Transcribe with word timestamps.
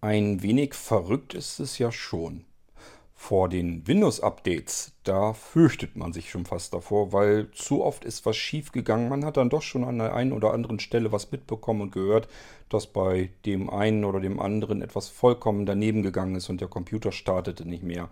Ein 0.00 0.42
wenig 0.42 0.74
verrückt 0.74 1.34
ist 1.34 1.58
es 1.58 1.78
ja 1.78 1.90
schon. 1.90 2.44
Vor 3.14 3.48
den 3.48 3.84
Windows-Updates, 3.88 4.92
da 5.02 5.32
fürchtet 5.32 5.96
man 5.96 6.12
sich 6.12 6.30
schon 6.30 6.46
fast 6.46 6.72
davor, 6.72 7.12
weil 7.12 7.50
zu 7.50 7.82
oft 7.82 8.04
ist 8.04 8.24
was 8.24 8.36
schiefgegangen. 8.36 9.08
Man 9.08 9.24
hat 9.24 9.36
dann 9.36 9.50
doch 9.50 9.62
schon 9.62 9.82
an 9.82 9.98
der 9.98 10.14
einen 10.14 10.32
oder 10.32 10.52
anderen 10.52 10.78
Stelle 10.78 11.10
was 11.10 11.32
mitbekommen 11.32 11.80
und 11.80 11.90
gehört, 11.90 12.28
dass 12.68 12.86
bei 12.86 13.30
dem 13.46 13.70
einen 13.70 14.04
oder 14.04 14.20
dem 14.20 14.40
anderen 14.40 14.82
etwas 14.82 15.08
vollkommen 15.08 15.66
daneben 15.66 16.02
gegangen 16.02 16.36
ist 16.36 16.48
und 16.48 16.60
der 16.60 16.68
Computer 16.68 17.12
startete 17.12 17.68
nicht 17.68 17.82
mehr. 17.82 18.08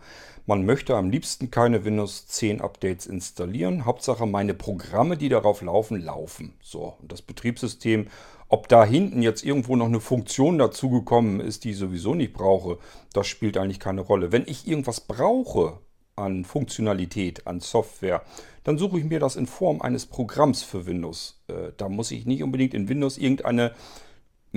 Man 0.47 0.65
möchte 0.65 0.97
am 0.97 1.11
liebsten 1.11 1.51
keine 1.51 1.85
Windows 1.85 2.27
10 2.27 2.61
Updates 2.61 3.07
installieren. 3.07 3.85
Hauptsache 3.85 4.27
meine 4.27 4.55
Programme, 4.55 5.17
die 5.17 5.29
darauf 5.29 5.63
laufen, 5.63 6.01
laufen. 6.01 6.55
So, 6.61 6.95
und 7.01 7.13
das 7.13 7.23
Betriebssystem 7.23 8.07
ob 8.49 8.69
da 8.69 8.85
hinten 8.85 9.23
jetzt 9.23 9.45
irgendwo 9.45 9.75
noch 9.75 9.87
eine 9.87 10.01
Funktion 10.01 10.59
dazugekommen 10.59 11.41
ist, 11.41 11.65
die 11.65 11.71
ich 11.71 11.79
sowieso 11.79 12.15
nicht 12.15 12.33
brauche, 12.33 12.79
das 13.13 13.27
spielt 13.27 13.57
eigentlich 13.57 13.81
keine 13.81 14.03
Rolle. 14.03 14.31
Wenn 14.31 14.45
ich 14.47 14.69
irgendwas 14.69 15.01
brauche 15.01 15.81
an 16.15 16.45
Funktionalität, 16.45 17.47
an 17.47 17.61
Software, 17.61 18.23
dann 18.65 18.79
suche 18.79 18.99
ich 18.99 19.05
mir 19.05 19.21
das 19.21 19.37
in 19.37 19.47
Form 19.47 19.83
eines 19.83 20.07
Programms 20.07 20.63
für 20.63 20.87
Windows. 20.87 21.43
Äh, 21.49 21.73
da 21.77 21.89
muss 21.89 22.11
ich 22.11 22.25
nicht 22.25 22.43
unbedingt 22.43 22.73
in 22.73 22.89
Windows 22.89 23.19
irgendeine 23.19 23.73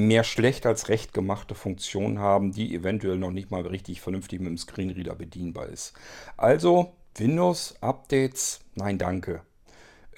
mehr 0.08 0.23
schlecht 0.23 0.66
als 0.66 0.89
recht 0.89 1.13
gemachte 1.13 1.55
Funktion 1.55 2.20
haben, 2.20 2.52
die 2.52 2.73
eventuell 2.73 3.17
noch 3.17 3.31
nicht 3.31 3.52
mal 3.52 3.66
richtig 3.66 4.02
vernünftig 4.02 4.40
mit 4.40 4.49
dem 4.49 4.57
Screenreader 4.57 5.16
bedienbar 5.16 5.67
ist. 5.67 5.94
Also 6.38 6.94
Windows 7.16 7.76
Updates, 7.81 8.62
nein 8.76 8.98
danke. 8.98 9.41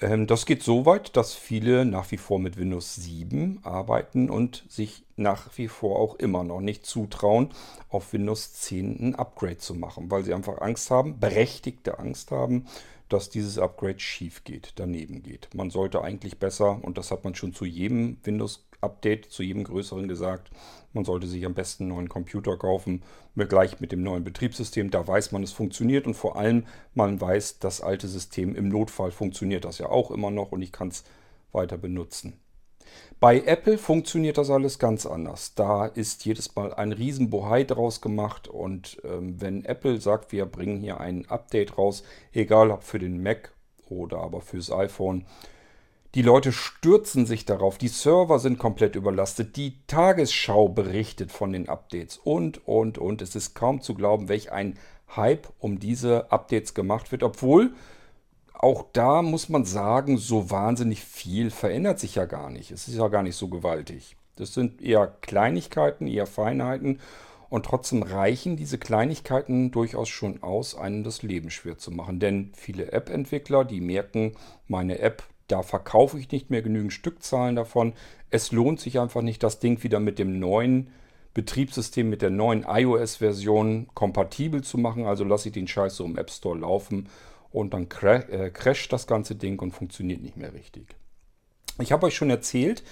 Ähm, 0.02 0.28
das 0.28 0.46
geht 0.46 0.64
so 0.64 0.86
weit, 0.86 1.16
dass 1.16 1.34
viele 1.34 1.86
nach 1.86 2.12
wie 2.12 2.18
vor 2.18 2.40
mit 2.40 2.58
Windows 2.58 2.96
7 2.96 3.60
arbeiten 3.64 4.30
und 4.30 4.66
sich 4.68 5.04
nach 5.16 5.50
wie 5.58 5.68
vor 5.68 6.00
auch 6.00 6.16
immer 6.16 6.44
noch 6.44 6.60
nicht 6.60 6.86
zutrauen, 6.86 7.50
auf 7.90 8.14
Windows 8.14 8.54
10 8.54 9.00
ein 9.00 9.16
Upgrade 9.16 9.58
zu 9.58 9.76
machen, 9.76 10.10
weil 10.10 10.24
sie 10.24 10.34
einfach 10.34 10.60
Angst 10.60 10.90
haben, 10.92 11.20
berechtigte 11.20 12.00
Angst 12.00 12.32
haben, 12.32 12.66
dass 13.12 13.30
dieses 13.30 13.58
Upgrade 13.58 14.00
schief 14.00 14.44
geht, 14.44 14.74
daneben 14.76 15.22
geht. 15.24 15.50
Man 15.54 15.70
sollte 15.70 16.02
eigentlich 16.02 16.40
besser, 16.40 16.84
und 16.84 16.98
das 16.98 17.12
hat 17.12 17.24
man 17.24 17.36
schon 17.36 17.54
zu 17.54 17.66
jedem 17.66 18.18
Windows-Update, 18.24 19.26
zu 19.26 19.44
jedem 19.44 19.64
größeren 19.64 20.08
gesagt, 20.08 20.50
man 20.94 21.06
sollte 21.06 21.28
sich 21.28 21.46
am 21.46 21.54
besten 21.54 21.84
einen 21.84 21.94
neuen 21.94 22.10
Computer 22.10 22.58
kaufen, 22.58 23.04
gleich 23.36 23.80
mit 23.80 23.92
dem 23.92 24.04
neuen 24.04 24.24
Betriebssystem. 24.24 24.92
Da 24.92 25.08
weiß 25.08 25.32
man, 25.32 25.44
es 25.44 25.52
funktioniert 25.52 26.08
und 26.08 26.16
vor 26.16 26.36
allem, 26.36 26.66
man 26.94 27.20
weiß, 27.20 27.60
das 27.60 27.82
alte 27.82 28.08
System 28.08 28.56
im 28.56 28.70
Notfall 28.70 29.12
funktioniert 29.12 29.66
das 29.66 29.78
ja 29.78 29.88
auch 29.88 30.12
immer 30.12 30.32
noch 30.32 30.52
und 30.52 30.62
ich 30.62 30.72
kann 30.72 30.90
es 30.90 31.04
weiter 31.52 31.78
benutzen. 31.78 32.41
Bei 33.20 33.42
Apple 33.42 33.78
funktioniert 33.78 34.38
das 34.38 34.50
alles 34.50 34.80
ganz 34.80 35.06
anders. 35.06 35.54
Da 35.54 35.86
ist 35.86 36.26
jedes 36.26 36.56
Mal 36.56 36.74
ein 36.74 36.92
Riesenbohai 36.92 37.64
draus 37.66 38.02
gemacht 38.02 38.48
und 38.48 39.00
ähm, 39.04 39.40
wenn 39.40 39.64
Apple 39.66 40.02
sagt, 40.02 40.32
wir 40.32 40.46
bringen 40.46 40.80
hier 40.80 41.00
ein 41.00 41.30
Update 41.30 41.78
raus, 41.78 42.04
egal 42.34 42.72
ob 42.72 42.84
für 42.84 42.98
den 42.98 43.22
Mac 43.22 43.54
oder 43.90 44.20
aber 44.20 44.42
fürs 44.42 44.72
iPhone, 44.72 45.26
die 46.16 46.24
Leute 46.24 46.52
stürzen 46.52 47.26
sich 47.26 47.46
darauf, 47.46 47.78
die 47.78 47.88
Server 47.88 48.40
sind 48.40 48.60
komplett 48.60 48.96
überlastet, 48.96 49.56
die 49.56 49.76
Tagesschau 49.88 50.68
berichtet 50.68 51.32
von 51.32 51.54
den 51.54 51.70
Updates 51.70 52.18
und, 52.18 52.68
und, 52.68 52.98
und. 52.98 53.22
Es 53.22 53.36
ist 53.36 53.54
kaum 53.54 53.82
zu 53.82 53.94
glauben, 53.94 54.28
welch 54.28 54.52
ein 54.52 54.78
Hype 55.16 55.48
um 55.60 55.80
diese 55.80 56.32
Updates 56.32 56.74
gemacht 56.74 57.12
wird, 57.12 57.24
obwohl 57.24 57.74
auch 58.62 58.86
da 58.94 59.24
muss 59.24 59.50
man 59.50 59.66
sagen, 59.66 60.18
so 60.18 60.52
wahnsinnig 60.52 61.02
viel 61.04 61.50
verändert 61.50 62.00
sich 62.00 62.16
ja 62.16 62.26
gar 62.26 62.52
nicht. 62.52 62.72
Es 62.72 62.88
ist 62.88 62.96
ja 62.96 63.08
gar 63.08 63.24
nicht 63.24 63.36
so 63.36 63.48
gewaltig. 63.48 64.16
Das 64.36 64.54
sind 64.54 64.82
eher 64.82 65.08
Kleinigkeiten, 65.22 66.06
eher 66.06 66.28
Feinheiten 66.28 67.00
und 67.50 67.66
trotzdem 67.66 68.04
reichen 68.04 68.58
diese 68.58 68.78
Kleinigkeiten 68.78 69.72
durchaus 69.72 70.10
schon 70.10 70.44
aus, 70.44 70.76
einem 70.76 71.04
das 71.04 71.24
Leben 71.24 71.50
schwer 71.50 71.80
zu 71.80 71.92
machen. 71.92 72.20
Denn 72.20 72.52
viele 72.56 72.92
App-Entwickler, 72.92 73.66
die 73.66 73.82
merken, 73.82 74.34
meine 74.68 75.00
App 75.00 75.24
da 75.48 75.64
verkaufe 75.64 76.18
ich 76.18 76.32
nicht 76.32 76.50
mehr 76.50 76.62
genügend 76.62 76.94
Stückzahlen 76.94 77.58
davon. 77.58 77.94
Es 78.30 78.54
lohnt 78.54 78.80
sich 78.80 79.00
einfach 79.00 79.22
nicht, 79.22 79.44
das 79.44 79.60
Ding 79.60 79.84
wieder 79.84 80.00
mit 80.00 80.18
dem 80.18 80.40
neuen 80.40 80.92
Betriebssystem, 81.34 82.10
mit 82.10 82.22
der 82.22 82.30
neuen 82.30 82.64
iOS-Version 82.66 83.88
kompatibel 83.94 84.64
zu 84.64 84.78
machen. 84.78 85.06
Also 85.06 85.26
lasse 85.26 85.50
ich 85.50 85.54
den 85.54 85.68
Scheiß 85.68 85.98
so 85.98 86.06
im 86.06 86.18
App 86.18 86.30
Store 86.30 86.58
laufen 86.58 87.10
und 87.52 87.74
dann 87.74 87.90
cra 87.90 88.16
äh, 88.16 88.50
crasht 88.50 88.92
das 88.92 89.08
ganze 89.08 89.36
Ding 89.36 89.60
und 89.60 89.72
funktioniert 89.72 90.22
nicht 90.22 90.38
mehr 90.38 90.54
richtig. 90.54 90.96
Ich 91.80 91.92
habe 91.92 92.08
euch 92.08 92.16
schon 92.16 92.30
erzählt, 92.30 92.84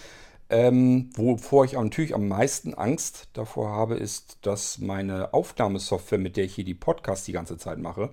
ähm, 0.49 1.11
wovor 1.15 1.65
ich 1.65 1.73
natürlich 1.73 2.15
am 2.15 2.27
meisten 2.27 2.73
Angst 2.73 3.29
davor 3.33 3.69
habe, 3.69 3.95
ist, 3.95 4.39
dass 4.41 4.79
meine 4.79 5.33
Aufnahmesoftware, 5.33 6.17
mit 6.17 6.37
der 6.37 6.45
ich 6.45 6.55
hier 6.55 6.63
die 6.63 6.73
Podcasts 6.73 7.25
die 7.25 7.33
ganze 7.33 7.57
Zeit 7.57 7.77
mache, 7.77 8.11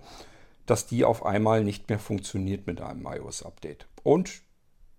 dass 0.66 0.86
die 0.86 1.04
auf 1.04 1.24
einmal 1.24 1.64
nicht 1.64 1.88
mehr 1.88 1.98
funktioniert 1.98 2.66
mit 2.66 2.80
einem 2.80 3.06
iOS-Update. 3.06 3.86
Und 4.02 4.42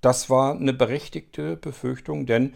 das 0.01 0.29
war 0.29 0.55
eine 0.55 0.73
berechtigte 0.73 1.57
Befürchtung, 1.57 2.25
denn 2.25 2.53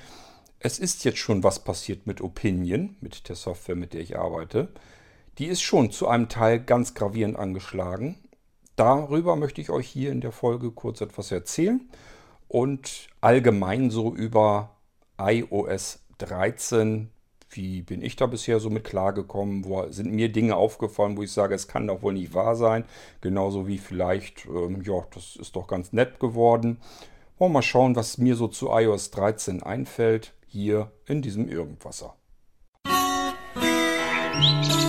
es 0.60 0.80
ist 0.80 1.04
jetzt 1.04 1.18
schon 1.18 1.44
was 1.44 1.64
passiert 1.64 2.08
mit 2.08 2.22
Opinion, 2.22 2.96
mit 3.02 3.30
der 3.30 3.36
Software, 3.36 3.76
mit 3.76 3.94
der 3.94 4.02
ich 4.02 4.18
arbeite. 4.18 4.70
Die 5.38 5.48
ist 5.48 5.62
schon 5.62 5.92
zu 5.92 6.08
einem 6.08 6.30
Teil 6.30 6.60
ganz 6.60 6.94
gravierend 6.94 7.38
angeschlagen. 7.38 8.18
Darüber 8.82 9.36
möchte 9.36 9.62
ich 9.62 9.70
euch 9.70 9.88
hier 9.88 10.12
in 10.12 10.22
der 10.22 10.32
Folge 10.32 10.72
kurz 10.72 11.02
etwas 11.02 11.32
erzählen 11.32 11.88
und 12.48 13.10
allgemein 13.22 13.92
so 13.92 14.12
über 14.12 14.72
iOS 15.20 16.00
13 16.18 17.12
wie 17.52 17.84
bin 17.84 18.02
ich 18.02 18.16
da 18.16 18.26
bisher 18.26 18.60
so 18.60 18.72
mit 18.72 18.84
klargekommen? 18.84 19.66
Wo 19.66 19.86
sind 19.92 20.12
mir 20.12 20.32
Dinge 20.32 20.56
aufgefallen, 20.56 21.16
wo 21.16 21.22
ich 21.22 21.32
sage, 21.32 21.54
es 21.54 21.68
kann 21.68 21.86
doch 21.86 22.02
wohl 22.02 22.14
nicht 22.14 22.34
wahr 22.34 22.56
sein? 22.56 22.86
Genauso 23.20 23.68
wie 23.68 23.78
vielleicht, 23.78 24.48
ähm, 24.48 24.82
ja, 24.84 25.06
das 25.14 25.36
ist 25.36 25.56
doch 25.56 25.68
ganz 25.68 25.94
nett 25.94 26.20
geworden. 26.20 26.80
Wollen 27.38 27.52
wir 27.52 27.60
mal 27.60 27.62
schauen, 27.62 27.96
was 27.96 28.18
mir 28.18 28.36
so 28.36 28.48
zu 28.48 28.72
iOS 28.72 29.12
13 29.12 29.62
einfällt, 29.62 30.34
hier 30.48 30.92
in 31.06 31.22
diesem 31.22 31.48
Irgendwasser. 31.48 32.16
Musik 34.34 34.81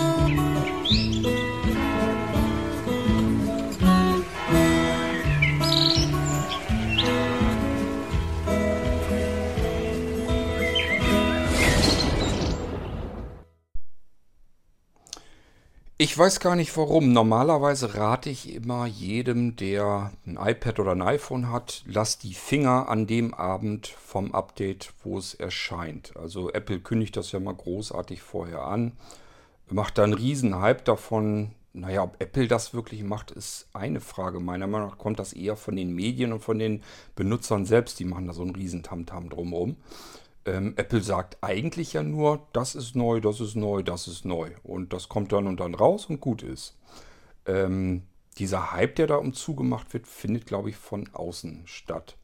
Ich 16.03 16.17
weiß 16.17 16.41
gar 16.41 16.57
nicht 16.57 16.75
warum. 16.75 17.13
Normalerweise 17.13 17.95
rate 17.95 18.29
ich 18.29 18.53
immer 18.53 18.85
jedem, 18.85 19.55
der 19.55 20.11
ein 20.25 20.37
iPad 20.37 20.81
oder 20.81 20.91
ein 20.91 21.01
iPhone 21.01 21.49
hat, 21.49 21.81
lass 21.85 22.17
die 22.17 22.33
Finger 22.33 22.89
an 22.89 23.07
dem 23.07 23.33
Abend 23.33 23.87
vom 23.87 24.35
Update, 24.35 24.91
wo 25.05 25.17
es 25.17 25.33
erscheint. 25.33 26.11
Also 26.17 26.51
Apple 26.51 26.81
kündigt 26.81 27.15
das 27.15 27.31
ja 27.31 27.39
mal 27.39 27.55
großartig 27.55 28.21
vorher 28.21 28.63
an, 28.63 28.91
macht 29.69 29.97
da 29.97 30.03
einen 30.03 30.11
riesen 30.11 30.59
Hype 30.59 30.83
davon. 30.83 31.51
Naja, 31.71 32.03
ob 32.03 32.19
Apple 32.19 32.49
das 32.49 32.73
wirklich 32.73 33.01
macht, 33.01 33.31
ist 33.31 33.69
eine 33.71 34.01
Frage. 34.01 34.41
Meiner 34.41 34.67
Meinung 34.67 34.89
nach 34.89 34.97
kommt 34.97 35.19
das 35.19 35.31
eher 35.31 35.55
von 35.55 35.77
den 35.77 35.95
Medien 35.95 36.33
und 36.33 36.41
von 36.41 36.59
den 36.59 36.83
Benutzern 37.15 37.65
selbst. 37.65 37.97
Die 38.01 38.05
machen 38.05 38.27
da 38.27 38.33
so 38.33 38.41
einen 38.41 38.57
riesen 38.57 38.83
Tamtam 38.83 39.29
drumherum. 39.29 39.77
Ähm, 40.45 40.73
Apple 40.75 41.01
sagt 41.01 41.37
eigentlich 41.41 41.93
ja 41.93 42.03
nur, 42.03 42.47
das 42.53 42.75
ist 42.75 42.95
neu, 42.95 43.21
das 43.21 43.39
ist 43.39 43.55
neu, 43.55 43.81
das 43.83 44.07
ist 44.07 44.25
neu. 44.25 44.51
Und 44.63 44.93
das 44.93 45.09
kommt 45.09 45.31
dann 45.31 45.47
und 45.47 45.59
dann 45.59 45.75
raus 45.75 46.07
und 46.07 46.19
gut 46.19 46.43
ist. 46.43 46.77
Ähm, 47.45 48.03
dieser 48.37 48.71
Hype, 48.71 48.95
der 48.95 49.07
da 49.07 49.15
umzugemacht 49.15 49.93
wird, 49.93 50.07
findet, 50.07 50.45
glaube 50.45 50.69
ich, 50.69 50.75
von 50.75 51.09
außen 51.13 51.63
statt. 51.65 52.17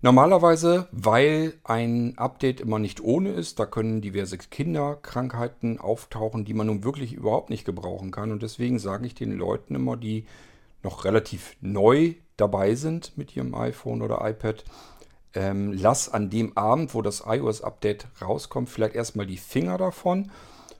Normalerweise, 0.00 0.86
weil 0.92 1.54
ein 1.64 2.16
Update 2.18 2.60
immer 2.60 2.78
nicht 2.78 3.00
ohne 3.00 3.30
ist, 3.30 3.58
da 3.58 3.66
können 3.66 4.00
diverse 4.00 4.38
Kinderkrankheiten 4.38 5.80
auftauchen, 5.80 6.44
die 6.44 6.54
man 6.54 6.68
nun 6.68 6.84
wirklich 6.84 7.14
überhaupt 7.14 7.50
nicht 7.50 7.64
gebrauchen 7.64 8.12
kann. 8.12 8.30
Und 8.30 8.42
deswegen 8.42 8.78
sage 8.78 9.06
ich 9.06 9.16
den 9.16 9.32
Leuten 9.32 9.74
immer, 9.74 9.96
die 9.96 10.26
noch 10.84 11.04
relativ 11.04 11.56
neu 11.60 12.14
dabei 12.36 12.76
sind 12.76 13.18
mit 13.18 13.34
ihrem 13.34 13.56
iPhone 13.56 14.00
oder 14.02 14.20
iPad, 14.22 14.64
ähm, 15.34 15.72
lass 15.72 16.08
an 16.08 16.30
dem 16.30 16.56
Abend, 16.56 16.94
wo 16.94 17.02
das 17.02 17.24
iOS-Update 17.26 18.06
rauskommt, 18.22 18.68
vielleicht 18.68 18.94
erstmal 18.94 19.26
die 19.26 19.36
Finger 19.36 19.78
davon. 19.78 20.30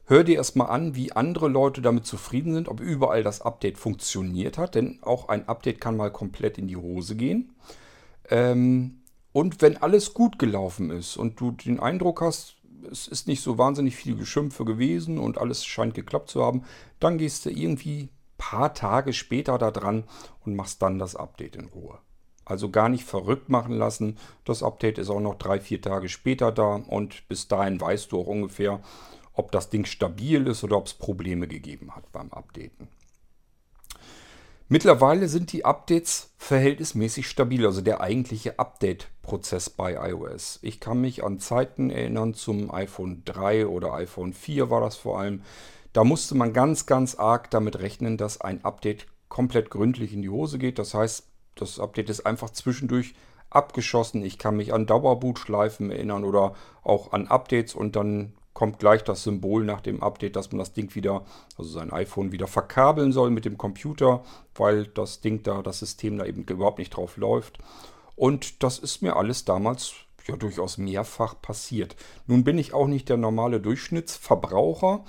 Hör 0.07 0.25
dir 0.25 0.37
erstmal 0.37 0.71
an, 0.71 0.95
wie 0.95 1.13
andere 1.13 1.49
Leute 1.49 1.83
damit 1.83 2.07
zufrieden 2.07 2.55
sind, 2.55 2.69
ob 2.69 2.81
überall 2.81 3.23
das 3.23 3.43
Update 3.43 3.77
funktioniert 3.77 4.57
hat, 4.57 4.75
denn 4.75 4.99
auch 5.03 5.29
ein 5.29 5.49
Update 5.49 5.81
kann 5.81 5.97
mal 5.97 6.11
komplett 6.11 6.57
in 6.57 6.67
die 6.67 6.77
Hose 6.77 7.15
gehen. 7.15 7.53
Ähm, 8.31 9.03
und 9.33 9.61
wenn 9.61 9.77
alles 9.77 10.15
gut 10.15 10.39
gelaufen 10.39 10.91
ist 10.91 11.17
und 11.17 11.39
du 11.39 11.51
den 11.51 11.79
Eindruck 11.79 12.23
hast, 12.23 12.57
es 12.91 13.07
ist 13.07 13.29
nicht 13.29 13.43
so 13.43 13.59
wahnsinnig 13.59 13.97
viel 13.97 14.17
Geschimpfe 14.17 14.65
gewesen 14.65 15.19
und 15.19 15.37
alles 15.37 15.67
scheint 15.67 15.95
geklappt 15.95 16.31
zu 16.31 16.43
haben, 16.43 16.65
dann 17.01 17.19
gehst 17.19 17.45
du 17.45 17.51
irgendwie 17.51 18.09
paar 18.39 18.73
Tage 18.73 19.13
später 19.13 19.59
da 19.59 19.71
dran 19.71 20.05
und 20.47 20.57
machst 20.57 20.81
dann 20.81 20.99
das 20.99 21.17
Update 21.17 21.57
in 21.57 21.67
Ruhe. 21.67 21.99
Also 22.49 22.71
gar 22.71 22.89
nicht 22.89 23.05
verrückt 23.05 23.49
machen 23.51 23.77
lassen. 23.77 24.17
Das 24.45 24.63
Update 24.63 24.99
ist 24.99 25.11
auch 25.11 25.21
noch 25.21 25.35
drei, 25.35 25.61
vier 25.61 25.83
Tage 25.83 26.09
später 26.09 26.51
da 26.51 26.77
und 26.77 27.29
bis 27.29 27.47
dahin 27.47 27.81
weißt 27.81 28.11
du 28.11 28.21
auch 28.21 28.27
ungefähr, 28.27 28.81
ob 29.35 29.53
das 29.53 29.69
Ding 29.69 29.85
stabil 29.85 30.47
ist 30.47 30.65
oder 30.65 30.79
ob 30.79 30.87
es 30.87 30.95
Probleme 30.95 31.47
gegeben 31.47 31.95
hat 31.95 32.11
beim 32.11 32.33
Updaten. 32.33 32.89
Mittlerweile 34.71 35.29
sind 35.29 35.53
die 35.53 35.65
Updates 35.65 36.31
verhältnismäßig 36.37 37.27
stabil, 37.27 37.65
also 37.65 37.81
der 37.81 38.03
eigentliche 38.03 38.59
Update-Prozess 38.59 39.71
bei 39.71 39.95
iOS. 40.11 40.59
Ich 40.61 40.79
kann 40.79 41.01
mich 41.01 41.25
an 41.25 41.39
Zeiten 41.39 41.89
erinnern 41.89 42.35
zum 42.35 42.71
iPhone 42.71 43.23
3 43.25 43.67
oder 43.67 43.95
iPhone 43.95 44.35
4 44.35 44.69
war 44.69 44.83
das 44.83 44.97
vor 44.97 45.21
allem. 45.21 45.43
Da 45.95 46.05
musste 46.05 46.35
man 46.35 46.53
ganz, 46.53 46.85
ganz 46.85 47.15
arg 47.15 47.51
damit 47.51 47.79
rechnen, 47.79 48.19
dass 48.19 48.43
ein 48.43 48.63
Update 48.63 49.07
komplett 49.31 49.71
gründlich 49.71 50.13
in 50.13 50.21
die 50.21 50.29
Hose 50.29 50.59
geht. 50.59 50.79
Das 50.79 50.93
heißt, 50.93 51.27
das 51.61 51.79
Update 51.79 52.11
ist 52.11 52.27
einfach 52.27 52.51
zwischendurch 52.51 53.15
abgeschossen. 53.51 54.25
Ich 54.25 54.39
kann 54.39 54.57
mich 54.57 54.73
an 54.73 54.87
Dauerbootschleifen 54.87 55.91
erinnern 55.91 56.25
oder 56.25 56.55
auch 56.83 57.13
an 57.13 57.29
Updates 57.29 57.75
und 57.75 57.97
dann 57.97 58.35
kommt 58.59 58.81
gleich 58.81 59.05
das 59.05 59.23
Symbol 59.23 59.65
nach 59.65 59.81
dem 59.81 60.03
Update, 60.03 60.35
dass 60.35 60.51
man 60.51 60.59
das 60.59 60.73
Ding 60.73 60.95
wieder, 60.97 61.25
also 61.57 61.71
sein 61.71 61.93
iPhone 61.93 62.33
wieder 62.33 62.49
verkabeln 62.49 63.13
soll 63.13 63.31
mit 63.31 63.45
dem 63.45 63.57
Computer, 63.57 64.25
weil 64.55 64.87
das 64.89 65.21
Ding 65.21 65.45
da, 65.45 65.63
das 65.63 65.79
System 65.79 66.19
da 66.19 66.27
eben 66.27 66.43
überhaupt 66.43 66.81
nicht 66.81 66.91
drauf 66.91 67.17
läuft. 67.17 67.59
Und 68.17 68.65
das 68.65 68.81
ist 68.81 69.01
mir 69.01 69.15
alles 69.15 69.45
damals 69.45 69.95
ja 70.27 70.37
durchaus 70.37 70.77
mehrfach 70.77 71.41
passiert. 71.41 71.95
Nun 72.27 72.43
bin 72.43 72.59
ich 72.59 72.75
auch 72.75 72.89
nicht 72.89 73.09
der 73.09 73.17
normale 73.17 73.61
Durchschnittsverbraucher, 73.61 75.05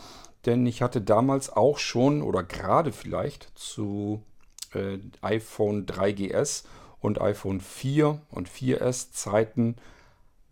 denn 0.46 0.66
ich 0.68 0.84
hatte 0.84 1.02
damals 1.02 1.50
auch 1.50 1.80
schon 1.80 2.22
oder 2.22 2.44
gerade 2.44 2.92
vielleicht 2.92 3.52
zu 3.56 4.24
äh, 4.74 5.00
iPhone 5.22 5.86
3GS 5.86 6.64
und 7.02 7.22
iPhone 7.22 7.62
4 7.62 8.20
und 8.30 8.50
4S 8.50 9.12
Zeiten, 9.12 9.76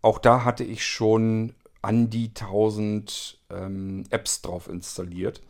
auch 0.02 0.18
da 0.18 0.44
hatte 0.44 0.64
ich 0.64 0.84
schon 0.84 1.54
an 1.82 2.10
die 2.10 2.28
1000 2.28 3.38
ähm, 3.50 4.04
Apps 4.10 4.42
drauf 4.42 4.68
installiert. 4.68 5.42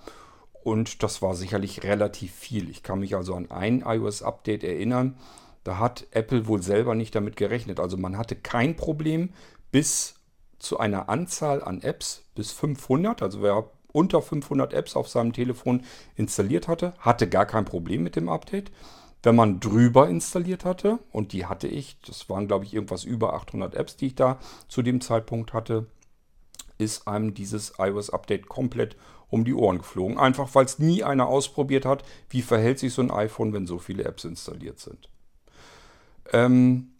Und 0.62 1.02
das 1.02 1.22
war 1.22 1.34
sicherlich 1.34 1.84
relativ 1.84 2.34
viel. 2.34 2.68
Ich 2.68 2.82
kann 2.82 3.00
mich 3.00 3.16
also 3.16 3.34
an 3.34 3.50
ein 3.50 3.82
iOS-Update 3.86 4.64
erinnern. 4.64 5.16
Da 5.64 5.78
hat 5.78 6.06
Apple 6.10 6.46
wohl 6.46 6.62
selber 6.62 6.94
nicht 6.94 7.14
damit 7.14 7.36
gerechnet. 7.36 7.80
Also 7.80 7.96
man 7.96 8.16
hatte 8.18 8.36
kein 8.36 8.76
Problem 8.76 9.30
bis 9.70 10.14
zu 10.58 10.78
einer 10.78 11.08
Anzahl 11.08 11.62
an 11.62 11.82
Apps 11.82 12.24
bis 12.34 12.52
500. 12.52 13.22
Also 13.22 13.42
wer 13.42 13.70
unter 13.93 14.23
500 14.23 14.73
Apps 14.73 14.96
auf 14.96 15.08
seinem 15.08 15.32
Telefon 15.32 15.82
installiert 16.17 16.69
hatte, 16.69 16.94
hatte 16.99 17.29
gar 17.29 17.46
kein 17.46 17.64
Problem 17.64 18.02
mit 18.02 18.17
dem 18.17 18.29
Update. 18.29 18.70
Wenn 19.23 19.35
man 19.35 19.58
drüber 19.61 20.08
installiert 20.08 20.64
hatte, 20.64 20.99
und 21.11 21.32
die 21.32 21.46
hatte 21.46 21.67
ich, 21.67 22.00
das 22.06 22.29
waren 22.29 22.46
glaube 22.46 22.64
ich 22.64 22.75
irgendwas 22.75 23.05
über 23.05 23.35
800 23.35 23.75
Apps, 23.75 23.96
die 23.96 24.08
ich 24.08 24.14
da 24.14 24.38
zu 24.69 24.82
dem 24.82 25.00
Zeitpunkt 25.00 25.52
hatte, 25.52 25.87
ist 26.79 27.08
einem 27.08 27.35
dieses 27.35 27.75
iOS-Update 27.79 28.49
komplett 28.49 28.96
um 29.31 29.44
die 29.44 29.55
Ohren 29.55 29.79
geflogen. 29.79 30.19
Einfach 30.19 30.55
weil 30.55 30.64
es 30.64 30.79
nie 30.79 31.02
einer 31.02 31.26
ausprobiert 31.26 31.85
hat, 31.85 32.05
wie 32.31 32.43
verhält 32.43 32.79
sich 32.79 32.94
so 32.94 33.02
ein 33.02 33.11
iPhone, 33.11 33.52
wenn 33.52 33.67
so 33.67 33.79
viele 33.79 34.05
Apps 34.05 34.25
installiert 34.25 34.79
sind. 34.79 35.08
Ähm, 36.32 36.93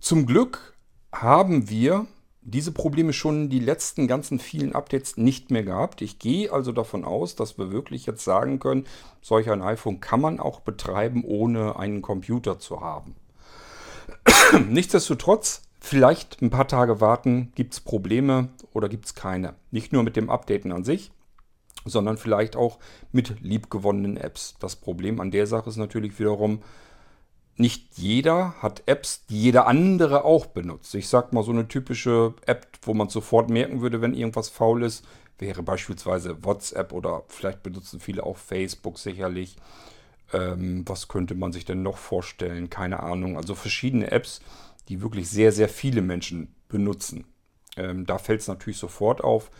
zum 0.00 0.26
Glück 0.26 0.74
haben 1.12 1.70
wir 1.70 2.06
diese 2.42 2.72
Probleme 2.72 3.12
schon 3.12 3.48
die 3.48 3.60
letzten 3.60 4.08
ganzen 4.08 4.38
vielen 4.38 4.74
Updates 4.74 5.16
nicht 5.16 5.50
mehr 5.50 5.62
gehabt. 5.62 6.02
Ich 6.02 6.18
gehe 6.18 6.52
also 6.52 6.72
davon 6.72 7.04
aus, 7.04 7.36
dass 7.36 7.56
wir 7.58 7.70
wirklich 7.70 8.06
jetzt 8.06 8.24
sagen 8.24 8.58
können, 8.58 8.84
solch 9.20 9.50
ein 9.50 9.62
iPhone 9.62 10.00
kann 10.00 10.20
man 10.20 10.40
auch 10.40 10.60
betreiben, 10.60 11.24
ohne 11.24 11.76
einen 11.76 12.02
Computer 12.02 12.58
zu 12.58 12.80
haben. 12.80 13.14
Nichtsdestotrotz 14.68 15.62
Vielleicht 15.84 16.40
ein 16.40 16.50
paar 16.50 16.68
Tage 16.68 17.00
warten, 17.00 17.50
gibt 17.56 17.72
es 17.74 17.80
Probleme 17.80 18.50
oder 18.72 18.88
gibt 18.88 19.06
es 19.06 19.16
keine. 19.16 19.54
Nicht 19.72 19.92
nur 19.92 20.04
mit 20.04 20.14
dem 20.14 20.30
Updaten 20.30 20.70
an 20.70 20.84
sich, 20.84 21.10
sondern 21.84 22.18
vielleicht 22.18 22.54
auch 22.54 22.78
mit 23.10 23.40
liebgewonnenen 23.40 24.16
Apps. 24.16 24.54
Das 24.60 24.76
Problem 24.76 25.20
an 25.20 25.32
der 25.32 25.48
Sache 25.48 25.68
ist 25.68 25.78
natürlich 25.78 26.20
wiederum, 26.20 26.62
nicht 27.56 27.98
jeder 27.98 28.54
hat 28.62 28.82
Apps, 28.86 29.26
die 29.26 29.40
jeder 29.40 29.66
andere 29.66 30.24
auch 30.24 30.46
benutzt. 30.46 30.94
Ich 30.94 31.08
sag 31.08 31.32
mal, 31.32 31.44
so 31.44 31.52
eine 31.52 31.68
typische 31.68 32.34
App, 32.46 32.66
wo 32.82 32.94
man 32.94 33.08
sofort 33.08 33.50
merken 33.50 33.80
würde, 33.80 34.00
wenn 34.00 34.14
irgendwas 34.14 34.48
faul 34.48 34.82
ist, 34.82 35.04
wäre 35.38 35.62
beispielsweise 35.62 36.44
WhatsApp 36.44 36.92
oder 36.92 37.24
vielleicht 37.28 37.62
benutzen 37.62 38.00
viele 38.00 38.24
auch 38.24 38.36
Facebook 38.36 38.98
sicherlich. 38.98 39.56
Ähm, 40.32 40.84
was 40.86 41.08
könnte 41.08 41.34
man 41.34 41.52
sich 41.52 41.64
denn 41.64 41.82
noch 41.82 41.98
vorstellen? 41.98 42.70
Keine 42.70 43.00
Ahnung. 43.00 43.36
Also 43.36 43.54
verschiedene 43.54 44.10
Apps, 44.10 44.40
die 44.88 45.02
wirklich 45.02 45.28
sehr, 45.28 45.52
sehr 45.52 45.68
viele 45.68 46.00
Menschen 46.00 46.54
benutzen. 46.68 47.26
Ähm, 47.76 48.06
da 48.06 48.18
fällt 48.18 48.40
es 48.40 48.48
natürlich 48.48 48.78
sofort 48.78 49.22
auf. 49.22 49.50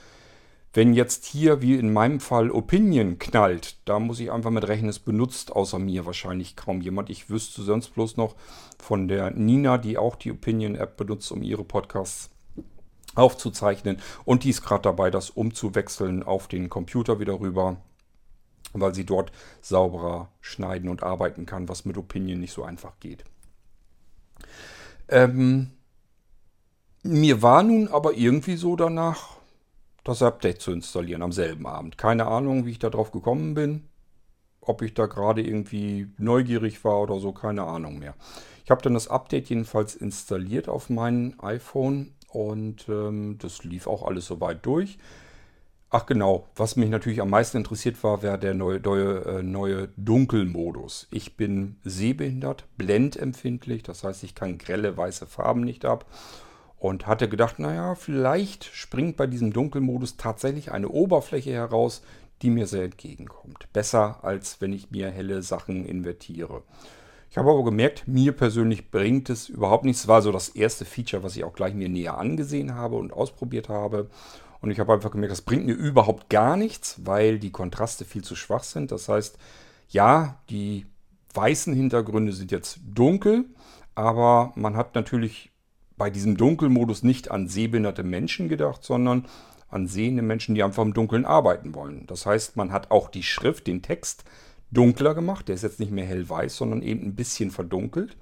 Wenn 0.75 0.95
jetzt 0.95 1.27
hier, 1.27 1.61
wie 1.61 1.75
in 1.75 1.93
meinem 1.93 2.19
Fall, 2.19 2.51
Opinion 2.51 3.19
knallt, 3.19 3.77
da 3.85 3.99
muss 3.99 4.21
ich 4.21 4.33
einfach 4.33 4.51
mit 4.51 4.67
rechnen, 4.67 4.89
es 4.89 4.99
benutzt 4.99 5.53
außer 5.53 5.79
mir 5.79 6.07
wahrscheinlich 6.07 6.57
kaum 6.57 6.81
jemand. 6.81 7.11
Ich 7.11 7.29
wüsste 7.29 7.63
sonst 7.63 7.91
bloß 7.91 8.17
noch 8.17 8.37
von 8.79 9.07
der 9.07 9.31
Nina, 9.33 9.77
die 9.77 9.99
auch 9.99 10.17
die 10.17 10.33
Opinion-App 10.33 10.97
benutzt, 10.97 11.31
um 11.31 11.43
ihre 11.43 11.65
Podcasts 11.65 12.31
aufzuzeichnen. 13.15 13.99
Und 14.25 14.45
die 14.45 14.51
ist 14.51 14.63
gerade 14.63 14.83
dabei, 14.83 15.11
das 15.11 15.29
umzuwechseln 15.29 16.23
auf 16.23 16.49
den 16.49 16.71
Computer 16.71 17.21
wieder 17.21 17.39
rüber, 17.39 17.77
weil 18.73 18.95
sie 18.95 19.05
dort 19.05 19.31
sauberer 19.61 20.31
schneiden 20.41 20.89
und 20.89 21.03
arbeiten 21.03 21.45
kann, 21.45 21.69
was 21.69 21.85
mit 21.85 21.99
Opinion 21.99 22.41
nicht 22.41 22.53
so 22.53 22.65
einfach 22.65 22.99
geht. 22.99 23.25
Ähm, 25.09 25.73
mir 27.03 27.43
war 27.43 27.63
nun 27.63 27.89
aber 27.89 28.15
irgendwie 28.15 28.57
so 28.57 28.77
danach, 28.77 29.42
das 30.05 30.23
Update 30.23 30.61
zu 30.61 30.73
installieren 30.73 31.23
am 31.23 31.33
selben 31.33 31.67
Abend. 31.67 31.99
Keine 31.99 32.27
Ahnung, 32.27 32.67
wie 32.67 32.71
ich 32.73 32.79
da 32.79 32.91
drauf 32.91 33.13
gekommen 33.13 33.55
bin. 33.55 33.89
Ob 34.61 34.83
ich 34.83 34.95
da 34.95 35.07
gerade 35.07 35.43
irgendwie 35.43 36.09
neugierig 36.19 36.85
war 36.85 37.01
oder 37.01 37.19
so, 37.19 37.33
keine 37.33 37.65
Ahnung 37.65 37.99
mehr. 37.99 38.15
Ich 38.65 38.71
habe 38.71 38.83
dann 38.83 38.95
das 38.95 39.09
Update 39.09 39.49
jedenfalls 39.49 39.95
installiert 39.95 40.69
auf 40.69 40.89
mein 40.89 41.39
iPhone 41.41 42.15
und 42.29 42.89
ähm, 42.89 43.39
das 43.39 43.65
lief 43.65 43.87
auch 43.87 44.05
alles 44.05 44.27
soweit 44.27 44.65
durch. 44.65 44.99
Ach 45.95 46.07
genau, 46.07 46.49
was 46.57 46.77
mich 46.77 46.89
natürlich 46.89 47.21
am 47.21 47.29
meisten 47.29 47.59
interessiert 47.59 48.03
war, 48.03 48.23
wäre 48.23 48.39
der 48.39 48.55
neue, 48.55 48.81
neue, 48.81 49.25
äh, 49.27 49.43
neue 49.43 49.89
Dunkelmodus. 49.99 51.07
Ich 51.11 51.37
bin 51.37 51.77
sehbehindert, 51.85 52.65
blendempfindlich, 52.79 53.83
das 53.83 54.03
heißt, 54.03 54.25
ich 54.25 54.35
kann 54.35 54.57
grelle 54.57 54.97
weiße 54.97 55.27
Farben 55.27 55.61
nicht 55.61 55.85
ab. 55.85 56.07
Und 56.83 57.07
hatte 57.07 57.29
gedacht, 57.29 57.61
naja, 57.61 57.95
vielleicht 57.95 58.65
springt 58.65 59.17
bei 59.17 59.29
diesem 59.29 59.53
Dunkelmodus 59.53 60.17
tatsächlich 60.17 60.73
eine 60.73 60.89
Oberfläche 60.89 61.53
heraus, 61.53 62.03
die 62.43 62.51
mir 62.51 62.67
sehr 62.67 62.83
entgegenkommt. 62.83 63.69
Besser, 63.73 64.25
als 64.25 64.61
wenn 64.61 64.73
ich 64.73 64.91
mir 64.91 65.09
helle 65.09 65.43
Sachen 65.43 65.87
invertiere. 65.87 66.65
Ich 67.31 67.39
habe 67.39 67.53
aber 67.53 67.63
gemerkt, 67.63 68.09
mir 68.09 68.33
persönlich 68.33 68.91
bringt 68.91 69.31
es 69.31 69.49
überhaupt 69.49 69.85
nichts. 69.85 70.01
Es 70.01 70.09
war 70.09 70.23
so 70.23 70.33
das 70.33 70.49
erste 70.49 70.85
Feature, 70.85 71.23
was 71.23 71.37
ich 71.37 71.45
auch 71.45 71.53
gleich 71.53 71.73
mir 71.73 71.89
näher 71.89 72.19
angesehen 72.19 72.75
habe 72.75 72.97
und 72.97 73.13
ausprobiert 73.13 73.69
habe. 73.69 74.11
Und 74.61 74.73
ich 74.73 74.81
habe 74.81 74.93
einfach 74.93 75.13
gemerkt, 75.13 75.31
das 75.31 75.43
bringt 75.43 75.67
mir 75.67 75.75
überhaupt 75.75 76.31
gar 76.31 76.57
nichts, 76.57 77.01
weil 77.05 77.39
die 77.39 77.53
Kontraste 77.53 78.05
viel 78.05 78.25
zu 78.25 78.35
schwach 78.35 78.65
sind. 78.65 78.91
Das 78.91 79.09
heißt, 79.09 79.39
ja, 79.89 80.41
die 80.51 80.87
weißen 81.33 81.75
Hintergründe 81.75 82.33
sind 82.33 82.51
jetzt 82.51 82.81
dunkel, 82.85 83.45
aber 83.95 84.51
man 84.57 84.77
hat 84.77 84.97
natürlich 84.97 85.52
bei 86.03 86.11
diesem 86.11 86.37
Dunkelmodus 86.37 87.05
nicht 87.05 87.31
an 87.31 87.47
sehbehinderte 87.47 88.03
Menschen 88.03 88.49
gedacht, 88.49 88.83
sondern 88.83 89.25
an 89.69 89.87
sehende 89.87 90.23
Menschen, 90.23 90.57
die 90.57 90.65
einfach 90.65 90.83
im 90.83 90.95
Dunkeln 90.95 91.25
arbeiten 91.25 91.77
wollen. 91.77 92.09
Das 92.09 92.27
heißt, 92.27 92.57
man 92.57 92.73
hat 92.73 92.91
auch 92.91 93.09
die 93.09 93.23
Schrift, 93.23 93.69
den 93.69 93.83
Text 93.83 94.25
dunkler 94.73 95.15
gemacht. 95.15 95.47
Der 95.47 95.55
ist 95.55 95.63
jetzt 95.63 95.79
nicht 95.79 95.93
mehr 95.93 96.05
hellweiß, 96.05 96.57
sondern 96.57 96.83
eben 96.83 97.05
ein 97.05 97.15
bisschen 97.15 97.53
verdunkelt. 97.53 98.17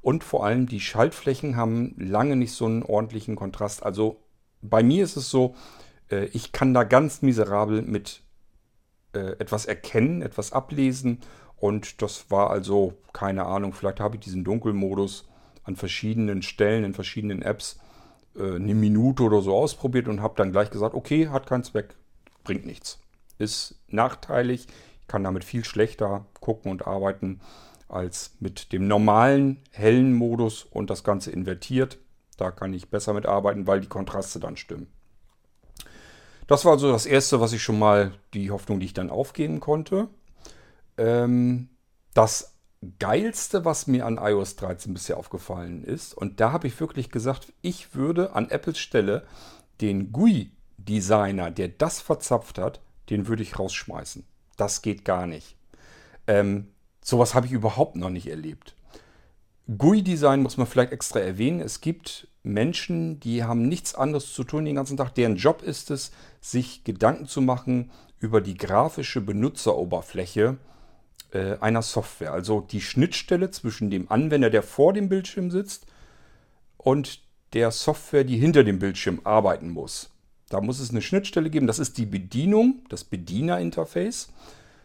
Und 0.00 0.24
vor 0.24 0.46
allem 0.46 0.66
die 0.66 0.80
Schaltflächen 0.80 1.56
haben 1.56 1.94
lange 1.98 2.36
nicht 2.36 2.52
so 2.52 2.64
einen 2.64 2.82
ordentlichen 2.82 3.36
Kontrast. 3.36 3.84
Also 3.84 4.16
bei 4.62 4.82
mir 4.82 5.04
ist 5.04 5.18
es 5.18 5.28
so, 5.28 5.54
äh, 6.10 6.30
ich 6.32 6.52
kann 6.52 6.72
da 6.72 6.84
ganz 6.84 7.20
miserabel 7.20 7.82
mit 7.82 8.22
äh, 9.12 9.32
etwas 9.38 9.66
erkennen, 9.66 10.22
etwas 10.22 10.52
ablesen. 10.52 11.20
Und 11.56 12.00
das 12.00 12.30
war 12.30 12.48
also, 12.48 12.94
keine 13.12 13.44
Ahnung, 13.44 13.74
vielleicht 13.74 14.00
habe 14.00 14.16
ich 14.16 14.22
diesen 14.22 14.42
Dunkelmodus 14.42 15.28
an 15.66 15.76
verschiedenen 15.76 16.42
Stellen, 16.42 16.84
in 16.84 16.94
verschiedenen 16.94 17.42
Apps 17.42 17.78
äh, 18.36 18.54
eine 18.54 18.74
Minute 18.74 19.22
oder 19.22 19.42
so 19.42 19.54
ausprobiert 19.54 20.08
und 20.08 20.22
habe 20.22 20.34
dann 20.36 20.52
gleich 20.52 20.70
gesagt, 20.70 20.94
okay, 20.94 21.28
hat 21.28 21.46
keinen 21.46 21.64
Zweck, 21.64 21.96
bringt 22.44 22.64
nichts. 22.64 23.00
Ist 23.38 23.78
nachteilig, 23.88 24.66
ich 25.02 25.08
kann 25.08 25.24
damit 25.24 25.44
viel 25.44 25.64
schlechter 25.64 26.26
gucken 26.40 26.70
und 26.70 26.86
arbeiten 26.86 27.40
als 27.88 28.36
mit 28.40 28.72
dem 28.72 28.88
normalen 28.88 29.62
hellen 29.70 30.14
Modus 30.14 30.64
und 30.64 30.90
das 30.90 31.04
Ganze 31.04 31.30
invertiert. 31.30 31.98
Da 32.36 32.50
kann 32.50 32.72
ich 32.72 32.88
besser 32.88 33.12
mit 33.12 33.26
arbeiten, 33.26 33.66
weil 33.66 33.80
die 33.80 33.88
Kontraste 33.88 34.40
dann 34.40 34.56
stimmen. 34.56 34.88
Das 36.46 36.64
war 36.64 36.72
also 36.72 36.92
das 36.92 37.06
Erste, 37.06 37.40
was 37.40 37.52
ich 37.52 37.62
schon 37.62 37.78
mal, 37.78 38.12
die 38.34 38.50
Hoffnung, 38.50 38.80
die 38.80 38.86
ich 38.86 38.94
dann 38.94 39.10
aufgeben 39.10 39.60
konnte. 39.60 40.08
Ähm, 40.96 41.68
das 42.14 42.55
Geilste, 42.98 43.64
was 43.64 43.86
mir 43.86 44.06
an 44.06 44.18
iOS 44.18 44.56
13 44.56 44.92
bisher 44.92 45.16
aufgefallen 45.16 45.82
ist, 45.82 46.14
und 46.14 46.40
da 46.40 46.52
habe 46.52 46.66
ich 46.66 46.78
wirklich 46.78 47.10
gesagt, 47.10 47.52
ich 47.62 47.94
würde 47.94 48.34
an 48.34 48.50
Apples 48.50 48.78
Stelle 48.78 49.26
den 49.80 50.12
GUI-Designer, 50.12 51.50
der 51.50 51.68
das 51.68 52.00
verzapft 52.00 52.58
hat, 52.58 52.80
den 53.10 53.28
würde 53.28 53.42
ich 53.42 53.58
rausschmeißen. 53.58 54.24
Das 54.56 54.82
geht 54.82 55.04
gar 55.04 55.26
nicht. 55.26 55.56
Ähm, 56.26 56.68
sowas 57.02 57.34
habe 57.34 57.46
ich 57.46 57.52
überhaupt 57.52 57.96
noch 57.96 58.10
nicht 58.10 58.26
erlebt. 58.26 58.74
GUI-Design 59.68 60.42
muss 60.42 60.56
man 60.56 60.66
vielleicht 60.66 60.92
extra 60.92 61.20
erwähnen. 61.20 61.60
Es 61.60 61.80
gibt 61.80 62.28
Menschen, 62.42 63.18
die 63.20 63.42
haben 63.42 63.68
nichts 63.68 63.94
anderes 63.94 64.32
zu 64.32 64.44
tun 64.44 64.64
den 64.64 64.76
ganzen 64.76 64.96
Tag. 64.96 65.14
Deren 65.14 65.36
Job 65.36 65.62
ist 65.62 65.90
es, 65.90 66.12
sich 66.40 66.84
Gedanken 66.84 67.26
zu 67.26 67.40
machen 67.40 67.90
über 68.20 68.40
die 68.40 68.56
grafische 68.56 69.20
Benutzeroberfläche 69.20 70.58
äh, 71.36 71.58
einer 71.60 71.82
Software. 71.82 72.32
Also 72.32 72.60
die 72.60 72.80
Schnittstelle 72.80 73.50
zwischen 73.50 73.90
dem 73.90 74.10
Anwender, 74.10 74.50
der 74.50 74.62
vor 74.62 74.92
dem 74.92 75.08
Bildschirm 75.08 75.50
sitzt, 75.50 75.86
und 76.78 77.20
der 77.52 77.70
Software, 77.70 78.24
die 78.24 78.36
hinter 78.36 78.62
dem 78.62 78.78
Bildschirm 78.78 79.20
arbeiten 79.24 79.70
muss. 79.70 80.10
Da 80.48 80.60
muss 80.60 80.78
es 80.78 80.90
eine 80.90 81.02
Schnittstelle 81.02 81.50
geben. 81.50 81.66
Das 81.66 81.78
ist 81.78 81.98
die 81.98 82.06
Bedienung, 82.06 82.84
das 82.88 83.02
Bedienerinterface. 83.02 84.32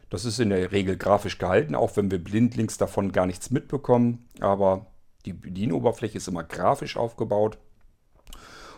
Das 0.10 0.26
ist 0.26 0.40
in 0.40 0.50
der 0.50 0.72
Regel 0.72 0.98
grafisch 0.98 1.38
gehalten, 1.38 1.76
auch 1.76 1.96
wenn 1.96 2.12
wir 2.12 2.22
blindlings 2.22 2.78
davon 2.78 3.12
gar 3.12 3.26
nichts 3.26 3.52
mitbekommen. 3.52 4.28
Aber 4.40 4.88
die 5.26 5.34
Bedienoberfläche 5.34 6.18
ist 6.18 6.28
immer 6.28 6.44
grafisch 6.44 6.98
aufgebaut. 6.98 7.58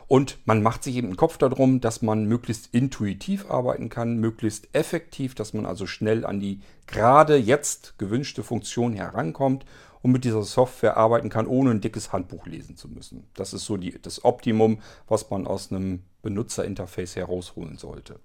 Und 0.08 0.38
man 0.46 0.62
macht 0.62 0.84
sich 0.84 0.96
eben 0.96 1.08
einen 1.08 1.18
Kopf 1.18 1.38
darum, 1.38 1.82
dass 1.82 2.02
man 2.02 2.26
möglichst 2.26 2.74
intuitiv 2.74 3.50
arbeiten 3.50 3.90
kann, 3.90 4.18
möglichst 4.18 4.70
effektiv, 4.74 5.36
dass 5.36 5.54
man 5.54 5.66
also 5.66 5.88
schnell 5.88 6.26
an 6.26 6.40
die 6.40 6.62
gerade 6.88 7.38
jetzt 7.38 7.98
gewünschte 7.98 8.44
Funktion 8.44 8.94
herankommt 8.94 9.66
und 10.02 10.12
mit 10.12 10.26
dieser 10.26 10.44
Software 10.44 10.98
arbeiten 10.98 11.30
kann, 11.30 11.48
ohne 11.48 11.72
ein 11.72 11.82
dickes 11.82 12.12
Handbuch 12.12 12.46
lesen 12.46 12.76
zu 12.76 12.90
müssen. 12.90 13.26
Das 13.34 13.54
ist 13.54 13.66
so 13.66 13.78
die, 13.78 14.00
das 14.02 14.24
Optimum, 14.26 14.80
was 15.08 15.30
man 15.30 15.48
aus 15.48 15.72
einem 15.72 16.04
Benutzerinterface 16.22 17.16
herausholen 17.16 17.78
sollte. 17.78 18.20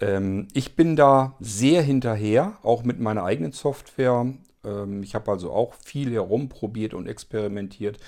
Ähm, 0.00 0.48
ich 0.52 0.74
bin 0.76 0.96
da 0.96 1.36
sehr 1.40 1.82
hinterher, 1.82 2.58
auch 2.62 2.82
mit 2.82 2.98
meiner 2.98 3.24
eigenen 3.24 3.52
Software. 3.52 4.32
Ähm, 4.64 5.02
ich 5.04 5.14
habe 5.14 5.30
also 5.30 5.52
auch 5.52 5.74
viel 5.74 6.12
herumprobiert 6.12 6.92
und 6.92 7.06
experimentiert. 7.06 7.98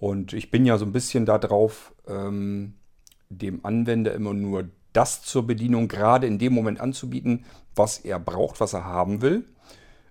Und 0.00 0.32
ich 0.32 0.50
bin 0.50 0.64
ja 0.64 0.78
so 0.78 0.86
ein 0.86 0.92
bisschen 0.92 1.26
darauf, 1.26 1.94
ähm, 2.08 2.72
dem 3.28 3.64
Anwender 3.64 4.14
immer 4.14 4.32
nur 4.32 4.70
das 4.94 5.22
zur 5.22 5.46
Bedienung 5.46 5.88
gerade 5.88 6.26
in 6.26 6.38
dem 6.38 6.54
Moment 6.54 6.80
anzubieten, 6.80 7.44
was 7.76 7.98
er 7.98 8.18
braucht, 8.18 8.60
was 8.60 8.72
er 8.72 8.84
haben 8.84 9.20
will. 9.20 9.44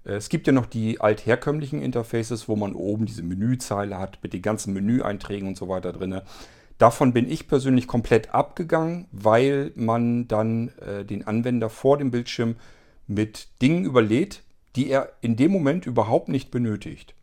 Äh, 0.06 0.12
es 0.14 0.30
gibt 0.30 0.46
ja 0.46 0.54
noch 0.54 0.68
die 0.68 1.02
altherkömmlichen 1.02 1.82
Interfaces, 1.82 2.48
wo 2.48 2.56
man 2.56 2.74
oben 2.74 3.08
diese 3.08 3.24
Menüzeile 3.24 3.98
hat 3.98 4.20
mit 4.22 4.32
den 4.32 4.44
ganzen 4.44 4.74
Menüeinträgen 4.74 5.48
und 5.48 5.58
so 5.58 5.68
weiter 5.68 5.92
drin. 5.92 6.22
Davon 6.78 7.12
bin 7.12 7.30
ich 7.30 7.48
persönlich 7.48 7.88
komplett 7.88 8.34
abgegangen, 8.34 9.08
weil 9.12 9.72
man 9.76 10.28
dann 10.28 10.70
äh, 10.78 11.04
den 11.04 11.26
Anwender 11.26 11.70
vor 11.70 11.98
dem 11.98 12.12
Bildschirm 12.12 12.56
mit 13.08 13.50
Dingen 13.64 13.86
überlädt, 13.86 14.44
die 14.76 14.88
er 14.88 15.14
in 15.22 15.36
dem 15.36 15.52
Moment 15.52 15.88
überhaupt 15.88 16.30
nicht 16.30 16.52
benötigt. 16.52 17.16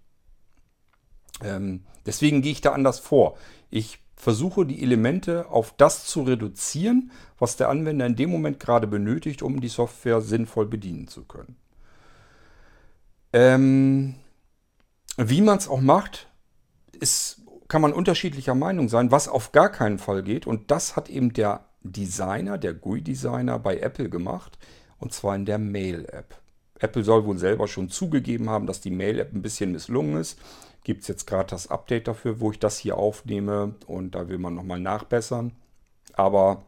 Ähm, 1.42 1.82
deswegen 2.04 2.42
gehe 2.42 2.52
ich 2.52 2.60
da 2.60 2.72
anders 2.72 2.98
vor. 2.98 3.36
Ich 3.70 3.98
versuche 4.16 4.64
die 4.64 4.82
Elemente 4.82 5.48
auf 5.50 5.74
das 5.76 6.06
zu 6.06 6.22
reduzieren, 6.22 7.10
was 7.38 7.56
der 7.56 7.68
Anwender 7.68 8.06
in 8.06 8.16
dem 8.16 8.30
Moment 8.30 8.58
gerade 8.58 8.86
benötigt, 8.86 9.42
um 9.42 9.60
die 9.60 9.68
Software 9.68 10.20
sinnvoll 10.22 10.66
bedienen 10.66 11.06
zu 11.06 11.24
können. 11.24 11.56
Ähm, 13.32 14.14
wie 15.18 15.42
man 15.42 15.58
es 15.58 15.68
auch 15.68 15.80
macht, 15.80 16.28
ist, 16.98 17.42
kann 17.68 17.82
man 17.82 17.92
unterschiedlicher 17.92 18.54
Meinung 18.54 18.88
sein, 18.88 19.10
was 19.10 19.28
auf 19.28 19.52
gar 19.52 19.70
keinen 19.70 19.98
Fall 19.98 20.22
geht. 20.22 20.46
Und 20.46 20.70
das 20.70 20.96
hat 20.96 21.10
eben 21.10 21.32
der 21.32 21.66
Designer, 21.82 22.58
der 22.58 22.74
GUI-Designer 22.74 23.58
bei 23.58 23.78
Apple 23.78 24.08
gemacht. 24.08 24.58
Und 24.98 25.12
zwar 25.12 25.36
in 25.36 25.44
der 25.44 25.58
Mail-App. 25.58 26.40
Apple 26.78 27.04
soll 27.04 27.24
wohl 27.24 27.38
selber 27.38 27.68
schon 27.68 27.88
zugegeben 27.88 28.50
haben, 28.50 28.66
dass 28.66 28.80
die 28.80 28.90
Mail-App 28.90 29.32
ein 29.34 29.42
bisschen 29.42 29.72
misslungen 29.72 30.20
ist. 30.20 30.38
Gibt 30.86 31.02
es 31.02 31.08
jetzt 31.08 31.26
gerade 31.26 31.50
das 31.50 31.66
Update 31.66 32.06
dafür, 32.06 32.38
wo 32.38 32.52
ich 32.52 32.60
das 32.60 32.78
hier 32.78 32.96
aufnehme. 32.96 33.74
Und 33.88 34.14
da 34.14 34.28
will 34.28 34.38
man 34.38 34.54
nochmal 34.54 34.78
nachbessern. 34.78 35.50
Aber 36.12 36.64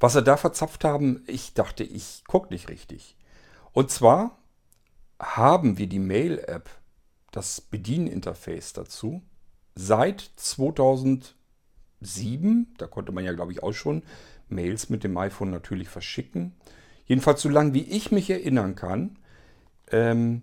was 0.00 0.14
sie 0.14 0.24
da 0.24 0.36
verzapft 0.36 0.82
haben, 0.82 1.22
ich 1.28 1.54
dachte, 1.54 1.84
ich 1.84 2.24
gucke 2.26 2.52
nicht 2.52 2.68
richtig. 2.68 3.16
Und 3.72 3.92
zwar 3.92 4.36
haben 5.20 5.78
wir 5.78 5.86
die 5.86 6.00
Mail-App, 6.00 6.68
das 7.30 7.60
Bedieninterface 7.60 8.72
dazu, 8.72 9.22
seit 9.76 10.28
2007. 10.34 12.74
Da 12.76 12.88
konnte 12.88 13.12
man 13.12 13.24
ja, 13.24 13.34
glaube 13.34 13.52
ich, 13.52 13.62
auch 13.62 13.70
schon 13.70 14.02
Mails 14.48 14.90
mit 14.90 15.04
dem 15.04 15.16
iPhone 15.16 15.50
natürlich 15.50 15.88
verschicken. 15.88 16.56
Jedenfalls, 17.04 17.40
so 17.40 17.50
lange 17.50 17.72
wie 17.72 17.84
ich 17.84 18.10
mich 18.10 18.30
erinnern 18.30 18.74
kann, 18.74 19.16
ähm, 19.92 20.42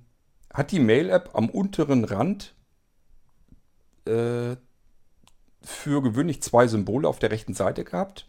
hat 0.54 0.72
die 0.72 0.80
Mail-App 0.80 1.32
am 1.34 1.50
unteren 1.50 2.06
Rand 2.06 2.54
äh, 4.06 4.56
für 5.62 6.02
gewöhnlich 6.02 6.42
zwei 6.42 6.68
Symbole 6.68 7.08
auf 7.08 7.20
der 7.20 7.32
rechten 7.32 7.54
Seite 7.54 7.84
gehabt. 7.84 8.28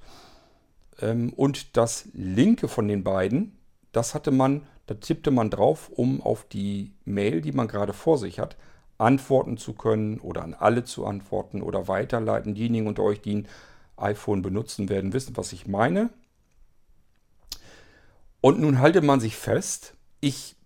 Ähm, 1.00 1.32
und 1.34 1.76
das 1.76 2.08
linke 2.12 2.68
von 2.68 2.88
den 2.88 3.04
beiden, 3.04 3.58
das 3.92 4.14
hatte 4.14 4.30
man 4.30 4.66
da 4.86 4.94
tippte 4.94 5.30
man 5.30 5.50
drauf, 5.50 5.88
um 5.88 6.20
auf 6.20 6.44
die 6.44 6.92
Mail, 7.04 7.40
die 7.40 7.52
man 7.52 7.68
gerade 7.68 7.92
vor 7.92 8.18
sich 8.18 8.38
hat, 8.38 8.56
antworten 8.98 9.56
zu 9.56 9.72
können 9.72 10.20
oder 10.20 10.42
an 10.42 10.54
alle 10.54 10.84
zu 10.84 11.06
antworten 11.06 11.62
oder 11.62 11.88
weiterleiten. 11.88 12.54
Diejenigen 12.54 12.86
unter 12.86 13.02
euch, 13.02 13.20
die 13.20 13.36
ein 13.36 13.48
iPhone 13.96 14.42
benutzen 14.42 14.88
werden, 14.88 15.12
wissen, 15.12 15.36
was 15.36 15.52
ich 15.52 15.66
meine. 15.66 16.10
Und 18.40 18.60
nun 18.60 18.78
halte 18.78 19.00
man 19.00 19.20
sich 19.20 19.36
fest, 19.36 19.94
ich 20.20 20.56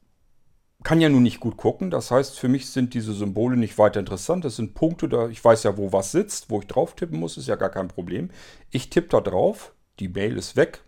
kann 0.85 1.01
ja 1.01 1.09
nun 1.09 1.23
nicht 1.23 1.41
gut 1.41 1.57
gucken. 1.57 1.91
Das 1.91 2.11
heißt, 2.11 2.39
für 2.39 2.49
mich 2.49 2.71
sind 2.71 2.95
diese 2.95 3.13
Symbole 3.13 3.57
nicht 3.57 3.79
weiter 3.79 4.01
interessant. 4.01 4.45
Das 4.45 4.57
sind 4.57 4.75
Punkte, 4.75 5.09
da 5.09 5.29
ich 5.29 5.45
weiß 5.45 5.65
ja, 5.65 5.77
wo 5.77 5.93
was 5.93 6.13
sitzt, 6.13 6.51
wo 6.51 6.61
ich 6.61 6.67
drauf 6.67 6.95
tippen 6.95 7.19
muss, 7.19 7.37
ist 7.37 7.49
ja 7.49 7.57
gar 7.57 7.71
kein 7.71 7.89
Problem. 7.89 8.31
Ich 8.71 8.91
tippe 8.91 9.09
da 9.09 9.21
drauf, 9.21 9.73
die 9.99 10.09
Mail 10.09 10.37
ist 10.37 10.57
weg, 10.57 10.83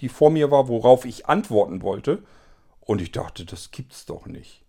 die 0.00 0.08
vor 0.08 0.30
mir 0.30 0.50
war, 0.50 0.68
worauf 0.68 1.04
ich 1.04 1.26
antworten 1.26 1.82
wollte. 1.82 2.22
Und 2.80 3.00
ich 3.00 3.12
dachte, 3.12 3.44
das 3.44 3.70
gibt's 3.70 4.06
doch 4.06 4.26
nicht. 4.26 4.64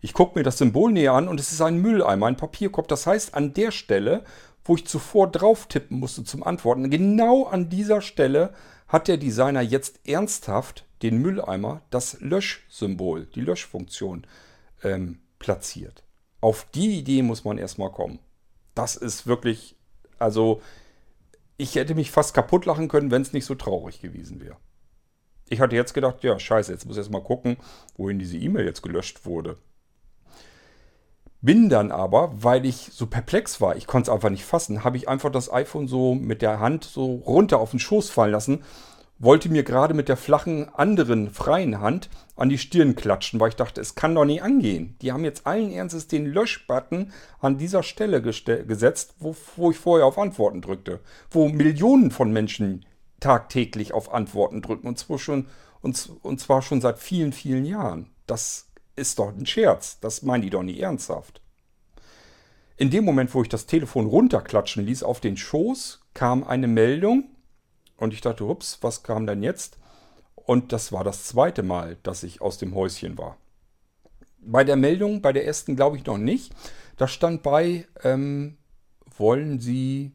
Ich 0.00 0.12
gucke 0.12 0.38
mir 0.38 0.42
das 0.42 0.58
Symbol 0.58 0.92
näher 0.92 1.12
an 1.12 1.28
und 1.28 1.40
es 1.40 1.52
ist 1.52 1.60
ein 1.60 1.80
Mülleimer, 1.80 2.26
ein 2.26 2.36
Papierkorb. 2.36 2.88
Das 2.88 3.06
heißt, 3.06 3.34
an 3.34 3.54
der 3.54 3.70
Stelle, 3.70 4.24
wo 4.64 4.76
ich 4.76 4.86
zuvor 4.86 5.30
drauf 5.30 5.66
tippen 5.66 5.98
musste 5.98 6.24
zum 6.24 6.42
Antworten, 6.42 6.90
genau 6.90 7.44
an 7.44 7.68
dieser 7.68 8.00
Stelle 8.00 8.52
hat 8.88 9.08
der 9.08 9.16
Designer 9.16 9.62
jetzt 9.62 10.00
ernsthaft 10.06 10.84
den 11.02 11.18
Mülleimer, 11.18 11.82
das 11.90 12.20
Löschsymbol, 12.20 13.26
die 13.26 13.40
Löschfunktion 13.40 14.26
ähm, 14.82 15.20
platziert. 15.38 16.04
Auf 16.40 16.66
die 16.74 16.98
Idee 16.98 17.22
muss 17.22 17.44
man 17.44 17.58
erstmal 17.58 17.90
kommen. 17.90 18.18
Das 18.74 18.96
ist 18.96 19.26
wirklich, 19.26 19.76
also 20.18 20.60
ich 21.56 21.74
hätte 21.74 21.94
mich 21.94 22.10
fast 22.10 22.34
kaputt 22.34 22.64
lachen 22.66 22.88
können, 22.88 23.10
wenn 23.10 23.22
es 23.22 23.32
nicht 23.32 23.44
so 23.44 23.54
traurig 23.54 24.00
gewesen 24.00 24.40
wäre. 24.40 24.56
Ich 25.48 25.60
hatte 25.60 25.76
jetzt 25.76 25.94
gedacht, 25.94 26.22
ja, 26.22 26.38
scheiße, 26.38 26.72
jetzt 26.72 26.86
muss 26.86 26.96
ich 26.96 27.00
erst 27.00 27.10
mal 27.10 27.22
gucken, 27.22 27.56
wohin 27.96 28.18
diese 28.18 28.38
E-Mail 28.38 28.64
jetzt 28.64 28.82
gelöscht 28.82 29.26
wurde. 29.26 29.58
Bin 31.42 31.68
dann 31.68 31.90
aber, 31.90 32.30
weil 32.34 32.64
ich 32.66 32.90
so 32.92 33.06
perplex 33.06 33.60
war, 33.60 33.74
ich 33.76 33.86
konnte 33.86 34.10
es 34.10 34.14
einfach 34.14 34.30
nicht 34.30 34.44
fassen, 34.44 34.84
habe 34.84 34.96
ich 34.96 35.08
einfach 35.08 35.32
das 35.32 35.52
iPhone 35.52 35.88
so 35.88 36.14
mit 36.14 36.42
der 36.42 36.60
Hand 36.60 36.84
so 36.84 37.14
runter 37.14 37.58
auf 37.58 37.70
den 37.70 37.80
Schoß 37.80 38.10
fallen 38.10 38.32
lassen, 38.32 38.62
wollte 39.20 39.50
mir 39.50 39.62
gerade 39.62 39.94
mit 39.94 40.08
der 40.08 40.16
flachen 40.16 40.68
anderen 40.74 41.30
freien 41.30 41.80
Hand 41.80 42.08
an 42.36 42.48
die 42.48 42.58
Stirn 42.58 42.96
klatschen, 42.96 43.38
weil 43.38 43.50
ich 43.50 43.56
dachte, 43.56 43.80
es 43.80 43.94
kann 43.94 44.14
doch 44.14 44.24
nicht 44.24 44.42
angehen. 44.42 44.96
Die 45.02 45.12
haben 45.12 45.24
jetzt 45.24 45.46
allen 45.46 45.70
Ernstes 45.70 46.08
den 46.08 46.26
Löschbutton 46.26 47.12
an 47.38 47.58
dieser 47.58 47.82
Stelle 47.82 48.22
gesetzt, 48.22 49.14
wo, 49.18 49.36
wo 49.56 49.70
ich 49.70 49.76
vorher 49.76 50.06
auf 50.06 50.18
Antworten 50.18 50.62
drückte, 50.62 51.00
wo 51.30 51.48
Millionen 51.48 52.10
von 52.10 52.32
Menschen 52.32 52.86
tagtäglich 53.20 53.92
auf 53.92 54.12
Antworten 54.12 54.62
drücken. 54.62 54.88
Und 54.88 54.98
zwar 54.98 55.18
schon, 55.18 55.46
und, 55.82 56.10
und 56.22 56.40
zwar 56.40 56.62
schon 56.62 56.80
seit 56.80 56.98
vielen, 56.98 57.34
vielen 57.34 57.66
Jahren. 57.66 58.10
Das 58.26 58.68
ist 58.96 59.18
doch 59.18 59.28
ein 59.28 59.46
Scherz. 59.46 60.00
Das 60.00 60.22
meinen 60.22 60.42
die 60.42 60.50
doch 60.50 60.62
nicht 60.62 60.80
ernsthaft. 60.80 61.42
In 62.78 62.88
dem 62.88 63.04
Moment, 63.04 63.34
wo 63.34 63.42
ich 63.42 63.50
das 63.50 63.66
Telefon 63.66 64.06
runterklatschen 64.06 64.86
ließ 64.86 65.02
auf 65.02 65.20
den 65.20 65.36
Schoß, 65.36 66.00
kam 66.14 66.42
eine 66.42 66.66
Meldung. 66.66 67.24
Und 68.00 68.14
ich 68.14 68.22
dachte, 68.22 68.44
ups, 68.44 68.78
was 68.80 69.02
kam 69.02 69.26
denn 69.26 69.42
jetzt? 69.42 69.78
Und 70.34 70.72
das 70.72 70.90
war 70.90 71.04
das 71.04 71.26
zweite 71.26 71.62
Mal, 71.62 71.98
dass 72.02 72.22
ich 72.22 72.40
aus 72.40 72.56
dem 72.56 72.74
Häuschen 72.74 73.18
war. 73.18 73.36
Bei 74.38 74.64
der 74.64 74.76
Meldung, 74.76 75.20
bei 75.20 75.34
der 75.34 75.46
ersten 75.46 75.76
glaube 75.76 75.98
ich 75.98 76.06
noch 76.06 76.16
nicht. 76.16 76.54
Da 76.96 77.06
stand 77.06 77.42
bei, 77.42 77.86
ähm, 78.02 78.56
wollen 79.16 79.60
Sie 79.60 80.12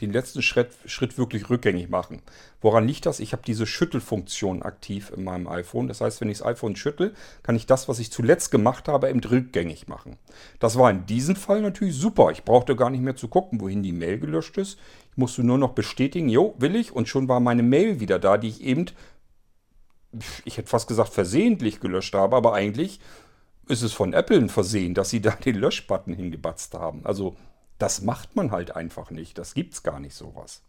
den 0.00 0.12
letzten 0.12 0.42
Schritt, 0.42 0.70
Schritt 0.86 1.16
wirklich 1.16 1.48
rückgängig 1.48 1.88
machen. 1.88 2.22
Woran 2.60 2.86
liegt 2.86 3.06
das? 3.06 3.20
Ich 3.20 3.32
habe 3.32 3.42
diese 3.46 3.66
Schüttelfunktion 3.66 4.62
aktiv 4.62 5.12
in 5.16 5.22
meinem 5.22 5.46
iPhone. 5.46 5.86
Das 5.86 6.00
heißt, 6.00 6.20
wenn 6.20 6.28
ich 6.28 6.38
das 6.38 6.46
iPhone 6.46 6.74
schüttel, 6.74 7.14
kann 7.42 7.56
ich 7.56 7.66
das, 7.66 7.88
was 7.88 8.00
ich 8.00 8.10
zuletzt 8.10 8.50
gemacht 8.50 8.88
habe, 8.88 9.10
eben 9.10 9.20
rückgängig 9.20 9.86
machen. 9.86 10.18
Das 10.58 10.76
war 10.76 10.90
in 10.90 11.06
diesem 11.06 11.36
Fall 11.36 11.60
natürlich 11.60 11.94
super. 11.94 12.30
Ich 12.32 12.42
brauchte 12.42 12.74
gar 12.74 12.90
nicht 12.90 13.02
mehr 13.02 13.16
zu 13.16 13.28
gucken, 13.28 13.60
wohin 13.60 13.82
die 13.82 13.92
Mail 13.92 14.18
gelöscht 14.18 14.58
ist. 14.58 14.78
Ich 15.12 15.18
musste 15.18 15.44
nur 15.44 15.58
noch 15.58 15.72
bestätigen, 15.72 16.28
jo, 16.28 16.54
will 16.58 16.74
ich. 16.74 16.92
Und 16.92 17.08
schon 17.08 17.28
war 17.28 17.38
meine 17.38 17.62
Mail 17.62 18.00
wieder 18.00 18.18
da, 18.18 18.38
die 18.38 18.48
ich 18.48 18.62
eben, 18.62 18.86
ich 20.44 20.56
hätte 20.56 20.68
fast 20.68 20.88
gesagt, 20.88 21.12
versehentlich 21.12 21.80
gelöscht 21.80 22.14
habe. 22.14 22.34
Aber 22.34 22.54
eigentlich 22.54 22.98
ist 23.68 23.82
es 23.82 23.92
von 23.92 24.14
Apple 24.14 24.38
ein 24.38 24.48
Versehen, 24.48 24.94
dass 24.94 25.10
sie 25.10 25.20
da 25.20 25.32
den 25.32 25.56
Löschbutton 25.56 26.14
hingebatzt 26.14 26.74
haben. 26.74 27.02
Also 27.04 27.36
das 27.78 28.00
macht 28.02 28.36
man 28.36 28.50
halt 28.50 28.74
einfach 28.74 29.10
nicht. 29.10 29.36
Das 29.36 29.54
gibt's 29.54 29.82
gar 29.82 30.00
nicht 30.00 30.14
sowas. 30.14 30.62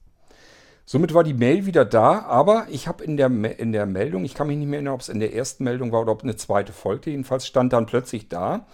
Somit 0.86 1.14
war 1.14 1.24
die 1.24 1.34
Mail 1.34 1.66
wieder 1.66 1.86
da, 1.86 2.24
aber 2.24 2.68
ich 2.70 2.88
habe 2.88 3.04
in 3.06 3.16
der, 3.16 3.28
in 3.58 3.72
der 3.72 3.86
Meldung, 3.86 4.26
ich 4.26 4.34
kann 4.34 4.48
mich 4.48 4.58
nicht 4.58 4.68
mehr 4.68 4.80
erinnern, 4.80 4.96
ob 4.96 5.02
es 5.02 5.08
in 5.08 5.22
der 5.22 5.34
ersten 5.34 5.64
Meldung 5.64 5.94
war 5.94 6.02
oder 6.02 6.12
ob 6.12 6.24
eine 6.24 6.36
zweite 6.36 6.74
folgte, 6.74 7.10
jedenfalls 7.10 7.48
stand 7.48 7.72
dann 7.72 7.86
plötzlich 7.86 8.28
da. 8.28 8.68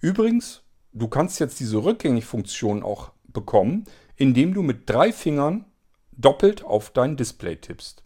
Übrigens, 0.00 0.62
du 0.92 1.08
kannst 1.08 1.40
jetzt 1.40 1.58
diese 1.58 1.82
Rückgängig-Funktion 1.82 2.84
auch 2.84 3.10
bekommen, 3.26 3.84
indem 4.16 4.54
du 4.54 4.62
mit 4.62 4.88
drei 4.88 5.12
Fingern 5.12 5.64
doppelt 6.12 6.64
auf 6.64 6.90
dein 6.90 7.16
Display 7.16 7.56
tippst. 7.56 8.02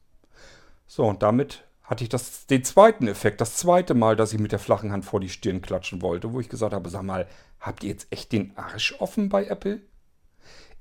So, 0.86 1.04
und 1.04 1.22
damit 1.22 1.64
hatte 1.82 2.04
ich 2.04 2.08
das, 2.08 2.46
den 2.46 2.64
zweiten 2.64 3.08
Effekt, 3.08 3.40
das 3.40 3.56
zweite 3.56 3.94
Mal, 3.94 4.16
dass 4.16 4.32
ich 4.32 4.38
mit 4.38 4.52
der 4.52 4.58
flachen 4.58 4.92
Hand 4.92 5.04
vor 5.04 5.20
die 5.20 5.28
Stirn 5.28 5.60
klatschen 5.60 6.02
wollte, 6.02 6.32
wo 6.32 6.40
ich 6.40 6.48
gesagt 6.48 6.72
habe, 6.72 6.88
sag 6.88 7.02
mal, 7.02 7.26
habt 7.58 7.82
ihr 7.82 7.90
jetzt 7.90 8.08
echt 8.10 8.32
den 8.32 8.56
Arsch 8.56 8.94
offen 9.00 9.28
bei 9.28 9.46
Apple? 9.46 9.80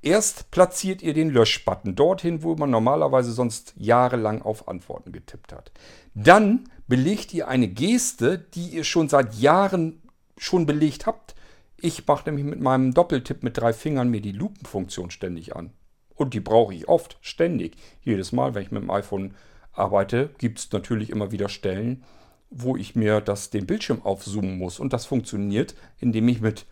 Erst 0.02 0.50
platziert 0.50 1.02
ihr 1.02 1.12
den 1.12 1.30
Löschbutton 1.30 1.94
dorthin, 1.94 2.42
wo 2.42 2.54
man 2.54 2.70
normalerweise 2.70 3.32
sonst 3.32 3.74
jahrelang 3.76 4.40
auf 4.40 4.66
Antworten 4.66 5.12
getippt 5.12 5.52
hat. 5.52 5.72
Dann 6.14 6.64
belegt 6.88 7.34
ihr 7.34 7.48
eine 7.48 7.68
Geste, 7.68 8.38
die 8.38 8.68
ihr 8.68 8.84
schon 8.84 9.08
seit 9.08 9.34
Jahren 9.34 10.00
schon 10.38 10.64
belegt 10.64 11.06
habt. 11.06 11.34
Ich 11.82 12.06
mache 12.06 12.28
nämlich 12.28 12.44
mit 12.44 12.60
meinem 12.60 12.92
Doppeltipp 12.92 13.42
mit 13.42 13.56
drei 13.56 13.72
Fingern 13.72 14.10
mir 14.10 14.20
die 14.20 14.32
Lupenfunktion 14.32 15.10
ständig 15.10 15.56
an. 15.56 15.72
Und 16.14 16.34
die 16.34 16.40
brauche 16.40 16.74
ich 16.74 16.88
oft, 16.88 17.16
ständig. 17.22 17.76
Jedes 18.02 18.32
Mal, 18.32 18.54
wenn 18.54 18.62
ich 18.62 18.70
mit 18.70 18.82
dem 18.82 18.90
iPhone 18.90 19.34
arbeite, 19.72 20.30
gibt 20.36 20.58
es 20.58 20.72
natürlich 20.72 21.08
immer 21.08 21.32
wieder 21.32 21.48
Stellen, 21.48 22.04
wo 22.50 22.76
ich 22.76 22.94
mir 22.94 23.22
das, 23.22 23.48
den 23.48 23.66
Bildschirm 23.66 24.02
aufzoomen 24.02 24.58
muss. 24.58 24.78
Und 24.78 24.92
das 24.92 25.06
funktioniert, 25.06 25.74
indem 25.98 26.28
ich 26.28 26.42
mit 26.42 26.66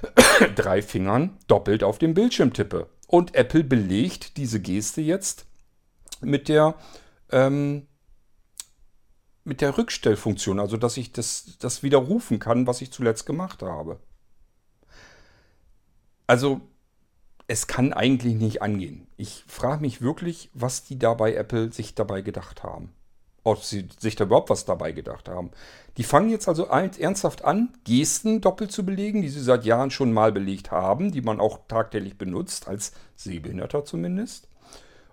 drei 0.56 0.80
Fingern 0.80 1.36
doppelt 1.46 1.82
auf 1.82 1.98
den 1.98 2.14
Bildschirm 2.14 2.54
tippe. 2.54 2.88
Und 3.06 3.34
Apple 3.34 3.64
belegt 3.64 4.38
diese 4.38 4.60
Geste 4.60 5.02
jetzt 5.02 5.46
mit 6.22 6.48
der, 6.48 6.74
ähm, 7.30 7.86
mit 9.42 9.60
der 9.60 9.76
Rückstellfunktion, 9.76 10.58
also 10.58 10.78
dass 10.78 10.96
ich 10.96 11.12
das, 11.12 11.58
das 11.58 11.82
widerrufen 11.82 12.38
kann, 12.38 12.66
was 12.66 12.80
ich 12.80 12.90
zuletzt 12.90 13.26
gemacht 13.26 13.62
habe. 13.62 14.00
Also 16.26 16.60
es 17.46 17.66
kann 17.66 17.92
eigentlich 17.92 18.34
nicht 18.34 18.62
angehen. 18.62 19.06
Ich 19.16 19.44
frage 19.46 19.82
mich 19.82 20.00
wirklich, 20.00 20.50
was 20.54 20.84
die 20.84 20.98
da 20.98 21.14
bei 21.14 21.34
Apple 21.34 21.72
sich 21.72 21.94
dabei 21.94 22.22
gedacht 22.22 22.62
haben. 22.62 22.92
Ob 23.42 23.62
sie 23.62 23.88
sich 23.98 24.16
da 24.16 24.24
überhaupt 24.24 24.48
was 24.48 24.64
dabei 24.64 24.92
gedacht 24.92 25.28
haben. 25.28 25.50
Die 25.98 26.04
fangen 26.04 26.30
jetzt 26.30 26.48
also 26.48 26.64
ernsthaft 26.64 27.44
an, 27.44 27.74
Gesten 27.84 28.40
doppelt 28.40 28.72
zu 28.72 28.86
belegen, 28.86 29.20
die 29.20 29.28
sie 29.28 29.42
seit 29.42 29.66
Jahren 29.66 29.90
schon 29.90 30.14
mal 30.14 30.32
belegt 30.32 30.70
haben, 30.70 31.12
die 31.12 31.20
man 31.20 31.40
auch 31.40 31.60
tagtäglich 31.68 32.16
benutzt, 32.16 32.66
als 32.66 32.92
Sehbehinderter 33.16 33.84
zumindest. 33.84 34.48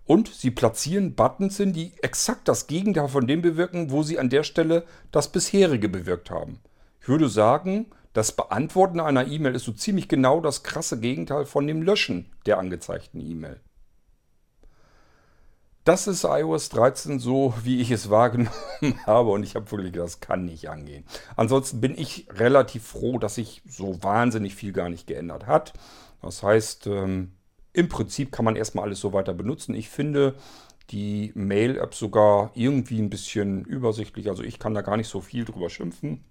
Und 0.06 0.30
sie 0.30 0.51
platzieren 0.51 1.15
Buttons 1.15 1.58
hin, 1.58 1.74
die 1.74 1.91
exakt 2.01 2.48
das 2.48 2.68
Gegenteil 2.68 3.10
von 3.10 3.27
dem 3.27 3.41
bewirken, 3.41 3.91
wo 3.91 4.01
sie 4.01 4.18
an 4.18 4.30
der 4.30 4.44
Stelle 4.44 4.86
das 5.12 5.32
bisherige 5.32 5.89
bewirkt 5.89 6.32
haben. 6.32 6.60
Ich 7.01 7.10
würde 7.10 7.30
sagen, 7.30 7.88
das 8.13 8.34
Beantworten 8.34 9.00
einer 9.00 9.27
E-Mail 9.27 9.56
ist 9.56 9.65
so 9.65 9.72
ziemlich 9.72 10.08
genau 10.08 10.41
das 10.41 10.63
krasse 10.63 11.00
Gegenteil 11.00 11.46
von 11.46 11.65
dem 11.65 11.82
Löschen 11.82 12.32
der 12.46 12.58
angezeigten 12.58 13.20
E-Mail. 13.20 13.60
Das 15.84 16.06
ist 16.06 16.25
iOS 16.25 16.70
13 16.70 17.18
so, 17.18 17.56
wie 17.63 17.82
ich 17.82 17.89
es 17.89 18.12
wahrgenommen 18.12 18.51
habe 19.06 19.32
und 19.32 19.41
ich 19.44 19.56
habe 19.56 19.72
wirklich 19.72 19.94
gedacht, 19.94 20.10
das 20.10 20.20
kann 20.20 20.45
nicht 20.45 20.69
angehen. 20.69 21.06
Ansonsten 21.36 21.82
bin 21.82 21.97
ich 21.97 22.28
relativ 22.30 22.86
froh, 22.86 23.17
dass 23.17 23.36
sich 23.36 23.63
so 23.67 24.04
wahnsinnig 24.04 24.54
viel 24.54 24.74
gar 24.74 24.89
nicht 24.89 25.08
geändert 25.08 25.47
hat. 25.47 25.74
Das 26.21 26.43
heißt, 26.43 26.86
ähm, 26.86 27.32
im 27.74 27.89
Prinzip 27.89 28.32
kann 28.32 28.45
man 28.45 28.56
erstmal 28.56 28.86
alles 28.86 29.00
so 29.00 29.12
weiter 29.13 29.34
benutzen. 29.34 29.74
Ich 29.74 29.89
finde 29.89 30.36
die 30.91 31.32
Mail-App 31.34 31.95
sogar 31.95 32.52
irgendwie 32.54 33.00
ein 33.02 33.10
bisschen 33.10 33.65
übersichtlich. 33.65 34.30
Also 34.30 34.43
ich 34.43 34.60
kann 34.60 34.76
da 34.76 34.82
gar 34.82 34.97
nicht 34.97 35.08
so 35.08 35.21
viel 35.21 35.45
drüber 35.45 35.69
schimpfen. 35.69 36.24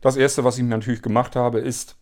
Das 0.00 0.16
erste, 0.16 0.44
was 0.44 0.56
ich 0.56 0.62
mir 0.62 0.70
natürlich 0.70 1.02
gemacht 1.02 1.36
habe, 1.36 1.60
ist 1.60 1.96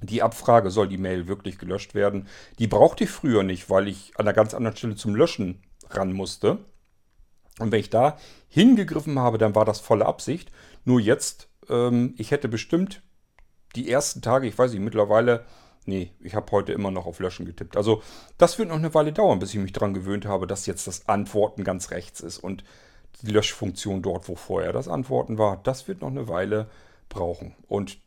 die 0.00 0.22
Abfrage, 0.22 0.70
soll 0.70 0.88
die 0.88 0.98
Mail 0.98 1.26
wirklich 1.26 1.58
gelöscht 1.58 1.94
werden? 1.94 2.28
Die 2.58 2.66
brauchte 2.66 3.04
ich 3.04 3.10
früher 3.10 3.42
nicht, 3.42 3.70
weil 3.70 3.88
ich 3.88 4.12
an 4.16 4.26
einer 4.26 4.34
ganz 4.34 4.54
anderen 4.54 4.76
Stelle 4.76 4.96
zum 4.96 5.14
Löschen 5.14 5.62
ran 5.90 6.12
musste. 6.12 6.58
Und 7.58 7.72
wenn 7.72 7.80
ich 7.80 7.90
da 7.90 8.18
hingegriffen 8.48 9.18
habe, 9.18 9.38
dann 9.38 9.54
war 9.54 9.64
das 9.64 9.80
volle 9.80 10.06
Absicht. 10.06 10.52
Nur 10.84 11.00
jetzt, 11.00 11.48
ähm, 11.68 12.14
ich 12.18 12.30
hätte 12.30 12.48
bestimmt 12.48 13.02
die 13.74 13.90
ersten 13.90 14.20
Tage, 14.20 14.46
ich 14.46 14.58
weiß 14.58 14.72
nicht, 14.72 14.80
mittlerweile, 14.80 15.44
nee, 15.86 16.12
ich 16.20 16.34
habe 16.34 16.52
heute 16.52 16.72
immer 16.72 16.90
noch 16.90 17.06
auf 17.06 17.18
Löschen 17.18 17.46
getippt. 17.46 17.76
Also 17.76 18.02
das 18.36 18.58
wird 18.58 18.68
noch 18.68 18.76
eine 18.76 18.92
Weile 18.94 19.12
dauern, 19.12 19.38
bis 19.38 19.54
ich 19.54 19.60
mich 19.60 19.72
daran 19.72 19.94
gewöhnt 19.94 20.26
habe, 20.26 20.46
dass 20.46 20.66
jetzt 20.66 20.86
das 20.86 21.08
Antworten 21.08 21.64
ganz 21.64 21.90
rechts 21.90 22.20
ist 22.20 22.38
und 22.38 22.64
die 23.22 23.30
Löschfunktion 23.30 24.02
dort, 24.02 24.28
wo 24.28 24.34
vorher 24.34 24.74
das 24.74 24.88
Antworten 24.88 25.38
war. 25.38 25.56
Das 25.62 25.88
wird 25.88 26.02
noch 26.02 26.10
eine 26.10 26.28
Weile 26.28 26.56
dauern 26.56 26.70
brauchen. 27.08 27.54
Und 27.66 27.98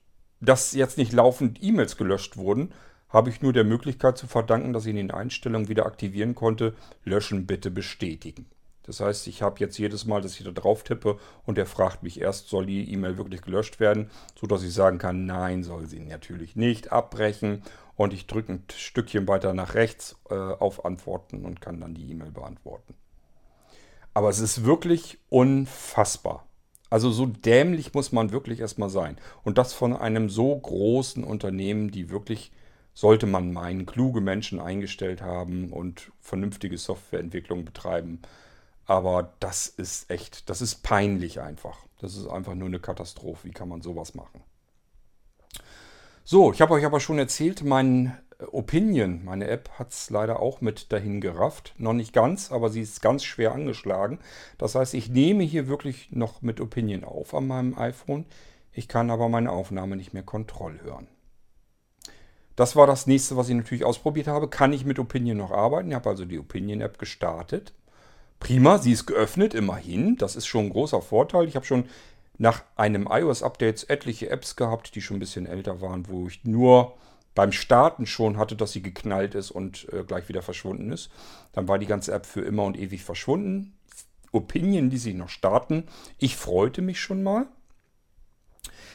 dass 0.41 0.73
jetzt 0.73 0.97
nicht 0.97 1.12
laufend 1.12 1.62
E-Mails 1.62 1.97
gelöscht 1.97 2.38
wurden, 2.38 2.73
habe 3.09 3.29
ich 3.29 3.41
nur 3.41 3.53
der 3.53 3.63
Möglichkeit 3.63 4.17
zu 4.17 4.27
verdanken, 4.27 4.71
dass 4.71 4.85
ich 4.85 4.91
in 4.91 4.95
den 4.95 5.12
Einstellungen 5.12 5.67
wieder 5.67 5.85
aktivieren 5.85 6.35
konnte, 6.35 6.75
löschen 7.03 7.47
bitte 7.47 7.71
bestätigen. 7.71 8.45
Das 8.83 9.01
heißt, 9.01 9.27
ich 9.27 9.41
habe 9.41 9.59
jetzt 9.59 9.77
jedes 9.77 10.05
Mal, 10.05 10.21
dass 10.21 10.39
ich 10.39 10.43
da 10.43 10.51
drauf 10.51 10.83
tippe 10.83 11.19
und 11.45 11.57
er 11.57 11.67
fragt 11.67 12.01
mich 12.01 12.21
erst, 12.21 12.49
soll 12.49 12.65
die 12.65 12.91
E-Mail 12.91 13.17
wirklich 13.17 13.41
gelöscht 13.41 13.79
werden, 13.79 14.09
sodass 14.39 14.63
ich 14.63 14.73
sagen 14.73 14.97
kann, 14.97 15.25
nein, 15.27 15.63
soll 15.63 15.85
sie 15.85 15.99
natürlich 15.99 16.55
nicht 16.55 16.91
abbrechen 16.91 17.62
und 17.95 18.13
ich 18.13 18.25
drücke 18.25 18.53
ein 18.53 18.63
Stückchen 18.75 19.27
weiter 19.27 19.53
nach 19.53 19.75
rechts 19.75 20.15
äh, 20.29 20.33
auf 20.33 20.85
Antworten 20.85 21.45
und 21.45 21.62
kann 21.62 21.79
dann 21.79 21.93
die 21.93 22.09
E-Mail 22.09 22.31
beantworten. 22.31 22.95
Aber 24.15 24.29
es 24.29 24.39
ist 24.39 24.65
wirklich 24.65 25.19
unfassbar. 25.29 26.48
Also 26.89 27.12
so 27.12 27.25
dämlich 27.25 27.93
muss 27.93 28.12
man 28.12 28.32
wirklich 28.32 28.60
erstmal 28.60 28.89
sein. 28.89 29.17
Und 29.43 29.58
das 29.58 29.73
von 29.73 29.95
einem 29.95 30.30
so 30.30 30.56
großen 30.58 31.23
Unternehmen, 31.23 31.91
die 31.91 32.10
wirklich, 32.10 32.52
sollte 32.93 33.28
man 33.28 33.54
meinen, 33.54 33.86
kluge 33.86 34.21
Menschen 34.21 34.60
eingestellt 34.60 35.21
haben 35.21 35.71
und 35.71 36.12
vernünftige 36.19 36.78
Softwareentwicklung 36.78 37.63
betreiben. 37.63 38.21
Aber 38.86 39.34
das 39.39 39.67
ist 39.67 40.10
echt, 40.10 40.49
das 40.49 40.62
ist 40.62 40.82
peinlich 40.82 41.39
einfach. 41.39 41.78
Das 41.99 42.15
ist 42.15 42.28
einfach 42.28 42.56
nur 42.56 42.67
eine 42.67 42.80
Katastrophe. 42.80 43.47
Wie 43.47 43.52
kann 43.52 43.69
man 43.69 43.82
sowas 43.82 44.15
machen? 44.15 44.41
So, 46.23 46.52
ich 46.52 46.62
habe 46.62 46.73
euch 46.73 46.86
aber 46.86 46.99
schon 46.99 47.19
erzählt, 47.19 47.63
mein 47.63 48.17
Opinion, 48.47 49.25
meine 49.25 49.49
App, 49.49 49.69
hat 49.78 49.91
es 49.91 50.10
leider 50.10 50.39
auch 50.39 50.62
mit 50.62 50.93
dahin 50.93 51.19
gerafft. 51.19 51.73
Noch 51.78 51.93
nicht 51.93 52.13
ganz, 52.13 52.52
aber 52.52 52.69
sie 52.69 52.82
ist 52.82 53.02
ganz 53.02 53.23
schwer 53.23 53.54
angeschlagen. 53.54 54.19
Das 54.58 54.75
heißt, 54.75 54.93
ich 54.93 55.10
nehme 55.10 55.43
hier 55.43 55.67
wirklich 55.67 56.12
noch 56.12 56.41
mit 56.41 56.62
Opinion 56.62 57.04
auf 57.04 57.34
an 57.34 57.47
meinem 57.47 57.78
iPhone. 57.78 58.25
Ich 58.71 58.88
kann 58.88 59.12
aber 59.12 59.28
meine 59.28 59.52
Aufnahme 59.52 59.97
nicht 59.97 60.13
mehr 60.13 60.23
Kontroll 60.23 60.80
hören. 60.82 61.08
Das 62.56 62.75
war 62.75 62.88
das 62.88 63.08
nächste, 63.08 63.36
was 63.36 63.49
ich 63.49 63.56
natürlich 63.56 63.84
ausprobiert 63.84 64.28
habe. 64.28 64.49
Kann 64.49 64.71
ich 64.73 64.86
mit 64.86 64.99
Opinion 64.99 65.38
noch 65.38 65.52
arbeiten? 65.52 65.89
Ich 65.89 65.95
habe 65.95 66.10
also 66.10 66.23
die 66.23 66.39
Opinion-App 66.39 66.97
gestartet. 66.97 67.73
Prima, 68.39 68.78
sie 68.78 68.93
ist 68.93 69.06
geöffnet, 69.06 69.54
immerhin. 69.54 70.15
Das 70.15 70.38
ist 70.38 70.47
schon 70.47 70.65
ein 70.65 70.69
großer 70.69 71.02
Vorteil. 71.02 71.47
Ich 71.47 71.56
habe 71.58 71.65
schon 71.65 71.86
nach 72.38 72.63
einem 72.78 73.08
iOS-Update 73.12 73.89
etliche 73.89 74.30
Apps 74.30 74.56
gehabt, 74.56 74.95
die 74.95 75.02
schon 75.02 75.17
ein 75.17 75.21
bisschen 75.21 75.45
älter 75.45 75.82
waren, 75.82 76.08
wo 76.08 76.28
ich 76.28 76.45
nur 76.45 76.95
beim 77.39 77.54
Starten 77.54 78.06
schon 78.06 78.38
hatte, 78.38 78.58
dass 78.58 78.73
sie 78.73 78.82
geknallt 78.82 79.34
ist 79.34 79.49
und 79.49 79.88
äh, 79.93 80.04
gleich 80.04 80.28
wieder 80.28 80.41
verschwunden 80.41 80.91
ist. 80.91 81.10
Dann 81.54 81.69
war 81.69 81.80
die 81.80 81.86
ganze 81.86 82.12
App 82.12 82.25
für 82.25 82.41
immer 82.41 82.65
und 82.65 82.78
ewig 82.78 83.06
verschwunden. 83.06 83.78
Opinion, 84.34 84.89
die 84.89 84.97
sich 84.97 85.15
noch 85.15 85.30
starten. 85.30 85.86
Ich 86.17 86.36
freute 86.36 86.82
mich 86.82 86.99
schon 86.99 87.23
mal. 87.23 87.45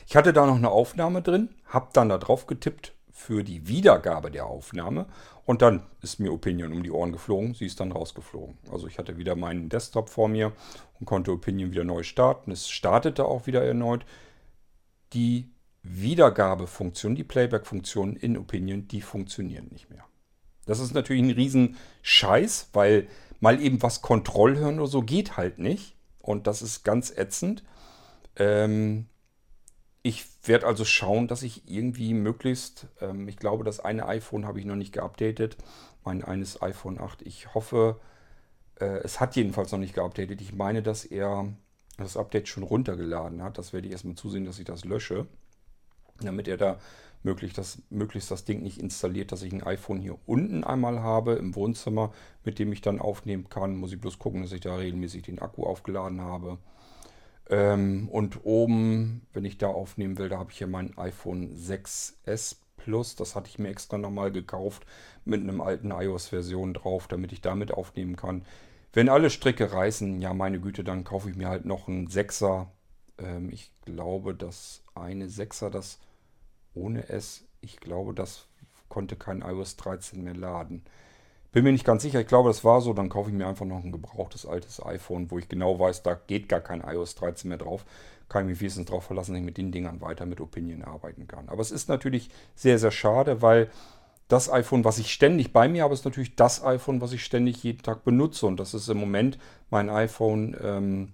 Ich 0.06 0.14
hatte 0.14 0.34
da 0.34 0.44
noch 0.44 0.56
eine 0.56 0.68
Aufnahme 0.68 1.22
drin, 1.22 1.54
habe 1.64 1.88
dann 1.94 2.10
da 2.10 2.18
drauf 2.18 2.46
getippt 2.46 2.92
für 3.10 3.44
die 3.44 3.66
Wiedergabe 3.66 4.30
der 4.30 4.44
Aufnahme 4.44 5.06
und 5.46 5.62
dann 5.62 5.86
ist 6.02 6.20
mir 6.20 6.30
Opinion 6.30 6.74
um 6.74 6.82
die 6.82 6.90
Ohren 6.90 7.12
geflogen. 7.12 7.54
Sie 7.54 7.64
ist 7.64 7.80
dann 7.80 7.92
rausgeflogen. 7.92 8.58
Also 8.70 8.86
ich 8.88 8.98
hatte 8.98 9.16
wieder 9.16 9.36
meinen 9.36 9.70
Desktop 9.70 10.10
vor 10.10 10.28
mir 10.28 10.52
und 11.00 11.06
konnte 11.06 11.32
Opinion 11.32 11.70
wieder 11.72 11.84
neu 11.84 12.02
starten. 12.02 12.50
Es 12.50 12.68
startete 12.68 13.24
auch 13.24 13.46
wieder 13.46 13.64
erneut. 13.64 14.04
Die 15.14 15.53
Wiedergabefunktion, 15.84 17.14
die 17.14 17.24
Playback-Funktion 17.24 18.16
in 18.16 18.36
Opinion, 18.38 18.88
die 18.88 19.02
funktionieren 19.02 19.68
nicht 19.70 19.90
mehr. 19.90 20.04
Das 20.66 20.80
ist 20.80 20.94
natürlich 20.94 21.22
ein 21.22 21.30
Riesenscheiß, 21.30 22.70
weil 22.72 23.06
mal 23.40 23.60
eben 23.60 23.82
was 23.82 24.00
Kontrollhören 24.00 24.80
oder 24.80 24.88
so 24.88 25.02
geht 25.02 25.36
halt 25.36 25.58
nicht. 25.58 25.94
Und 26.20 26.46
das 26.46 26.62
ist 26.62 26.84
ganz 26.84 27.10
ätzend. 27.10 27.62
Ähm, 28.36 29.06
ich 30.02 30.24
werde 30.42 30.66
also 30.66 30.86
schauen, 30.86 31.28
dass 31.28 31.42
ich 31.42 31.68
irgendwie 31.68 32.14
möglichst, 32.14 32.86
ähm, 33.02 33.28
ich 33.28 33.36
glaube, 33.36 33.62
das 33.62 33.80
eine 33.80 34.06
iPhone 34.06 34.46
habe 34.46 34.58
ich 34.58 34.64
noch 34.64 34.76
nicht 34.76 34.92
geupdatet, 34.92 35.58
mein 36.02 36.24
eines 36.24 36.62
iPhone 36.62 36.98
8. 36.98 37.22
Ich 37.22 37.54
hoffe, 37.54 38.00
äh, 38.80 39.00
es 39.04 39.20
hat 39.20 39.36
jedenfalls 39.36 39.70
noch 39.70 39.78
nicht 39.78 39.94
geupdatet. 39.94 40.40
Ich 40.40 40.54
meine, 40.54 40.82
dass 40.82 41.04
er 41.04 41.52
das 41.98 42.16
Update 42.16 42.48
schon 42.48 42.62
runtergeladen 42.62 43.42
hat. 43.42 43.58
Das 43.58 43.74
werde 43.74 43.86
ich 43.86 43.92
erstmal 43.92 44.14
zusehen, 44.14 44.46
dass 44.46 44.58
ich 44.58 44.64
das 44.64 44.84
lösche, 44.86 45.26
damit 46.20 46.48
er 46.48 46.56
da 46.56 46.78
möglichst 47.22 47.58
das, 47.58 47.82
möglichst 47.90 48.30
das 48.30 48.44
Ding 48.44 48.62
nicht 48.62 48.78
installiert, 48.78 49.32
dass 49.32 49.42
ich 49.42 49.52
ein 49.52 49.62
iPhone 49.62 50.00
hier 50.00 50.18
unten 50.26 50.62
einmal 50.62 51.00
habe 51.00 51.34
im 51.34 51.54
Wohnzimmer, 51.54 52.12
mit 52.44 52.58
dem 52.58 52.72
ich 52.72 52.82
dann 52.82 53.00
aufnehmen 53.00 53.48
kann. 53.48 53.76
Muss 53.76 53.92
ich 53.92 54.00
bloß 54.00 54.18
gucken, 54.18 54.42
dass 54.42 54.52
ich 54.52 54.60
da 54.60 54.76
regelmäßig 54.76 55.22
den 55.22 55.38
Akku 55.38 55.64
aufgeladen 55.64 56.20
habe. 56.20 56.58
Ähm, 57.50 58.08
und 58.10 58.44
oben, 58.44 59.22
wenn 59.32 59.44
ich 59.44 59.58
da 59.58 59.68
aufnehmen 59.68 60.18
will, 60.18 60.28
da 60.28 60.38
habe 60.38 60.50
ich 60.50 60.58
hier 60.58 60.66
mein 60.66 60.96
iPhone 60.98 61.56
6S 61.56 62.56
Plus. 62.76 63.16
Das 63.16 63.34
hatte 63.34 63.48
ich 63.48 63.58
mir 63.58 63.68
extra 63.68 63.96
nochmal 63.98 64.30
gekauft 64.30 64.84
mit 65.24 65.40
einem 65.40 65.60
alten 65.60 65.90
iOS-Version 65.90 66.74
drauf, 66.74 67.08
damit 67.08 67.32
ich 67.32 67.40
damit 67.40 67.72
aufnehmen 67.72 68.16
kann. 68.16 68.44
Wenn 68.92 69.08
alle 69.08 69.30
Stricke 69.30 69.72
reißen, 69.72 70.20
ja 70.20 70.34
meine 70.34 70.60
Güte, 70.60 70.84
dann 70.84 71.04
kaufe 71.04 71.30
ich 71.30 71.36
mir 71.36 71.48
halt 71.48 71.64
noch 71.64 71.88
einen 71.88 72.06
6er. 72.06 72.66
Ähm, 73.18 73.50
ich 73.50 73.72
glaube, 73.84 74.34
dass 74.34 74.83
eine 74.94 75.26
6er, 75.26 75.70
das 75.70 75.98
ohne 76.74 77.08
S, 77.08 77.44
ich 77.60 77.78
glaube, 77.78 78.14
das 78.14 78.46
konnte 78.88 79.16
kein 79.16 79.42
iOS 79.42 79.76
13 79.76 80.22
mehr 80.22 80.34
laden. 80.34 80.84
Bin 81.52 81.62
mir 81.62 81.72
nicht 81.72 81.84
ganz 81.84 82.02
sicher, 82.02 82.20
ich 82.20 82.26
glaube, 82.26 82.48
das 82.48 82.64
war 82.64 82.80
so. 82.80 82.92
Dann 82.92 83.08
kaufe 83.08 83.30
ich 83.30 83.36
mir 83.36 83.46
einfach 83.46 83.64
noch 83.64 83.82
ein 83.82 83.92
gebrauchtes 83.92 84.44
altes 84.44 84.84
iPhone, 84.84 85.30
wo 85.30 85.38
ich 85.38 85.48
genau 85.48 85.78
weiß, 85.78 86.02
da 86.02 86.14
geht 86.14 86.48
gar 86.48 86.60
kein 86.60 86.80
iOS 86.80 87.14
13 87.14 87.48
mehr 87.48 87.58
drauf. 87.58 87.84
Kann 88.28 88.42
ich 88.42 88.50
mich 88.50 88.60
wenigstens 88.60 88.86
darauf 88.86 89.04
verlassen, 89.04 89.32
dass 89.32 89.38
ich 89.38 89.44
mit 89.44 89.56
den 89.56 89.70
Dingern 89.70 90.00
weiter 90.00 90.26
mit 90.26 90.40
Opinion 90.40 90.82
arbeiten 90.82 91.28
kann. 91.28 91.48
Aber 91.48 91.60
es 91.60 91.70
ist 91.70 91.88
natürlich 91.88 92.28
sehr, 92.56 92.78
sehr 92.80 92.90
schade, 92.90 93.40
weil 93.40 93.70
das 94.26 94.50
iPhone, 94.50 94.84
was 94.84 94.98
ich 94.98 95.12
ständig 95.12 95.52
bei 95.52 95.68
mir 95.68 95.84
habe, 95.84 95.94
ist 95.94 96.04
natürlich 96.04 96.34
das 96.34 96.64
iPhone, 96.64 97.00
was 97.00 97.12
ich 97.12 97.24
ständig 97.24 97.62
jeden 97.62 97.82
Tag 97.82 98.02
benutze. 98.04 98.46
Und 98.46 98.58
das 98.58 98.74
ist 98.74 98.88
im 98.88 98.98
Moment 98.98 99.38
mein 99.70 99.90
iPhone 99.90 100.56
ähm, 100.60 101.12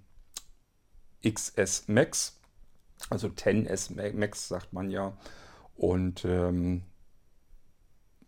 XS 1.23 1.87
Max. 1.87 2.40
Also 3.09 3.27
10S 3.27 4.13
Max 4.13 4.47
sagt 4.47 4.73
man 4.73 4.89
ja. 4.89 5.17
Und 5.75 6.25
ähm, 6.25 6.83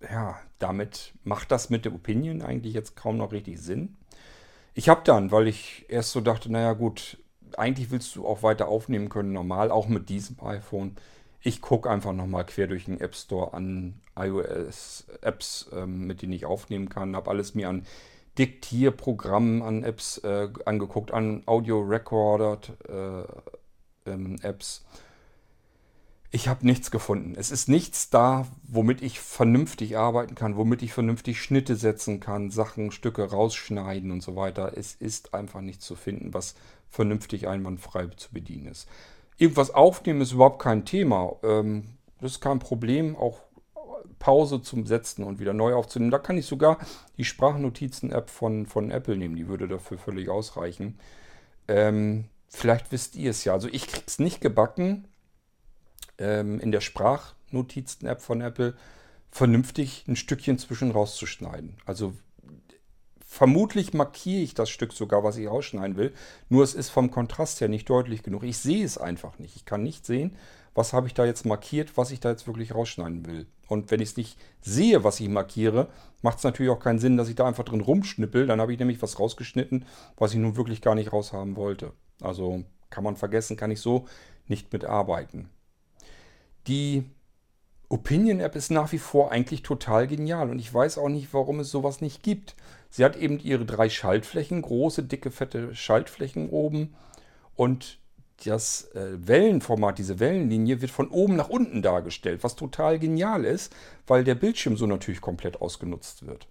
ja, 0.02 0.40
damit 0.60 1.14
macht 1.24 1.52
das 1.52 1.70
mit 1.70 1.86
der 1.86 1.94
Opinion 1.94 2.42
eigentlich 2.42 2.74
jetzt 2.74 2.96
kaum 2.96 3.18
noch 3.18 3.32
richtig 3.32 3.62
Sinn. 3.62 3.98
Ich 4.74 4.90
habe 4.90 5.02
dann, 5.04 5.32
weil 5.32 5.48
ich 5.48 5.86
erst 5.90 6.12
so 6.12 6.22
dachte, 6.22 6.52
naja 6.52 6.74
gut, 6.74 7.18
eigentlich 7.58 7.92
willst 7.92 8.16
du 8.16 8.26
auch 8.26 8.42
weiter 8.44 8.68
aufnehmen 8.68 9.10
können, 9.10 9.32
normal, 9.32 9.72
auch 9.72 9.88
mit 9.88 10.10
diesem 10.10 10.40
iPhone. 10.44 10.96
Ich 11.42 11.62
gucke 11.62 11.90
einfach 11.90 12.14
nochmal 12.14 12.46
quer 12.46 12.68
durch 12.68 12.86
den 12.86 13.00
App 13.00 13.16
Store 13.16 13.54
an 13.54 14.02
iOS-Apps, 14.16 15.70
ähm, 15.74 16.08
mit 16.08 16.22
denen 16.22 16.34
ich 16.34 16.46
aufnehmen 16.46 16.90
kann. 16.90 17.16
Habe 17.16 17.30
alles 17.30 17.54
mir 17.54 17.70
an 17.70 17.86
Diktierprogrammen, 18.38 19.62
an 19.62 19.84
Apps 19.84 20.18
äh, 20.20 20.50
angeguckt, 20.66 21.12
an 21.12 21.44
Audio-Recorded-Apps. 21.46 22.80
Äh, 22.90 23.60
ich 26.36 26.48
habe 26.48 26.66
nichts 26.66 26.90
gefunden. 26.90 27.36
Es 27.38 27.52
ist 27.52 27.70
nichts 27.70 28.10
da, 28.10 28.48
womit 28.64 29.04
ich 29.04 29.20
vernünftig 29.20 29.98
arbeiten 29.98 30.34
kann, 30.34 30.58
womit 30.58 30.82
ich 30.82 30.92
vernünftig 30.92 31.40
Schnitte 31.40 31.76
setzen 31.76 32.20
kann, 32.20 32.50
Sachen, 32.50 32.92
Stücke 32.92 33.30
rausschneiden 33.30 34.10
und 34.10 34.24
so 34.24 34.36
weiter. 34.36 34.74
Es 34.76 34.96
ist 34.96 35.36
einfach 35.36 35.62
nichts 35.62 35.86
zu 35.86 35.96
finden, 35.96 36.34
was 36.34 36.56
vernünftig 36.90 37.48
einwandfrei 37.48 38.08
zu 38.18 38.32
bedienen 38.34 38.66
ist. 38.66 38.88
Irgendwas 39.38 39.72
aufnehmen 39.72 40.22
ist 40.22 40.32
überhaupt 40.32 40.60
kein 40.60 40.86
Thema. 40.86 41.36
Ähm, 41.44 41.84
das 42.20 42.34
ist 42.34 42.42
kein 42.42 42.58
Problem, 42.58 43.16
auch 43.16 43.42
Pause 44.18 44.62
zum 44.62 44.88
Setzen 44.88 45.24
und 45.24 45.40
wieder 45.40 45.54
neu 45.54 45.76
aufzunehmen. 45.76 46.10
Da 46.10 46.18
kann 46.18 46.38
ich 46.38 46.48
sogar 46.48 46.80
die 47.18 47.26
Sprachnotizen-App 47.26 48.32
von, 48.32 48.66
von 48.66 48.90
Apple 48.90 49.18
nehmen. 49.18 49.36
Die 49.36 49.48
würde 49.48 49.68
dafür 49.68 50.00
völlig 50.00 50.30
ausreichen. 50.30 50.98
Ähm, 51.68 52.26
vielleicht 52.54 52.92
wisst 52.92 53.16
ihr 53.16 53.32
es 53.32 53.44
ja. 53.44 53.54
Also 53.54 53.68
ich 53.72 53.88
krieg's 53.88 54.20
nicht 54.20 54.42
gebacken, 54.42 55.08
ähm, 56.18 56.60
in 56.60 56.72
der 56.72 56.82
Sprachnotizen-App 56.82 58.22
von 58.22 58.42
Apple 58.42 58.76
vernünftig 59.32 60.06
ein 60.08 60.16
Stückchen 60.16 60.60
zwischen 60.60 60.92
rauszuschneiden. 60.92 61.78
Also 61.86 62.14
vermutlich 63.26 63.94
markiere 63.94 64.44
ich 64.44 64.54
das 64.54 64.70
Stück 64.70 64.94
sogar, 64.94 65.24
was 65.24 65.38
ich 65.38 65.48
rausschneiden 65.48 65.98
will. 65.98 66.14
Nur 66.50 66.64
es 66.64 66.76
ist 66.76 66.90
vom 66.90 67.10
Kontrast 67.10 67.60
her 67.62 67.68
nicht 67.68 67.90
deutlich 67.90 68.22
genug. 68.22 68.44
Ich 68.44 68.58
sehe 68.58 68.86
es 68.86 68.98
einfach 69.00 69.40
nicht. 69.40 69.56
Ich 69.56 69.66
kann 69.66 69.82
nicht 69.82 70.06
sehen, 70.06 70.36
was 70.76 70.94
habe 70.94 71.08
ich 71.08 71.16
da 71.16 71.26
jetzt 71.26 71.46
markiert, 71.46 71.98
was 71.98 72.12
ich 72.12 72.20
da 72.20 72.30
jetzt 72.30 72.46
wirklich 72.46 72.76
rausschneiden 72.76 73.26
will. 73.26 73.48
Und 73.68 73.90
wenn 73.90 74.02
ich 74.02 74.10
es 74.10 74.18
nicht 74.18 74.38
sehe, 74.62 75.04
was 75.04 75.20
ich 75.20 75.30
markiere, 75.30 75.88
macht 76.22 76.38
es 76.38 76.44
natürlich 76.44 76.72
auch 76.72 76.80
keinen 76.80 77.00
Sinn, 77.00 77.18
dass 77.18 77.30
ich 77.30 77.36
da 77.36 77.48
einfach 77.48 77.64
drin 77.64 77.82
rumschnippel. 77.82 78.46
Dann 78.46 78.62
habe 78.62 78.72
ich 78.74 78.80
nämlich 78.80 79.02
was 79.02 79.20
rausgeschnitten, 79.20 79.86
was 80.18 80.34
ich 80.34 80.40
nun 80.40 80.56
wirklich 80.56 80.82
gar 80.82 80.94
nicht 80.94 81.12
raushaben 81.12 81.56
wollte. 81.56 81.92
Also 82.24 82.64
kann 82.90 83.04
man 83.04 83.16
vergessen, 83.16 83.58
kann 83.58 83.72
ich 83.72 83.82
so 83.82 84.06
nicht 84.48 84.72
mitarbeiten. 84.74 85.50
Die 86.68 87.04
Opinion 87.90 88.40
App 88.40 88.56
ist 88.56 88.72
nach 88.72 88.92
wie 88.92 88.98
vor 88.98 89.32
eigentlich 89.32 89.62
total 89.62 90.08
genial 90.08 90.50
und 90.50 90.60
ich 90.60 90.74
weiß 90.74 90.98
auch 90.98 91.10
nicht, 91.10 91.34
warum 91.34 91.60
es 91.60 91.70
sowas 91.70 92.02
nicht 92.02 92.24
gibt. 92.24 92.56
Sie 92.90 93.04
hat 93.04 93.16
eben 93.16 93.40
ihre 93.40 93.66
drei 93.66 93.90
Schaltflächen, 93.90 94.62
große, 94.62 95.04
dicke, 95.04 95.32
fette 95.32 95.76
Schaltflächen 95.76 96.50
oben 96.50 96.96
und 97.56 98.00
das 98.46 98.90
äh, 98.96 99.28
Wellenformat, 99.28 100.00
diese 100.00 100.20
Wellenlinie 100.20 100.82
wird 100.82 100.92
von 100.92 101.10
oben 101.10 101.36
nach 101.36 101.50
unten 101.50 101.82
dargestellt, 101.82 102.44
was 102.44 102.56
total 102.56 103.00
genial 103.00 103.46
ist, 103.46 103.74
weil 104.08 104.24
der 104.24 104.36
Bildschirm 104.36 104.76
so 104.76 104.88
natürlich 104.88 105.22
komplett 105.22 105.62
ausgenutzt 105.62 106.26
wird. 106.26 106.48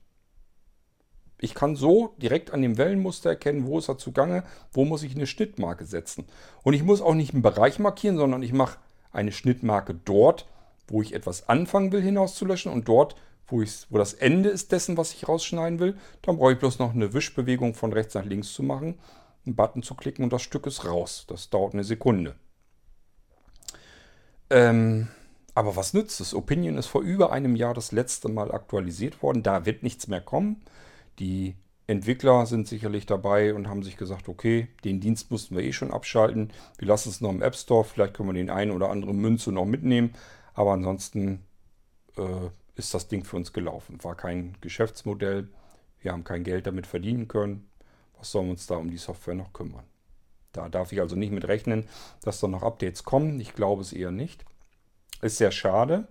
Ich 1.43 1.55
kann 1.55 1.75
so 1.75 2.15
direkt 2.19 2.53
an 2.53 2.63
dem 2.63 2.79
Wellenmuster 2.79 3.31
erkennen, 3.31 3.67
wo 3.67 3.77
ist 3.77 3.89
er 3.89 3.99
zugange, 3.99 4.45
wo 4.73 4.85
muss 4.85 5.03
ich 5.03 5.17
eine 5.17 5.27
Schnittmarke 5.27 5.85
setzen. 5.85 6.25
Und 6.63 6.75
ich 6.75 6.85
muss 6.85 7.03
auch 7.03 7.15
nicht 7.15 7.33
einen 7.33 7.43
Bereich 7.43 7.81
markieren, 7.81 8.17
sondern 8.17 8.45
ich 8.45 8.53
mache 8.53 8.79
eine 9.11 9.33
Schnittmarke 9.33 9.95
dort, 10.05 10.47
wo 10.87 11.03
ich 11.03 11.15
etwas 11.15 11.49
anfangen 11.49 11.91
will 11.91 12.01
hinauszulöschen 12.01 12.71
und 12.71 12.87
dort, 12.87 13.17
wo, 13.49 13.61
wo 13.61 13.99
das 13.99 14.15
Ende 14.15 14.51
ist 14.51 14.71
dessen, 14.71 14.97
was 14.97 15.13
ich 15.15 15.29
rausschneiden 15.29 15.81
will. 15.81 15.97
Dann 16.23 16.37
brauche 16.37 16.53
ich 16.53 16.61
bloß 16.61 16.79
noch 16.79 16.95
eine 16.95 17.13
Wischbewegung 17.13 17.75
von 17.75 17.93
rechts 17.93 18.15
nach 18.15 18.25
links 18.25 18.53
zu 18.53 18.63
machen, 18.63 19.01
einen 19.45 19.57
Button 19.57 19.83
zu 19.83 19.97
klicken 19.97 20.23
und 20.23 20.33
das 20.33 20.43
Stück 20.43 20.69
ist 20.69 20.85
raus. 20.85 21.25
Das 21.27 21.51
dauert 21.51 21.75
eine 21.75 21.83
Sekunde. 21.83 22.37
Ähm, 24.49 25.09
aber 25.57 25.75
was 25.75 25.93
nützt 25.93 26.21
es? 26.21 26.35
Opinion 26.35 26.79
ist 26.79 26.87
vor 26.87 27.03
über 27.03 27.33
einem 27.33 27.57
Jahr 27.57 27.75
das 27.75 27.91
letzte 27.91 28.29
Mal 28.29 28.53
aktualisiert 28.53 29.25
worden. 29.25 29.43
Da 29.43 29.67
wird 29.67 29.83
nichts 29.83 30.07
mehr 30.07 30.21
kommen. 30.21 30.63
Die 31.19 31.57
Entwickler 31.87 32.47
sind 32.47 32.69
sicherlich 32.69 33.07
dabei 33.07 33.55
und 33.55 33.69
haben 33.69 33.83
sich 33.83 33.97
gesagt, 33.97 34.29
okay, 34.29 34.69
den 34.85 35.01
Dienst 35.01 35.31
mussten 35.31 35.57
wir 35.57 35.63
eh 35.63 35.73
schon 35.73 35.91
abschalten. 35.91 36.53
Wir 36.79 36.89
lassen 36.89 37.11
es 37.11 37.21
noch 37.21 37.31
im 37.31 37.43
App 37.43 37.55
Store. 37.55 37.85
Vielleicht 37.85 38.15
können 38.15 38.29
wir 38.29 38.35
den 38.35 38.51
einen 38.51 38.71
oder 38.71 38.91
anderen 38.91 39.19
Münze 39.19 39.53
noch 39.53 39.67
mitnehmen. 39.67 40.15
Aber 40.55 40.73
ansonsten 40.73 41.45
äh, 42.17 42.49
ist 42.77 42.95
das 42.95 43.09
Ding 43.09 43.25
für 43.25 43.37
uns 43.37 43.53
gelaufen. 43.53 44.03
War 44.03 44.17
kein 44.17 44.57
Geschäftsmodell. 44.61 45.49
Wir 46.01 46.13
haben 46.13 46.25
kein 46.25 46.45
Geld 46.45 46.67
damit 46.67 46.87
verdienen 46.87 47.29
können. 47.29 47.69
Was 48.19 48.31
sollen 48.31 48.47
wir 48.47 48.53
uns 48.53 48.67
da 48.67 48.77
um 48.77 48.91
die 48.91 48.99
Software 48.99 49.35
noch 49.35 49.53
kümmern? 49.53 49.85
Da 50.53 50.69
darf 50.69 50.93
ich 50.93 51.01
also 51.01 51.17
nicht 51.17 51.33
mit 51.33 51.49
rechnen, 51.49 51.89
dass 52.23 52.41
da 52.41 52.47
noch 52.47 52.63
Updates 52.63 53.05
kommen. 53.05 53.41
Ich 53.41 53.55
glaube 53.55 53.83
es 53.83 53.93
eher 53.93 54.11
nicht. 54.11 54.45
Ist 55.23 55.39
sehr 55.39 55.53
schade, 55.53 56.09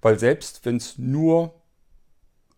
weil 0.00 0.18
selbst 0.18 0.64
wenn 0.64 0.76
es 0.76 0.96
nur 0.96 1.59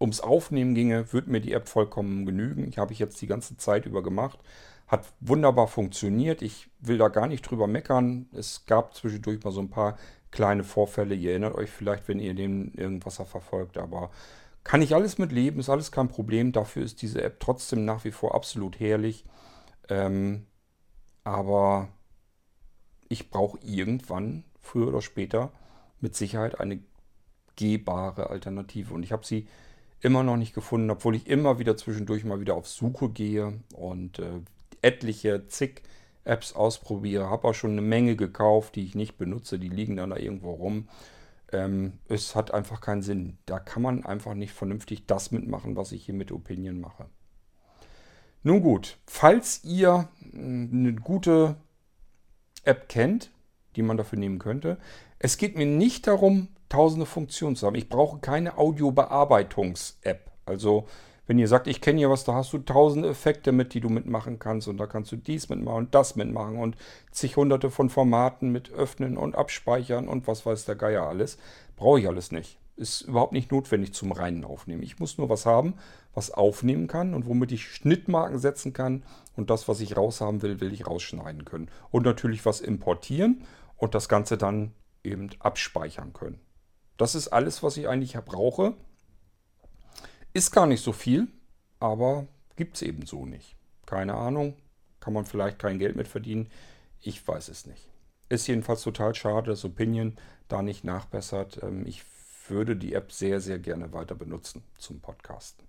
ums 0.02 0.20
Aufnehmen 0.20 0.74
ginge, 0.74 1.12
würde 1.12 1.30
mir 1.30 1.40
die 1.40 1.52
App 1.52 1.68
vollkommen 1.68 2.26
genügen. 2.26 2.68
Ich 2.68 2.76
habe 2.76 2.92
ich 2.92 2.98
jetzt 2.98 3.22
die 3.22 3.26
ganze 3.26 3.56
Zeit 3.56 3.86
über 3.86 4.02
gemacht. 4.02 4.38
Hat 4.86 5.10
wunderbar 5.20 5.68
funktioniert. 5.68 6.42
Ich 6.42 6.68
will 6.80 6.98
da 6.98 7.08
gar 7.08 7.26
nicht 7.26 7.42
drüber 7.42 7.66
meckern. 7.66 8.28
Es 8.32 8.66
gab 8.66 8.94
zwischendurch 8.94 9.42
mal 9.42 9.52
so 9.52 9.60
ein 9.60 9.70
paar 9.70 9.96
kleine 10.30 10.64
Vorfälle. 10.64 11.14
Ihr 11.14 11.30
erinnert 11.30 11.54
euch 11.54 11.70
vielleicht, 11.70 12.08
wenn 12.08 12.18
ihr 12.18 12.34
den 12.34 12.74
irgendwas 12.74 13.16
verfolgt. 13.16 13.78
Aber 13.78 14.10
kann 14.64 14.82
ich 14.82 14.94
alles 14.94 15.18
mit 15.18 15.32
leben, 15.32 15.60
ist 15.60 15.70
alles 15.70 15.92
kein 15.92 16.08
Problem. 16.08 16.52
Dafür 16.52 16.82
ist 16.82 17.00
diese 17.00 17.22
App 17.22 17.40
trotzdem 17.40 17.84
nach 17.84 18.04
wie 18.04 18.12
vor 18.12 18.34
absolut 18.34 18.78
herrlich. 18.80 19.24
Ähm, 19.88 20.46
aber 21.24 21.88
ich 23.08 23.30
brauche 23.30 23.58
irgendwann, 23.62 24.44
früher 24.60 24.88
oder 24.88 25.02
später, 25.02 25.52
mit 26.00 26.16
Sicherheit 26.16 26.60
eine 26.60 26.80
gehbare 27.56 28.30
Alternative. 28.30 28.92
Und 28.94 29.02
ich 29.04 29.12
habe 29.12 29.24
sie 29.24 29.46
immer 30.02 30.22
noch 30.22 30.36
nicht 30.36 30.54
gefunden, 30.54 30.90
obwohl 30.90 31.14
ich 31.14 31.28
immer 31.28 31.58
wieder 31.58 31.76
zwischendurch 31.76 32.24
mal 32.24 32.40
wieder 32.40 32.54
auf 32.54 32.68
Suche 32.68 33.08
gehe 33.08 33.60
und 33.74 34.18
äh, 34.18 34.40
etliche, 34.82 35.46
zig 35.46 35.82
Apps 36.24 36.52
ausprobiere. 36.52 37.30
Habe 37.30 37.48
auch 37.48 37.54
schon 37.54 37.72
eine 37.72 37.82
Menge 37.82 38.16
gekauft, 38.16 38.76
die 38.76 38.84
ich 38.84 38.94
nicht 38.94 39.16
benutze, 39.16 39.58
die 39.58 39.68
liegen 39.68 39.96
dann 39.96 40.10
da 40.10 40.16
irgendwo 40.16 40.52
rum. 40.52 40.88
Ähm, 41.52 41.94
es 42.08 42.34
hat 42.34 42.52
einfach 42.52 42.80
keinen 42.80 43.02
Sinn. 43.02 43.38
Da 43.46 43.58
kann 43.58 43.82
man 43.82 44.04
einfach 44.04 44.34
nicht 44.34 44.52
vernünftig 44.52 45.06
das 45.06 45.30
mitmachen, 45.30 45.76
was 45.76 45.92
ich 45.92 46.04
hier 46.04 46.14
mit 46.14 46.32
Opinion 46.32 46.80
mache. 46.80 47.06
Nun 48.42 48.60
gut, 48.60 48.98
falls 49.06 49.62
ihr 49.64 50.08
hm, 50.32 50.70
eine 50.72 50.94
gute 50.94 51.56
App 52.64 52.88
kennt, 52.88 53.30
die 53.76 53.82
man 53.82 53.96
dafür 53.96 54.18
nehmen 54.18 54.38
könnte, 54.38 54.78
es 55.18 55.36
geht 55.36 55.56
mir 55.56 55.66
nicht 55.66 56.08
darum, 56.08 56.48
tausende 56.72 57.06
Funktionen 57.06 57.54
zu 57.54 57.66
haben. 57.66 57.76
Ich 57.76 57.90
brauche 57.90 58.18
keine 58.20 58.56
Audiobearbeitungs-App. 58.56 60.30
Also 60.46 60.86
wenn 61.26 61.38
ihr 61.38 61.46
sagt, 61.46 61.66
ich 61.66 61.80
kenne 61.80 61.98
hier 61.98 62.10
was, 62.10 62.24
da 62.24 62.34
hast 62.34 62.52
du 62.52 62.58
tausende 62.58 63.10
Effekte 63.10 63.52
mit, 63.52 63.74
die 63.74 63.80
du 63.80 63.90
mitmachen 63.90 64.38
kannst 64.38 64.68
und 64.68 64.78
da 64.78 64.86
kannst 64.86 65.12
du 65.12 65.16
dies 65.16 65.50
mitmachen 65.50 65.78
und 65.78 65.94
das 65.94 66.16
mitmachen 66.16 66.56
und 66.56 66.76
zig 67.10 67.36
hunderte 67.36 67.70
von 67.70 67.90
Formaten 67.90 68.50
mit 68.50 68.72
öffnen 68.72 69.16
und 69.18 69.36
abspeichern 69.36 70.08
und 70.08 70.26
was 70.26 70.46
weiß 70.46 70.64
der 70.64 70.74
Geier 70.74 71.06
alles. 71.06 71.36
Brauche 71.76 72.00
ich 72.00 72.08
alles 72.08 72.32
nicht. 72.32 72.58
Ist 72.76 73.02
überhaupt 73.02 73.34
nicht 73.34 73.52
notwendig 73.52 73.92
zum 73.92 74.10
reinen 74.10 74.44
Aufnehmen. 74.44 74.82
Ich 74.82 74.98
muss 74.98 75.18
nur 75.18 75.28
was 75.28 75.44
haben, 75.44 75.74
was 76.14 76.30
aufnehmen 76.30 76.88
kann 76.88 77.12
und 77.12 77.26
womit 77.26 77.52
ich 77.52 77.68
Schnittmarken 77.68 78.38
setzen 78.38 78.72
kann 78.72 79.04
und 79.36 79.50
das, 79.50 79.68
was 79.68 79.80
ich 79.80 79.96
raushaben 79.96 80.40
will, 80.40 80.60
will 80.60 80.72
ich 80.72 80.86
rausschneiden 80.86 81.44
können. 81.44 81.70
Und 81.90 82.06
natürlich 82.06 82.46
was 82.46 82.62
importieren 82.62 83.44
und 83.76 83.94
das 83.94 84.08
Ganze 84.08 84.38
dann 84.38 84.72
eben 85.04 85.28
abspeichern 85.38 86.14
können. 86.14 86.40
Das 87.02 87.16
ist 87.16 87.26
alles, 87.26 87.64
was 87.64 87.76
ich 87.78 87.88
eigentlich 87.88 88.16
brauche. 88.24 88.74
Ist 90.34 90.52
gar 90.52 90.68
nicht 90.68 90.84
so 90.84 90.92
viel, 90.92 91.26
aber 91.80 92.28
gibt 92.54 92.76
es 92.76 92.82
eben 92.82 93.06
so 93.06 93.26
nicht. 93.26 93.56
Keine 93.86 94.14
Ahnung. 94.14 94.54
Kann 95.00 95.12
man 95.12 95.24
vielleicht 95.24 95.58
kein 95.58 95.80
Geld 95.80 95.96
mit 95.96 96.06
verdienen? 96.06 96.48
Ich 97.00 97.26
weiß 97.26 97.48
es 97.48 97.66
nicht. 97.66 97.88
Ist 98.28 98.46
jedenfalls 98.46 98.82
total 98.82 99.16
schade, 99.16 99.50
dass 99.50 99.64
Opinion 99.64 100.16
da 100.46 100.62
nicht 100.62 100.84
nachbessert. 100.84 101.60
Ähm, 101.64 101.84
ich 101.88 102.04
würde 102.46 102.76
die 102.76 102.94
App 102.94 103.10
sehr, 103.10 103.40
sehr 103.40 103.58
gerne 103.58 103.92
weiter 103.92 104.14
benutzen 104.14 104.62
zum 104.78 105.00
Podcasten. 105.00 105.66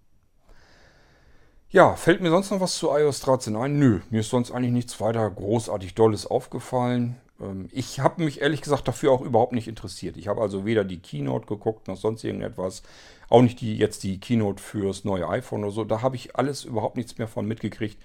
Ja, 1.71 1.95
fällt 1.95 2.21
mir 2.21 2.29
sonst 2.29 2.51
noch 2.51 2.59
was 2.59 2.77
zu 2.77 2.95
iOS 2.95 3.21
13 3.21 3.55
ein? 3.55 3.79
Nö, 3.79 4.01
mir 4.11 4.19
ist 4.19 4.29
sonst 4.29 4.51
eigentlich 4.51 4.71
nichts 4.71 5.01
weiter 5.01 5.27
großartig 5.31 5.95
Dolles 5.95 6.27
aufgefallen. 6.27 7.19
Ähm, 7.43 7.67
ich 7.71 7.99
habe 7.99 8.23
mich 8.23 8.41
ehrlich 8.41 8.62
gesagt 8.62 8.88
dafür 8.88 9.12
auch 9.12 9.21
überhaupt 9.21 9.53
nicht 9.53 9.67
interessiert. 9.67 10.17
Ich 10.17 10.27
habe 10.27 10.41
also 10.41 10.65
weder 10.65 10.84
die 10.84 10.99
Keynote 10.99 11.45
geguckt 11.45 11.88
noch 11.88 11.97
sonst 11.97 12.23
irgendetwas. 12.23 12.84
Auch 13.29 13.41
nicht 13.41 13.62
die, 13.62 13.77
jetzt 13.77 14.03
die 14.03 14.19
Keynote 14.19 14.62
fürs 14.62 15.03
neue 15.06 15.27
iPhone 15.27 15.63
oder 15.63 15.71
so. 15.71 15.84
Da 15.84 16.01
habe 16.01 16.15
ich 16.15 16.36
alles 16.36 16.65
überhaupt 16.65 16.97
nichts 16.97 17.17
mehr 17.17 17.27
von 17.27 17.45
mitgekriegt. 17.45 17.97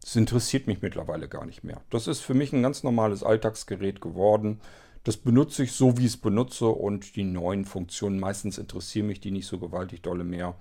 Das 0.00 0.16
interessiert 0.16 0.66
mich 0.66 0.82
mittlerweile 0.82 1.28
gar 1.28 1.46
nicht 1.46 1.64
mehr. 1.64 1.80
Das 1.90 2.06
ist 2.06 2.20
für 2.20 2.34
mich 2.34 2.52
ein 2.52 2.62
ganz 2.62 2.82
normales 2.82 3.22
Alltagsgerät 3.22 4.00
geworden. 4.00 4.60
Das 5.04 5.16
benutze 5.16 5.62
ich 5.62 5.72
so, 5.72 5.98
wie 5.98 6.02
ich 6.02 6.12
es 6.12 6.16
benutze 6.16 6.66
und 6.66 7.16
die 7.16 7.24
neuen 7.24 7.64
Funktionen, 7.64 8.18
meistens 8.18 8.58
interessieren 8.58 9.06
mich 9.06 9.20
die 9.20 9.30
nicht 9.30 9.46
so 9.46 9.58
gewaltig 9.58 10.02
dolle 10.02 10.24
mehr. 10.24 10.56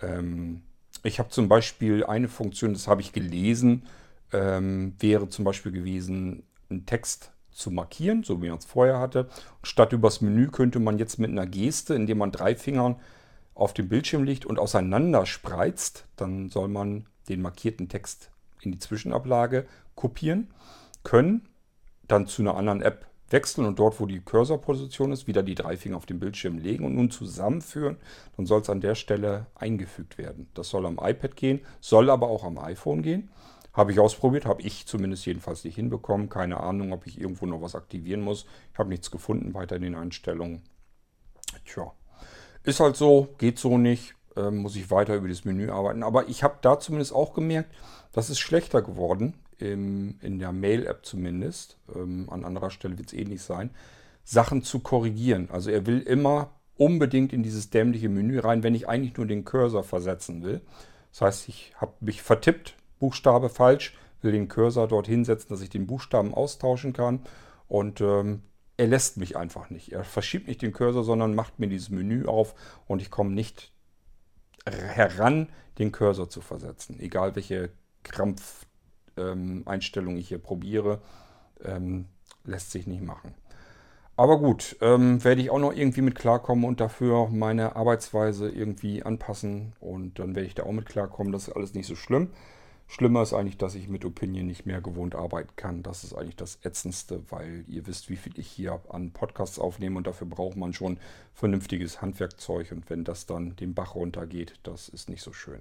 Ähm, 0.00 0.62
ich 1.02 1.18
habe 1.18 1.28
zum 1.30 1.48
Beispiel 1.48 2.04
eine 2.04 2.28
Funktion, 2.28 2.72
das 2.72 2.86
habe 2.86 3.00
ich 3.00 3.12
gelesen, 3.12 3.84
ähm, 4.32 4.94
wäre 4.98 5.28
zum 5.28 5.44
Beispiel 5.44 5.72
gewesen, 5.72 6.44
einen 6.68 6.86
Text 6.86 7.32
zu 7.60 7.70
markieren, 7.70 8.24
so 8.24 8.42
wie 8.42 8.48
man 8.48 8.58
es 8.58 8.64
vorher 8.64 8.98
hatte. 8.98 9.28
Statt 9.62 9.92
übers 9.92 10.20
Menü 10.20 10.48
könnte 10.48 10.80
man 10.80 10.98
jetzt 10.98 11.18
mit 11.18 11.30
einer 11.30 11.46
Geste, 11.46 11.94
indem 11.94 12.18
man 12.18 12.32
drei 12.32 12.56
Fingern 12.56 12.96
auf 13.54 13.74
dem 13.74 13.88
Bildschirm 13.88 14.24
liegt 14.24 14.46
und 14.46 14.58
auseinander 14.58 15.26
spreizt, 15.26 16.06
dann 16.16 16.48
soll 16.48 16.68
man 16.68 17.06
den 17.28 17.42
markierten 17.42 17.88
Text 17.88 18.30
in 18.62 18.72
die 18.72 18.78
Zwischenablage 18.78 19.66
kopieren 19.94 20.48
können, 21.04 21.48
dann 22.08 22.26
zu 22.26 22.42
einer 22.42 22.56
anderen 22.56 22.82
App 22.82 23.06
wechseln 23.28 23.66
und 23.66 23.78
dort, 23.78 24.00
wo 24.00 24.06
die 24.06 24.20
Cursorposition 24.20 25.12
ist, 25.12 25.26
wieder 25.26 25.42
die 25.42 25.54
drei 25.54 25.76
Finger 25.76 25.96
auf 25.96 26.06
den 26.06 26.18
Bildschirm 26.18 26.58
legen 26.58 26.84
und 26.84 26.94
nun 26.94 27.10
zusammenführen. 27.10 27.96
Dann 28.36 28.46
soll 28.46 28.60
es 28.60 28.70
an 28.70 28.80
der 28.80 28.94
Stelle 28.94 29.46
eingefügt 29.54 30.18
werden. 30.18 30.48
Das 30.54 30.68
soll 30.70 30.86
am 30.86 30.98
iPad 31.00 31.36
gehen, 31.36 31.60
soll 31.80 32.10
aber 32.10 32.28
auch 32.28 32.44
am 32.44 32.58
iPhone 32.58 33.02
gehen. 33.02 33.30
Habe 33.72 33.92
ich 33.92 34.00
ausprobiert, 34.00 34.46
habe 34.46 34.62
ich 34.62 34.86
zumindest 34.86 35.24
jedenfalls 35.26 35.64
nicht 35.64 35.76
hinbekommen. 35.76 36.28
Keine 36.28 36.58
Ahnung, 36.58 36.92
ob 36.92 37.06
ich 37.06 37.20
irgendwo 37.20 37.46
noch 37.46 37.62
was 37.62 37.74
aktivieren 37.76 38.20
muss. 38.20 38.46
Ich 38.72 38.78
habe 38.78 38.88
nichts 38.88 39.10
gefunden 39.10 39.54
weiter 39.54 39.76
in 39.76 39.82
den 39.82 39.94
Einstellungen. 39.94 40.62
Tja, 41.64 41.92
ist 42.64 42.80
halt 42.80 42.96
so, 42.96 43.34
geht 43.38 43.58
so 43.58 43.78
nicht. 43.78 44.14
Ähm, 44.36 44.58
muss 44.58 44.76
ich 44.76 44.90
weiter 44.90 45.16
über 45.16 45.28
das 45.28 45.44
Menü 45.44 45.70
arbeiten. 45.70 46.02
Aber 46.02 46.28
ich 46.28 46.42
habe 46.42 46.58
da 46.62 46.78
zumindest 46.78 47.12
auch 47.12 47.34
gemerkt, 47.34 47.74
das 48.12 48.30
ist 48.30 48.38
schlechter 48.38 48.82
geworden 48.82 49.34
im, 49.58 50.16
in 50.20 50.38
der 50.38 50.52
Mail-App 50.52 51.04
zumindest, 51.04 51.78
ähm, 51.94 52.28
an 52.30 52.44
anderer 52.44 52.70
Stelle 52.70 52.98
wird 52.98 53.08
es 53.08 53.12
ähnlich 53.12 53.42
sein, 53.42 53.70
Sachen 54.24 54.62
zu 54.62 54.80
korrigieren. 54.80 55.48
Also 55.50 55.70
er 55.70 55.86
will 55.86 56.00
immer 56.00 56.52
unbedingt 56.76 57.32
in 57.32 57.42
dieses 57.42 57.70
dämliche 57.70 58.08
Menü 58.08 58.38
rein, 58.38 58.62
wenn 58.62 58.74
ich 58.74 58.88
eigentlich 58.88 59.16
nur 59.16 59.26
den 59.26 59.44
Cursor 59.44 59.84
versetzen 59.84 60.42
will. 60.42 60.60
Das 61.10 61.20
heißt, 61.22 61.48
ich 61.48 61.72
habe 61.76 61.92
mich 62.00 62.22
vertippt, 62.22 62.74
Buchstabe 63.00 63.48
falsch, 63.48 63.96
will 64.22 64.30
den 64.30 64.46
Cursor 64.46 64.86
dort 64.86 65.08
hinsetzen, 65.08 65.48
dass 65.48 65.62
ich 65.62 65.70
den 65.70 65.88
Buchstaben 65.88 66.32
austauschen 66.32 66.92
kann. 66.92 67.20
Und 67.66 68.00
ähm, 68.00 68.42
er 68.76 68.86
lässt 68.86 69.16
mich 69.16 69.36
einfach 69.36 69.70
nicht. 69.70 69.92
Er 69.92 70.04
verschiebt 70.04 70.46
nicht 70.46 70.62
den 70.62 70.72
Cursor, 70.72 71.02
sondern 71.02 71.34
macht 71.34 71.58
mir 71.58 71.66
dieses 71.66 71.90
Menü 71.90 72.26
auf 72.26 72.54
und 72.86 73.02
ich 73.02 73.10
komme 73.10 73.30
nicht 73.30 73.72
heran, 74.70 75.48
den 75.78 75.92
Cursor 75.92 76.28
zu 76.28 76.40
versetzen. 76.40 77.00
Egal 77.00 77.34
welche 77.34 77.70
Krampf 78.02 78.66
ähm, 79.16 79.64
ich 79.68 80.28
hier 80.28 80.38
probiere, 80.38 81.00
ähm, 81.64 82.06
lässt 82.44 82.70
sich 82.70 82.86
nicht 82.86 83.02
machen. 83.02 83.34
Aber 84.16 84.38
gut, 84.38 84.76
ähm, 84.82 85.24
werde 85.24 85.40
ich 85.40 85.50
auch 85.50 85.58
noch 85.58 85.72
irgendwie 85.72 86.02
mit 86.02 86.14
klarkommen 86.14 86.64
und 86.64 86.80
dafür 86.80 87.28
meine 87.30 87.76
Arbeitsweise 87.76 88.50
irgendwie 88.50 89.02
anpassen 89.02 89.72
und 89.80 90.18
dann 90.18 90.34
werde 90.34 90.46
ich 90.46 90.54
da 90.54 90.64
auch 90.64 90.72
mit 90.72 90.86
klarkommen. 90.86 91.32
Das 91.32 91.48
ist 91.48 91.54
alles 91.54 91.72
nicht 91.74 91.86
so 91.86 91.96
schlimm. 91.96 92.30
Schlimmer 92.90 93.22
ist 93.22 93.34
eigentlich, 93.34 93.56
dass 93.56 93.76
ich 93.76 93.86
mit 93.88 94.04
Opinion 94.04 94.46
nicht 94.46 94.66
mehr 94.66 94.80
gewohnt 94.80 95.14
arbeiten 95.14 95.54
kann. 95.54 95.84
Das 95.84 96.02
ist 96.02 96.12
eigentlich 96.12 96.34
das 96.34 96.58
Ätzendste, 96.64 97.22
weil 97.30 97.64
ihr 97.68 97.86
wisst, 97.86 98.10
wie 98.10 98.16
viel 98.16 98.36
ich 98.36 98.48
hier 98.48 98.80
an 98.88 99.12
Podcasts 99.12 99.60
aufnehme 99.60 99.96
und 99.96 100.08
dafür 100.08 100.26
braucht 100.26 100.56
man 100.56 100.72
schon 100.72 100.98
vernünftiges 101.32 102.02
Handwerkzeug 102.02 102.72
und 102.72 102.90
wenn 102.90 103.04
das 103.04 103.26
dann 103.26 103.54
den 103.54 103.74
Bach 103.74 103.94
runtergeht, 103.94 104.54
das 104.64 104.88
ist 104.88 105.08
nicht 105.08 105.22
so 105.22 105.32
schön. 105.32 105.60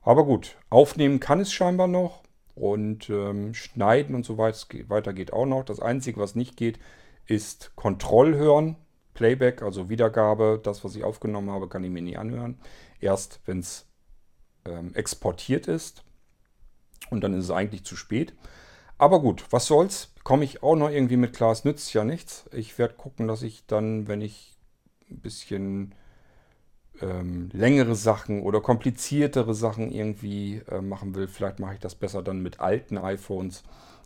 Aber 0.00 0.24
gut, 0.24 0.56
aufnehmen 0.70 1.20
kann 1.20 1.40
es 1.40 1.52
scheinbar 1.52 1.88
noch. 1.88 2.22
Und 2.54 3.10
ähm, 3.10 3.52
Schneiden 3.52 4.14
und 4.14 4.24
so 4.24 4.38
weiter 4.38 5.12
geht 5.12 5.34
auch 5.34 5.44
noch. 5.44 5.64
Das 5.64 5.78
Einzige, 5.80 6.18
was 6.20 6.36
nicht 6.36 6.56
geht, 6.56 6.78
ist 7.26 7.76
Kontrollhören. 7.76 8.76
Playback, 9.12 9.60
also 9.60 9.90
Wiedergabe. 9.90 10.58
Das, 10.62 10.84
was 10.84 10.96
ich 10.96 11.04
aufgenommen 11.04 11.50
habe, 11.50 11.68
kann 11.68 11.84
ich 11.84 11.90
mir 11.90 12.00
nie 12.00 12.16
anhören. 12.16 12.58
Erst, 12.98 13.40
wenn 13.44 13.58
es 13.58 13.86
ähm, 14.64 14.94
exportiert 14.94 15.68
ist. 15.68 16.02
Und 17.08 17.22
dann 17.22 17.34
ist 17.34 17.44
es 17.44 17.50
eigentlich 17.50 17.84
zu 17.84 17.96
spät. 17.96 18.34
Aber 18.98 19.20
gut, 19.20 19.46
was 19.50 19.66
soll's? 19.66 20.12
Komme 20.24 20.44
ich 20.44 20.62
auch 20.62 20.76
noch 20.76 20.90
irgendwie 20.90 21.16
mit 21.16 21.34
klar. 21.34 21.52
Es 21.52 21.64
nützt 21.64 21.94
ja 21.94 22.04
nichts. 22.04 22.44
Ich 22.52 22.78
werde 22.78 22.94
gucken, 22.94 23.26
dass 23.26 23.42
ich 23.42 23.66
dann, 23.66 24.06
wenn 24.08 24.20
ich 24.20 24.58
ein 25.10 25.20
bisschen 25.20 25.94
ähm, 27.00 27.48
längere 27.52 27.94
Sachen 27.94 28.42
oder 28.42 28.60
kompliziertere 28.60 29.54
Sachen 29.54 29.90
irgendwie 29.90 30.62
äh, 30.68 30.82
machen 30.82 31.14
will, 31.14 31.28
vielleicht 31.28 31.58
mache 31.58 31.74
ich 31.74 31.80
das 31.80 31.94
besser 31.94 32.22
dann 32.22 32.42
mit 32.42 32.60
alten 32.60 32.98
iPhones. 32.98 33.62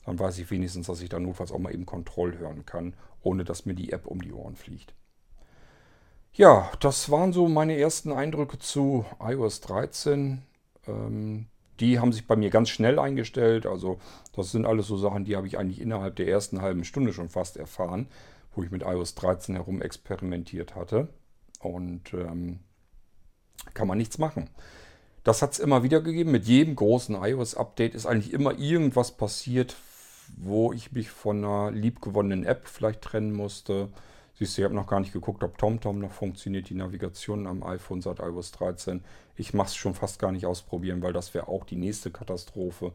Dann 0.06 0.18
weiß 0.18 0.38
ich 0.38 0.50
wenigstens, 0.50 0.86
dass 0.86 1.00
ich 1.00 1.08
da 1.08 1.18
notfalls 1.18 1.50
auch 1.50 1.58
mal 1.58 1.74
eben 1.74 1.86
Kontroll 1.86 2.38
hören 2.38 2.64
kann, 2.64 2.94
ohne 3.22 3.44
dass 3.44 3.66
mir 3.66 3.74
die 3.74 3.92
App 3.92 4.06
um 4.06 4.22
die 4.22 4.32
Ohren 4.32 4.54
fliegt. 4.54 4.94
Ja, 6.34 6.70
das 6.80 7.10
waren 7.10 7.32
so 7.32 7.48
meine 7.48 7.78
ersten 7.78 8.12
Eindrücke 8.12 8.58
zu 8.58 9.04
iOS 9.20 9.60
13. 9.62 10.42
Ähm, 10.86 11.46
die 11.80 11.98
haben 11.98 12.12
sich 12.12 12.26
bei 12.26 12.36
mir 12.36 12.50
ganz 12.50 12.68
schnell 12.68 12.98
eingestellt. 12.98 13.66
Also 13.66 13.98
das 14.34 14.52
sind 14.52 14.66
alles 14.66 14.86
so 14.86 14.96
Sachen, 14.96 15.24
die 15.24 15.36
habe 15.36 15.46
ich 15.46 15.58
eigentlich 15.58 15.80
innerhalb 15.80 16.16
der 16.16 16.28
ersten 16.28 16.62
halben 16.62 16.84
Stunde 16.84 17.12
schon 17.12 17.28
fast 17.28 17.56
erfahren, 17.56 18.08
wo 18.54 18.62
ich 18.62 18.70
mit 18.70 18.82
iOS 18.82 19.14
13 19.14 19.56
herum 19.56 19.82
experimentiert 19.82 20.74
hatte. 20.74 21.08
Und 21.60 22.12
ähm, 22.14 22.60
kann 23.72 23.88
man 23.88 23.98
nichts 23.98 24.18
machen. 24.18 24.50
Das 25.24 25.40
hat 25.40 25.52
es 25.52 25.58
immer 25.58 25.82
wieder 25.82 26.02
gegeben. 26.02 26.30
Mit 26.30 26.44
jedem 26.44 26.76
großen 26.76 27.16
iOS-Update 27.16 27.94
ist 27.94 28.06
eigentlich 28.06 28.32
immer 28.32 28.58
irgendwas 28.58 29.16
passiert, 29.16 29.74
wo 30.36 30.72
ich 30.72 30.92
mich 30.92 31.10
von 31.10 31.44
einer 31.44 31.70
liebgewonnenen 31.70 32.44
App 32.44 32.68
vielleicht 32.68 33.00
trennen 33.00 33.32
musste. 33.32 33.88
Siehst 34.36 34.56
du, 34.56 34.62
ich 34.62 34.64
habe 34.64 34.74
noch 34.74 34.88
gar 34.88 35.00
nicht 35.00 35.12
geguckt, 35.12 35.44
ob 35.44 35.58
TomTom 35.58 36.00
noch 36.00 36.10
funktioniert, 36.10 36.68
die 36.68 36.74
Navigation 36.74 37.46
am 37.46 37.62
iPhone 37.62 38.00
seit 38.00 38.18
iOS 38.18 38.50
13. 38.52 39.04
Ich 39.36 39.54
mache 39.54 39.68
es 39.68 39.76
schon 39.76 39.94
fast 39.94 40.18
gar 40.18 40.32
nicht 40.32 40.46
ausprobieren, 40.46 41.02
weil 41.02 41.12
das 41.12 41.34
wäre 41.34 41.48
auch 41.48 41.64
die 41.64 41.76
nächste 41.76 42.10
Katastrophe. 42.10 42.92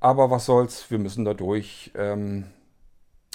Aber 0.00 0.30
was 0.30 0.44
soll's, 0.44 0.90
wir 0.90 0.98
müssen 0.98 1.24
da 1.24 1.34
durch. 1.34 1.90
Ähm, 1.94 2.44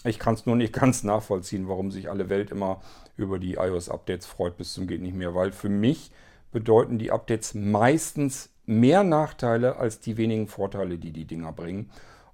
ich 0.04 0.19
kann 0.19 0.36
es 0.36 0.46
nur 0.46 0.56
nicht 0.56 0.74
ganz 0.80 1.04
nachvollziehen, 1.04 1.67
warum 1.67 1.91
sich 1.91 2.10
alle 2.10 2.30
Welt 2.30 2.52
immer 2.52 2.82
über 3.17 3.39
die 3.39 3.56
iOS-Updates 3.56 4.28
freut 4.28 4.58
bis 4.58 4.74
zum 4.74 4.88
geht 4.88 5.02
nicht 5.02 5.15
mehr, 5.15 5.34
weil 5.34 5.52
für 5.52 5.69
mich 5.69 6.12
bedeuten 6.52 7.00
die 7.00 7.12
Updates 7.12 7.56
meistens 7.56 8.50
mehr 8.65 9.04
Nachteile 9.04 9.78
als 9.78 10.00
die 10.00 10.17
wenigen 10.17 10.48
Vorteile, 10.48 10.98
die 10.98 11.12
die 11.12 11.26
Dinger 11.26 11.52
bringen. 11.52 11.89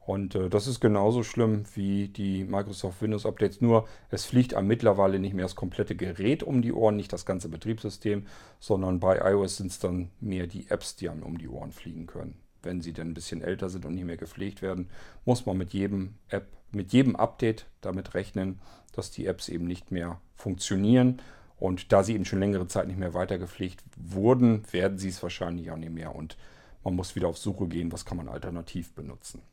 Und 0.10 0.34
äh, 0.34 0.50
das 0.50 0.66
ist 0.66 0.80
genauso 0.80 1.22
schlimm 1.22 1.66
wie 1.76 2.08
die 2.08 2.44
Microsoft 2.44 3.00
Windows 3.04 3.28
Updates, 3.28 3.62
nur 3.62 3.88
es 4.10 4.26
fliegt 4.26 4.56
einem 4.56 4.68
mittlerweile 4.68 5.20
nicht 5.20 5.36
mehr 5.36 5.46
das 5.46 5.56
komplette 5.56 5.96
Gerät 5.96 6.42
um 6.42 6.64
die 6.64 6.74
Ohren, 6.74 6.96
nicht 6.96 7.14
das 7.14 7.28
ganze 7.28 7.48
Betriebssystem, 7.48 8.26
sondern 8.60 9.00
bei 9.00 9.20
iOS 9.20 9.58
sind 9.58 9.70
es 9.70 9.78
dann 9.78 10.10
mehr 10.20 10.48
die 10.48 10.66
Apps, 10.72 10.96
die 10.96 11.10
einem 11.10 11.22
um 11.22 11.38
die 11.38 11.48
Ohren 11.48 11.72
fliegen 11.72 12.08
können. 12.08 12.40
Wenn 12.64 12.82
sie 12.82 12.92
dann 12.92 13.10
ein 13.10 13.14
bisschen 13.14 13.44
älter 13.44 13.70
sind 13.70 13.86
und 13.86 13.94
nicht 13.94 14.06
mehr 14.06 14.18
gepflegt 14.18 14.64
werden, 14.64 14.90
muss 15.26 15.46
man 15.46 15.60
mit 15.60 15.74
jedem 15.74 16.16
App, 16.30 16.48
mit 16.72 16.92
jedem 16.92 17.16
Update 17.16 17.68
damit 17.82 18.16
rechnen, 18.16 18.60
dass 18.94 19.12
die 19.12 19.28
Apps 19.28 19.48
eben 19.48 19.66
nicht 19.66 19.92
mehr 19.92 20.20
funktionieren. 20.34 21.22
Und 21.60 21.92
da 21.92 22.02
sie 22.02 22.16
eben 22.16 22.26
schon 22.26 22.40
längere 22.40 22.68
Zeit 22.68 22.88
nicht 22.88 22.98
mehr 22.98 23.14
weitergepflegt 23.14 23.84
wurden, 23.96 24.64
werden 24.72 24.98
sie 24.98 25.10
es 25.10 25.22
wahrscheinlich 25.22 25.70
auch 25.70 25.78
nicht 25.78 25.94
mehr. 25.94 26.16
Und 26.16 26.36
man 26.84 26.96
muss 26.96 27.16
wieder 27.16 27.28
auf 27.28 27.38
Suche 27.38 27.68
gehen, 27.68 27.92
was 27.92 28.06
kann 28.06 28.18
man 28.18 28.28
alternativ 28.28 28.92
benutzen. 28.94 29.44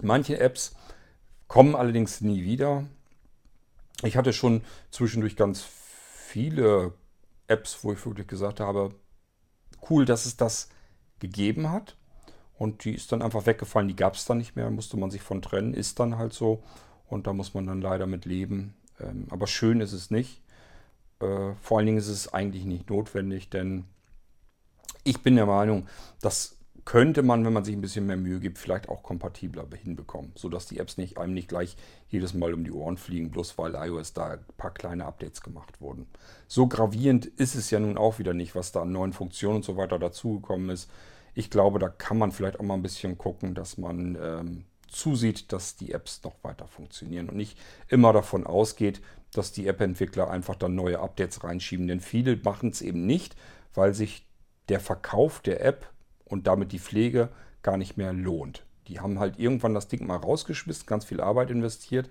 Manche 0.00 0.38
Apps 0.38 0.74
kommen 1.48 1.74
allerdings 1.74 2.20
nie 2.20 2.44
wieder. 2.44 2.84
Ich 4.02 4.16
hatte 4.16 4.32
schon 4.32 4.62
zwischendurch 4.90 5.36
ganz 5.36 5.62
viele 5.62 6.94
Apps, 7.46 7.84
wo 7.84 7.92
ich 7.92 8.04
wirklich 8.04 8.26
gesagt 8.26 8.60
habe, 8.60 8.94
cool, 9.90 10.04
dass 10.04 10.26
es 10.26 10.36
das 10.36 10.68
gegeben 11.18 11.70
hat. 11.70 11.96
Und 12.54 12.84
die 12.84 12.94
ist 12.94 13.12
dann 13.12 13.22
einfach 13.22 13.46
weggefallen, 13.46 13.88
die 13.88 13.96
gab 13.96 14.14
es 14.14 14.24
dann 14.24 14.38
nicht 14.38 14.56
mehr, 14.56 14.70
musste 14.70 14.96
man 14.96 15.10
sich 15.10 15.22
von 15.22 15.42
trennen, 15.42 15.74
ist 15.74 15.98
dann 15.98 16.16
halt 16.16 16.32
so. 16.32 16.62
Und 17.06 17.26
da 17.26 17.32
muss 17.32 17.54
man 17.54 17.66
dann 17.66 17.80
leider 17.80 18.06
mit 18.06 18.24
leben. 18.24 18.74
Ähm, 19.00 19.26
aber 19.30 19.46
schön 19.46 19.80
ist 19.80 19.92
es 19.92 20.10
nicht. 20.10 20.40
Äh, 21.20 21.54
vor 21.60 21.78
allen 21.78 21.86
Dingen 21.86 21.98
ist 21.98 22.08
es 22.08 22.32
eigentlich 22.32 22.64
nicht 22.64 22.88
notwendig, 22.88 23.50
denn 23.50 23.84
ich 25.04 25.22
bin 25.22 25.36
der 25.36 25.46
Meinung, 25.46 25.88
dass 26.20 26.56
könnte 26.84 27.22
man, 27.22 27.44
wenn 27.44 27.52
man 27.52 27.64
sich 27.64 27.74
ein 27.74 27.80
bisschen 27.80 28.06
mehr 28.06 28.16
Mühe 28.16 28.40
gibt, 28.40 28.58
vielleicht 28.58 28.88
auch 28.88 29.02
kompatibler 29.02 29.66
hinbekommen, 29.82 30.32
sodass 30.34 30.66
die 30.66 30.78
Apps 30.78 30.96
nicht 30.96 31.18
einem 31.18 31.34
nicht 31.34 31.48
gleich 31.48 31.76
jedes 32.08 32.34
Mal 32.34 32.54
um 32.54 32.64
die 32.64 32.72
Ohren 32.72 32.96
fliegen, 32.96 33.30
bloß 33.30 33.56
weil 33.58 33.74
iOS 33.74 34.14
da 34.14 34.32
ein 34.32 34.44
paar 34.56 34.74
kleine 34.74 35.06
Updates 35.06 35.42
gemacht 35.42 35.80
wurden. 35.80 36.06
So 36.48 36.66
gravierend 36.66 37.26
ist 37.26 37.54
es 37.54 37.70
ja 37.70 37.78
nun 37.78 37.96
auch 37.96 38.18
wieder 38.18 38.34
nicht, 38.34 38.54
was 38.54 38.72
da 38.72 38.82
an 38.82 38.92
neuen 38.92 39.12
Funktionen 39.12 39.56
und 39.56 39.64
so 39.64 39.76
weiter 39.76 39.98
dazugekommen 39.98 40.70
ist. 40.70 40.90
Ich 41.34 41.50
glaube, 41.50 41.78
da 41.78 41.88
kann 41.88 42.18
man 42.18 42.32
vielleicht 42.32 42.58
auch 42.58 42.64
mal 42.64 42.74
ein 42.74 42.82
bisschen 42.82 43.16
gucken, 43.16 43.54
dass 43.54 43.78
man 43.78 44.18
ähm, 44.20 44.64
zusieht, 44.88 45.52
dass 45.52 45.76
die 45.76 45.92
Apps 45.92 46.22
noch 46.24 46.34
weiter 46.42 46.66
funktionieren 46.66 47.28
und 47.28 47.36
nicht 47.36 47.58
immer 47.88 48.12
davon 48.12 48.44
ausgeht, 48.44 49.00
dass 49.32 49.52
die 49.52 49.66
App-Entwickler 49.66 50.30
einfach 50.30 50.56
dann 50.56 50.74
neue 50.74 50.98
Updates 50.98 51.42
reinschieben. 51.44 51.86
Denn 51.86 52.00
viele 52.00 52.36
machen 52.36 52.70
es 52.70 52.82
eben 52.82 53.06
nicht, 53.06 53.36
weil 53.72 53.94
sich 53.94 54.26
der 54.68 54.80
Verkauf 54.80 55.40
der 55.40 55.64
App 55.64 55.91
und 56.32 56.46
damit 56.46 56.72
die 56.72 56.78
Pflege 56.78 57.28
gar 57.62 57.76
nicht 57.76 57.98
mehr 57.98 58.14
lohnt. 58.14 58.64
Die 58.88 59.00
haben 59.00 59.18
halt 59.18 59.38
irgendwann 59.38 59.74
das 59.74 59.88
Ding 59.88 60.06
mal 60.06 60.16
rausgeschmissen, 60.16 60.86
ganz 60.86 61.04
viel 61.04 61.20
Arbeit 61.20 61.50
investiert 61.50 62.08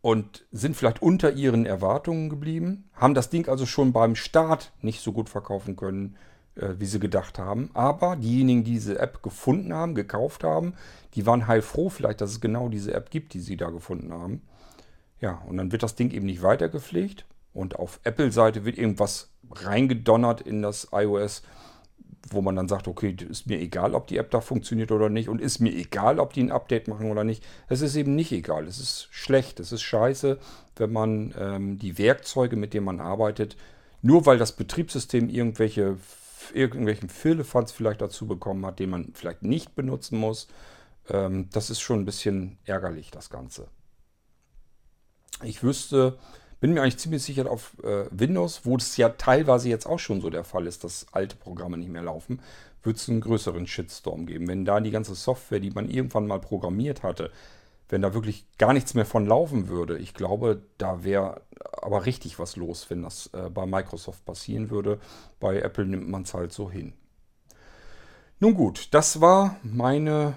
und 0.00 0.46
sind 0.52 0.76
vielleicht 0.76 1.02
unter 1.02 1.32
ihren 1.32 1.66
Erwartungen 1.66 2.30
geblieben, 2.30 2.88
haben 2.94 3.14
das 3.14 3.30
Ding 3.30 3.48
also 3.48 3.66
schon 3.66 3.92
beim 3.92 4.14
Start 4.14 4.72
nicht 4.80 5.00
so 5.00 5.12
gut 5.12 5.28
verkaufen 5.28 5.74
können, 5.74 6.16
äh, 6.54 6.74
wie 6.78 6.86
sie 6.86 7.00
gedacht 7.00 7.40
haben. 7.40 7.70
Aber 7.74 8.14
diejenigen, 8.14 8.62
die 8.62 8.74
diese 8.74 9.00
App 9.00 9.24
gefunden 9.24 9.74
haben, 9.74 9.96
gekauft 9.96 10.44
haben, 10.44 10.74
die 11.14 11.26
waren 11.26 11.48
heilfroh 11.48 11.90
vielleicht, 11.90 12.20
dass 12.20 12.30
es 12.30 12.40
genau 12.40 12.68
diese 12.68 12.94
App 12.94 13.10
gibt, 13.10 13.34
die 13.34 13.40
sie 13.40 13.56
da 13.56 13.70
gefunden 13.70 14.12
haben. 14.12 14.42
Ja, 15.20 15.42
und 15.48 15.56
dann 15.56 15.72
wird 15.72 15.82
das 15.82 15.96
Ding 15.96 16.12
eben 16.12 16.26
nicht 16.26 16.42
weiter 16.42 16.68
gepflegt 16.68 17.26
und 17.52 17.74
auf 17.74 17.98
Apple-Seite 18.04 18.64
wird 18.64 18.78
irgendwas 18.78 19.32
reingedonnert 19.50 20.40
in 20.40 20.62
das 20.62 20.88
iOS, 20.92 21.42
wo 22.30 22.42
man 22.42 22.56
dann 22.56 22.68
sagt, 22.68 22.88
okay, 22.88 23.16
ist 23.28 23.46
mir 23.46 23.58
egal, 23.58 23.94
ob 23.94 24.06
die 24.06 24.18
App 24.18 24.30
da 24.30 24.40
funktioniert 24.40 24.92
oder 24.92 25.08
nicht 25.08 25.28
und 25.28 25.40
ist 25.40 25.60
mir 25.60 25.72
egal, 25.72 26.18
ob 26.18 26.32
die 26.32 26.42
ein 26.42 26.52
Update 26.52 26.88
machen 26.88 27.10
oder 27.10 27.24
nicht. 27.24 27.44
Es 27.68 27.80
ist 27.80 27.96
eben 27.96 28.14
nicht 28.14 28.32
egal. 28.32 28.66
Es 28.66 28.78
ist 28.78 29.08
schlecht, 29.10 29.60
es 29.60 29.72
ist 29.72 29.82
scheiße, 29.82 30.38
wenn 30.76 30.92
man 30.92 31.34
ähm, 31.38 31.78
die 31.78 31.96
Werkzeuge, 31.98 32.56
mit 32.56 32.74
denen 32.74 32.86
man 32.86 33.00
arbeitet, 33.00 33.56
nur 34.02 34.26
weil 34.26 34.38
das 34.38 34.52
Betriebssystem 34.52 35.28
irgendwelche 35.28 35.96
irgendwelchen 36.54 37.08
Firlefanz 37.08 37.72
vielleicht 37.72 38.00
dazu 38.00 38.26
bekommen 38.26 38.64
hat, 38.64 38.78
den 38.78 38.90
man 38.90 39.12
vielleicht 39.14 39.42
nicht 39.42 39.74
benutzen 39.74 40.18
muss. 40.18 40.48
Ähm, 41.08 41.48
das 41.52 41.70
ist 41.70 41.80
schon 41.80 42.00
ein 42.00 42.04
bisschen 42.04 42.58
ärgerlich, 42.64 43.10
das 43.10 43.30
Ganze. 43.30 43.68
Ich 45.42 45.62
wüsste, 45.62 46.18
bin 46.60 46.72
mir 46.72 46.82
eigentlich 46.82 46.98
ziemlich 46.98 47.22
sicher 47.22 47.50
auf 47.50 47.76
äh, 47.82 48.06
Windows, 48.10 48.62
wo 48.64 48.76
es 48.76 48.96
ja 48.96 49.10
teilweise 49.10 49.68
jetzt 49.68 49.86
auch 49.86 49.98
schon 49.98 50.20
so 50.20 50.30
der 50.30 50.44
Fall 50.44 50.66
ist, 50.66 50.84
dass 50.84 51.06
alte 51.12 51.36
Programme 51.36 51.76
nicht 51.76 51.90
mehr 51.90 52.02
laufen, 52.02 52.40
wird 52.82 52.96
es 52.96 53.08
einen 53.08 53.20
größeren 53.20 53.66
Shitstorm 53.66 54.26
geben. 54.26 54.48
Wenn 54.48 54.64
da 54.64 54.80
die 54.80 54.90
ganze 54.90 55.14
Software, 55.14 55.60
die 55.60 55.70
man 55.70 55.88
irgendwann 55.88 56.26
mal 56.26 56.40
programmiert 56.40 57.02
hatte, 57.02 57.30
wenn 57.88 58.02
da 58.02 58.12
wirklich 58.12 58.46
gar 58.58 58.72
nichts 58.72 58.94
mehr 58.94 59.06
von 59.06 59.26
laufen 59.26 59.68
würde, 59.68 59.98
ich 59.98 60.14
glaube, 60.14 60.62
da 60.76 61.04
wäre 61.04 61.40
aber 61.72 62.06
richtig 62.06 62.38
was 62.38 62.56
los, 62.56 62.90
wenn 62.90 63.02
das 63.02 63.30
äh, 63.32 63.48
bei 63.50 63.66
Microsoft 63.66 64.24
passieren 64.24 64.70
würde. 64.70 65.00
Bei 65.40 65.60
Apple 65.60 65.86
nimmt 65.86 66.08
man 66.08 66.22
es 66.22 66.34
halt 66.34 66.52
so 66.52 66.70
hin. 66.70 66.92
Nun 68.40 68.54
gut, 68.54 68.88
das 68.92 69.20
war 69.20 69.56
meine 69.62 70.36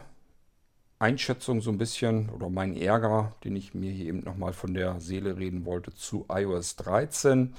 Einschätzung 1.02 1.62
so 1.62 1.72
ein 1.72 1.78
bisschen 1.78 2.30
oder 2.30 2.50
mein 2.50 2.78
Ärger, 2.78 3.34
den 3.44 3.56
ich 3.56 3.74
mir 3.74 3.92
hier 3.92 4.06
eben 4.06 4.20
nochmal 4.20 4.54
von 4.54 4.74
der 4.74 5.00
Seele 5.00 5.38
reden 5.38 5.66
wollte 5.66 5.94
zu 5.94 6.26
iOS 6.30 6.76
13. 6.78 7.54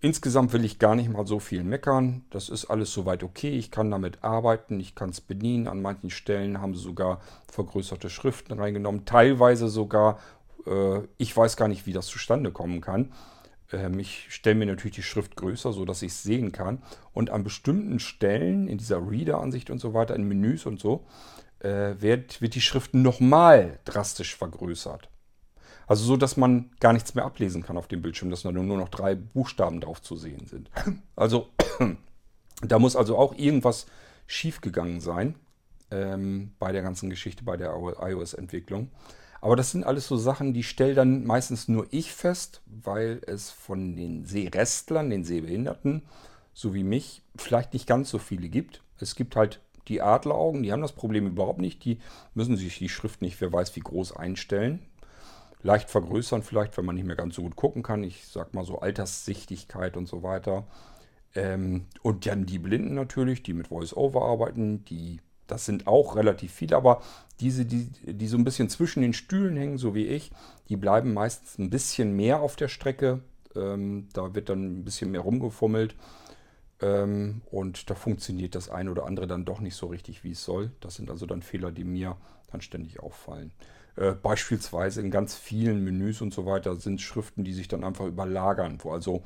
Insgesamt 0.00 0.52
will 0.52 0.64
ich 0.64 0.80
gar 0.80 0.96
nicht 0.96 1.08
mal 1.08 1.24
so 1.24 1.38
viel 1.38 1.62
meckern. 1.62 2.24
Das 2.30 2.48
ist 2.48 2.64
alles 2.64 2.92
soweit 2.92 3.22
okay. 3.22 3.50
Ich 3.50 3.70
kann 3.70 3.88
damit 3.90 4.24
arbeiten, 4.24 4.80
ich 4.80 4.96
kann 4.96 5.10
es 5.10 5.20
bedienen. 5.20 5.68
An 5.68 5.80
manchen 5.80 6.10
Stellen 6.10 6.60
haben 6.60 6.74
sie 6.74 6.82
sogar 6.82 7.20
vergrößerte 7.46 8.10
Schriften 8.10 8.58
reingenommen. 8.58 9.04
Teilweise 9.04 9.68
sogar, 9.68 10.18
äh, 10.66 11.02
ich 11.18 11.36
weiß 11.36 11.56
gar 11.56 11.68
nicht, 11.68 11.86
wie 11.86 11.92
das 11.92 12.06
zustande 12.08 12.50
kommen 12.50 12.80
kann. 12.80 13.12
Ähm, 13.70 14.00
ich 14.00 14.26
stelle 14.30 14.56
mir 14.56 14.66
natürlich 14.66 14.96
die 14.96 15.04
Schrift 15.04 15.36
größer, 15.36 15.72
sodass 15.72 16.02
ich 16.02 16.10
es 16.10 16.24
sehen 16.24 16.50
kann. 16.50 16.82
Und 17.12 17.30
an 17.30 17.44
bestimmten 17.44 18.00
Stellen 18.00 18.66
in 18.66 18.78
dieser 18.78 19.08
Reader-Ansicht 19.08 19.70
und 19.70 19.78
so 19.78 19.94
weiter, 19.94 20.16
in 20.16 20.26
Menüs 20.26 20.66
und 20.66 20.80
so, 20.80 21.04
äh, 21.62 22.00
wird, 22.00 22.40
wird 22.40 22.54
die 22.54 22.60
Schrift 22.60 22.94
nochmal 22.94 23.78
drastisch 23.84 24.36
vergrößert. 24.36 25.08
Also 25.86 26.04
so, 26.04 26.16
dass 26.16 26.36
man 26.36 26.70
gar 26.80 26.92
nichts 26.92 27.14
mehr 27.14 27.24
ablesen 27.24 27.62
kann 27.62 27.76
auf 27.76 27.88
dem 27.88 28.02
Bildschirm, 28.02 28.30
dass 28.30 28.44
nur 28.44 28.52
noch 28.52 28.88
drei 28.88 29.14
Buchstaben 29.14 29.80
drauf 29.80 30.00
zu 30.00 30.16
sehen 30.16 30.46
sind. 30.46 30.70
Also 31.16 31.48
da 32.62 32.78
muss 32.78 32.96
also 32.96 33.18
auch 33.18 33.34
irgendwas 33.34 33.86
schiefgegangen 34.26 35.00
sein 35.00 35.34
ähm, 35.90 36.52
bei 36.58 36.72
der 36.72 36.82
ganzen 36.82 37.10
Geschichte, 37.10 37.44
bei 37.44 37.56
der 37.56 37.74
iOS-Entwicklung. 37.74 38.90
Aber 39.40 39.56
das 39.56 39.72
sind 39.72 39.84
alles 39.84 40.06
so 40.06 40.16
Sachen, 40.16 40.54
die 40.54 40.62
stelle 40.62 40.94
dann 40.94 41.24
meistens 41.24 41.66
nur 41.66 41.86
ich 41.90 42.12
fest, 42.12 42.62
weil 42.66 43.20
es 43.26 43.50
von 43.50 43.96
den 43.96 44.24
Sehrestlern, 44.24 45.10
den 45.10 45.24
Sehbehinderten, 45.24 46.02
so 46.54 46.74
wie 46.74 46.84
mich, 46.84 47.22
vielleicht 47.34 47.72
nicht 47.72 47.88
ganz 47.88 48.08
so 48.08 48.18
viele 48.18 48.48
gibt. 48.48 48.82
Es 49.00 49.16
gibt 49.16 49.34
halt 49.34 49.60
die 49.88 50.00
Adleraugen, 50.00 50.62
die 50.62 50.72
haben 50.72 50.82
das 50.82 50.92
Problem 50.92 51.26
überhaupt 51.26 51.60
nicht. 51.60 51.84
Die 51.84 51.98
müssen 52.34 52.56
sich 52.56 52.78
die 52.78 52.88
Schrift 52.88 53.22
nicht, 53.22 53.40
wer 53.40 53.52
weiß 53.52 53.74
wie 53.76 53.80
groß 53.80 54.16
einstellen. 54.16 54.80
Leicht 55.62 55.90
vergrößern 55.90 56.42
vielleicht, 56.42 56.76
wenn 56.76 56.84
man 56.84 56.96
nicht 56.96 57.06
mehr 57.06 57.16
ganz 57.16 57.36
so 57.36 57.42
gut 57.42 57.56
gucken 57.56 57.82
kann. 57.82 58.02
Ich 58.02 58.26
sag 58.26 58.54
mal 58.54 58.64
so 58.64 58.80
Alterssichtigkeit 58.80 59.96
und 59.96 60.06
so 60.06 60.22
weiter. 60.22 60.66
Ähm, 61.34 61.86
und 62.02 62.26
dann 62.26 62.46
die 62.46 62.58
Blinden 62.58 62.94
natürlich, 62.94 63.42
die 63.42 63.54
mit 63.54 63.68
Voice-Over 63.68 64.22
arbeiten, 64.22 64.84
die, 64.84 65.20
das 65.46 65.64
sind 65.64 65.86
auch 65.86 66.16
relativ 66.16 66.52
viele, 66.52 66.76
aber 66.76 67.00
diese, 67.40 67.64
die, 67.64 67.88
die 68.04 68.26
so 68.26 68.36
ein 68.36 68.44
bisschen 68.44 68.68
zwischen 68.68 69.02
den 69.02 69.12
Stühlen 69.12 69.56
hängen, 69.56 69.78
so 69.78 69.94
wie 69.94 70.06
ich, 70.06 70.30
die 70.68 70.76
bleiben 70.76 71.14
meistens 71.14 71.58
ein 71.58 71.70
bisschen 71.70 72.14
mehr 72.14 72.40
auf 72.40 72.56
der 72.56 72.68
Strecke. 72.68 73.20
Ähm, 73.54 74.08
da 74.12 74.34
wird 74.34 74.48
dann 74.48 74.80
ein 74.80 74.84
bisschen 74.84 75.10
mehr 75.10 75.22
rumgefummelt. 75.22 75.94
Ähm, 76.82 77.42
und 77.50 77.88
da 77.88 77.94
funktioniert 77.94 78.54
das 78.54 78.68
eine 78.68 78.90
oder 78.90 79.06
andere 79.06 79.26
dann 79.26 79.44
doch 79.44 79.60
nicht 79.60 79.76
so 79.76 79.86
richtig, 79.86 80.24
wie 80.24 80.32
es 80.32 80.44
soll. 80.44 80.72
Das 80.80 80.96
sind 80.96 81.10
also 81.10 81.26
dann 81.26 81.42
Fehler, 81.42 81.72
die 81.72 81.84
mir 81.84 82.16
dann 82.50 82.60
ständig 82.60 83.00
auffallen. 83.00 83.52
Äh, 83.96 84.12
beispielsweise 84.12 85.00
in 85.00 85.10
ganz 85.10 85.34
vielen 85.34 85.84
Menüs 85.84 86.20
und 86.20 86.34
so 86.34 86.46
weiter 86.46 86.76
sind 86.76 87.00
Schriften, 87.00 87.44
die 87.44 87.52
sich 87.52 87.68
dann 87.68 87.84
einfach 87.84 88.06
überlagern, 88.06 88.78
wo 88.82 88.92
also 88.92 89.22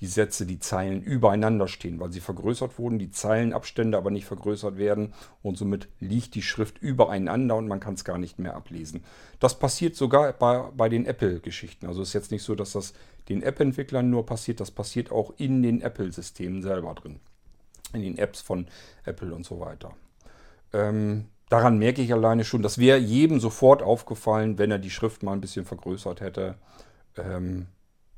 die 0.00 0.06
Sätze, 0.06 0.46
die 0.46 0.58
Zeilen 0.58 1.02
übereinander 1.02 1.68
stehen, 1.68 2.00
weil 2.00 2.10
sie 2.10 2.20
vergrößert 2.20 2.78
wurden, 2.78 2.98
die 2.98 3.10
Zeilenabstände 3.10 3.98
aber 3.98 4.10
nicht 4.10 4.24
vergrößert 4.24 4.78
werden 4.78 5.12
und 5.42 5.58
somit 5.58 5.88
liegt 6.00 6.34
die 6.34 6.42
Schrift 6.42 6.78
übereinander 6.78 7.56
und 7.56 7.68
man 7.68 7.80
kann 7.80 7.94
es 7.94 8.04
gar 8.04 8.18
nicht 8.18 8.38
mehr 8.38 8.56
ablesen. 8.56 9.04
Das 9.40 9.58
passiert 9.58 9.96
sogar 9.96 10.32
bei, 10.32 10.70
bei 10.74 10.88
den 10.88 11.04
Apple-Geschichten. 11.04 11.86
Also 11.86 12.00
ist 12.02 12.14
jetzt 12.14 12.30
nicht 12.30 12.42
so, 12.42 12.54
dass 12.54 12.72
das 12.72 12.94
den 13.28 13.42
App-Entwicklern 13.42 14.08
nur 14.08 14.24
passiert, 14.24 14.60
das 14.60 14.70
passiert 14.70 15.12
auch 15.12 15.34
in 15.36 15.62
den 15.62 15.82
Apple-Systemen 15.82 16.62
selber 16.62 16.94
drin. 16.94 17.20
In 17.92 18.02
den 18.02 18.18
Apps 18.18 18.40
von 18.40 18.66
Apple 19.04 19.34
und 19.34 19.44
so 19.44 19.60
weiter. 19.60 19.92
Ähm, 20.72 21.26
daran 21.50 21.78
merke 21.78 22.00
ich 22.00 22.12
alleine 22.12 22.44
schon, 22.44 22.62
das 22.62 22.78
wäre 22.78 22.98
jedem 22.98 23.38
sofort 23.38 23.82
aufgefallen, 23.82 24.56
wenn 24.56 24.70
er 24.70 24.78
die 24.78 24.90
Schrift 24.90 25.22
mal 25.22 25.32
ein 25.32 25.40
bisschen 25.40 25.66
vergrößert 25.66 26.20
hätte. 26.20 26.54
Ähm, 27.18 27.66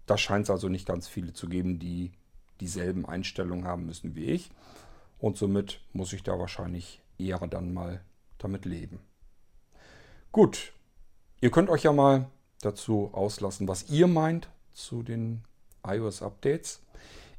da 0.07 0.18
scheint 0.18 0.44
es 0.44 0.50
also 0.50 0.68
nicht 0.68 0.86
ganz 0.86 1.09
viele 1.09 1.32
zu 1.32 1.48
geben, 1.48 1.78
die 1.78 2.12
dieselben 2.61 3.07
Einstellungen 3.07 3.66
haben 3.66 3.86
müssen 3.86 4.14
wie 4.14 4.26
ich. 4.26 4.50
Und 5.18 5.36
somit 5.36 5.80
muss 5.92 6.12
ich 6.12 6.22
da 6.22 6.38
wahrscheinlich 6.38 7.03
eher 7.18 7.38
dann 7.46 7.72
mal 7.72 8.00
damit 8.38 8.64
leben. 8.64 9.00
Gut, 10.32 10.72
ihr 11.40 11.50
könnt 11.50 11.70
euch 11.70 11.84
ja 11.84 11.92
mal 11.92 12.26
dazu 12.61 13.11
auslassen, 13.12 13.68
was 13.68 13.90
ihr 13.90 14.07
meint 14.07 14.48
zu 14.72 15.03
den 15.03 15.44
iOS-Updates. 15.86 16.82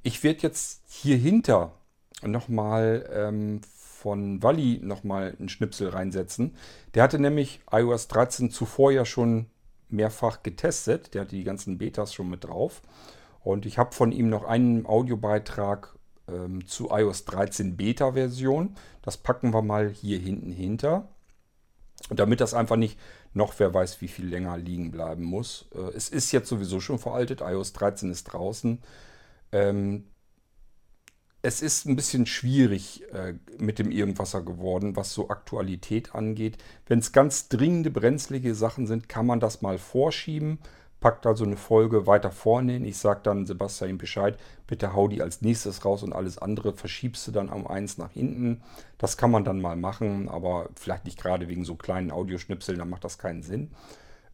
Ich 0.03 0.23
werde 0.23 0.41
jetzt 0.41 0.83
hier 0.87 1.17
hinter 1.17 1.73
nochmal 2.21 3.09
ähm, 3.11 3.61
von 4.03 4.43
Wally 4.43 4.79
nochmal 4.83 5.35
einen 5.39 5.49
Schnipsel 5.49 5.89
reinsetzen. 5.89 6.55
Der 6.93 7.03
hatte 7.03 7.19
nämlich 7.19 7.61
iOS 7.71 8.07
13 8.09 8.51
zuvor 8.51 8.91
ja 8.91 9.05
schon 9.05 9.47
mehrfach 9.93 10.43
getestet. 10.43 11.13
Der 11.13 11.21
hatte 11.21 11.35
die 11.35 11.43
ganzen 11.43 11.77
Betas 11.77 12.13
schon 12.13 12.29
mit 12.29 12.43
drauf. 12.43 12.81
Und 13.41 13.65
ich 13.65 13.77
habe 13.77 13.93
von 13.93 14.11
ihm 14.11 14.29
noch 14.29 14.43
einen 14.43 14.85
Audiobeitrag 14.85 15.95
ähm, 16.27 16.65
zu 16.65 16.89
iOS 16.91 17.25
13 17.25 17.77
Beta-Version. 17.77 18.75
Das 19.01 19.17
packen 19.17 19.53
wir 19.53 19.61
mal 19.61 19.89
hier 19.89 20.17
hinten 20.17 20.51
hinter. 20.51 21.09
Und 22.09 22.19
damit 22.19 22.41
das 22.41 22.53
einfach 22.53 22.75
nicht 22.75 22.99
noch 23.33 23.57
wer 23.59 23.73
weiß, 23.73 24.01
wie 24.01 24.07
viel 24.07 24.27
länger 24.27 24.57
liegen 24.57 24.91
bleiben 24.91 25.23
muss. 25.23 25.67
Äh, 25.73 25.95
es 25.95 26.09
ist 26.09 26.31
jetzt 26.31 26.49
sowieso 26.49 26.79
schon 26.79 26.99
veraltet. 26.99 27.41
iOS 27.41 27.73
13 27.73 28.11
ist 28.11 28.25
draußen. 28.25 28.81
Ähm, 29.51 30.05
es 31.45 31.61
ist 31.61 31.85
ein 31.85 31.97
bisschen 31.97 32.25
schwierig 32.25 33.03
äh, 33.13 33.33
mit 33.57 33.77
dem 33.77 33.91
Irgendwasser 33.91 34.41
geworden, 34.41 34.95
was 34.95 35.13
so 35.13 35.29
Aktualität 35.29 36.15
angeht. 36.15 36.57
Wenn 36.87 36.99
es 36.99 37.11
ganz 37.11 37.49
dringende, 37.49 37.91
brenzlige 37.91 38.55
Sachen 38.55 38.87
sind, 38.87 39.09
kann 39.09 39.25
man 39.25 39.41
das 39.41 39.61
mal 39.61 39.77
vorschieben. 39.77 40.59
Packt 41.01 41.27
also 41.27 41.43
eine 41.43 41.57
Folge 41.57 42.07
weiter 42.07 42.31
vorne 42.31 42.71
hin. 42.71 42.85
Ich 42.85 42.97
sage 42.97 43.19
dann 43.23 43.45
Sebastian 43.45 43.97
Bescheid, 43.97 44.39
bitte 44.67 44.93
hau 44.93 45.09
die 45.09 45.21
als 45.21 45.41
nächstes 45.41 45.83
raus 45.83 46.01
und 46.01 46.13
alles 46.13 46.37
andere 46.37 46.71
verschiebst 46.71 47.27
du 47.27 47.31
dann 47.31 47.49
um 47.49 47.67
eins 47.67 47.97
nach 47.97 48.11
hinten. 48.11 48.63
Das 48.97 49.17
kann 49.17 49.29
man 49.29 49.43
dann 49.43 49.59
mal 49.59 49.75
machen, 49.75 50.29
aber 50.29 50.69
vielleicht 50.79 51.03
nicht 51.03 51.19
gerade 51.19 51.49
wegen 51.49 51.65
so 51.65 51.75
kleinen 51.75 52.11
Audioschnipseln, 52.11 52.79
dann 52.79 52.89
macht 52.89 53.03
das 53.03 53.17
keinen 53.17 53.43
Sinn. 53.43 53.71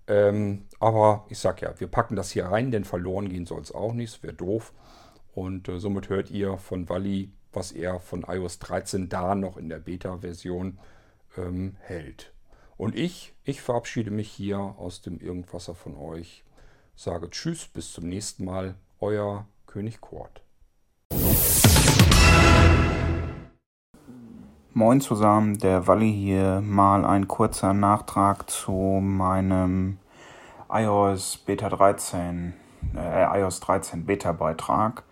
Ähm, 0.06 0.66
aber 0.80 1.26
ich 1.30 1.40
sage 1.40 1.66
ja, 1.66 1.80
wir 1.80 1.88
packen 1.88 2.16
das 2.16 2.30
hier 2.30 2.46
rein, 2.46 2.70
denn 2.70 2.84
verloren 2.84 3.30
gehen 3.30 3.48
soll 3.48 3.62
es 3.62 3.72
auch 3.72 3.94
nicht, 3.94 4.22
wäre 4.22 4.34
doof. 4.34 4.74
Und 5.34 5.70
äh, 5.70 5.80
somit 5.80 6.10
hört 6.10 6.32
ihr 6.32 6.58
von 6.58 6.90
Wally, 6.90 7.32
was 7.54 7.72
er 7.72 8.00
von 8.00 8.26
iOS 8.28 8.60
13 8.60 9.10
da 9.10 9.36
noch 9.36 9.58
in 9.58 9.70
der 9.70 9.80
Beta-Version 9.80 10.80
ähm, 11.38 11.76
hält. 11.80 12.34
Und 12.78 12.96
ich, 12.96 13.34
ich 13.44 13.62
verabschiede 13.62 14.12
mich 14.12 14.32
hier 14.32 14.60
aus 14.60 15.02
dem 15.02 15.20
Irgendwasser 15.20 15.76
von 15.76 15.98
euch. 15.98 16.44
Sage 16.96 17.30
Tschüss, 17.30 17.68
bis 17.68 17.92
zum 17.92 18.08
nächsten 18.08 18.46
Mal. 18.46 18.76
Euer 19.00 19.48
König 19.66 20.02
Kurt. 20.02 20.42
Moin 24.74 25.02
zusammen, 25.02 25.58
der 25.58 25.88
Walli 25.88 26.14
hier. 26.14 26.62
Mal 26.62 27.04
ein 27.04 27.28
kurzer 27.28 27.74
Nachtrag 27.74 28.50
zu 28.50 28.72
meinem 28.72 29.98
iOS 30.70 31.38
Beta 31.38 31.70
13, 31.70 32.54
äh, 32.96 33.40
iOS 33.40 33.60
13 33.60 34.06
Beta 34.06 34.32
Beitrag. 34.32 35.04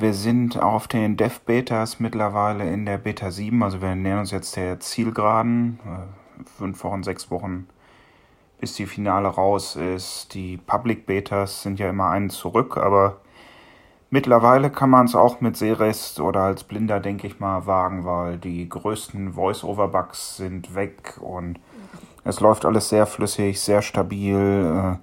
Wir 0.00 0.14
sind 0.14 0.62
auf 0.62 0.86
den 0.86 1.16
Dev 1.16 1.40
Betas 1.44 1.98
mittlerweile 1.98 2.70
in 2.70 2.86
der 2.86 2.98
Beta 2.98 3.32
7, 3.32 3.60
also 3.64 3.82
wir 3.82 3.96
nähern 3.96 4.20
uns 4.20 4.30
jetzt 4.30 4.54
der 4.54 4.78
Zielgeraden. 4.78 5.80
Äh, 5.84 6.44
fünf 6.56 6.84
Wochen, 6.84 7.02
sechs 7.02 7.32
Wochen, 7.32 7.66
bis 8.60 8.74
die 8.74 8.86
Finale 8.86 9.26
raus 9.26 9.74
ist. 9.74 10.34
Die 10.34 10.56
Public 10.56 11.04
Betas 11.04 11.62
sind 11.62 11.80
ja 11.80 11.90
immer 11.90 12.10
einen 12.10 12.30
zurück, 12.30 12.76
aber 12.76 13.16
mittlerweile 14.08 14.70
kann 14.70 14.88
man 14.88 15.06
es 15.06 15.16
auch 15.16 15.40
mit 15.40 15.56
Seerest 15.56 16.20
oder 16.20 16.42
als 16.42 16.62
Blinder, 16.62 17.00
denke 17.00 17.26
ich 17.26 17.40
mal, 17.40 17.66
wagen, 17.66 18.04
weil 18.04 18.38
die 18.38 18.68
größten 18.68 19.32
Voice-Over-Bugs 19.32 20.36
sind 20.36 20.76
weg 20.76 21.18
und 21.20 21.58
es 22.22 22.38
läuft 22.38 22.64
alles 22.64 22.88
sehr 22.88 23.06
flüssig, 23.06 23.60
sehr 23.60 23.82
stabil. 23.82 25.00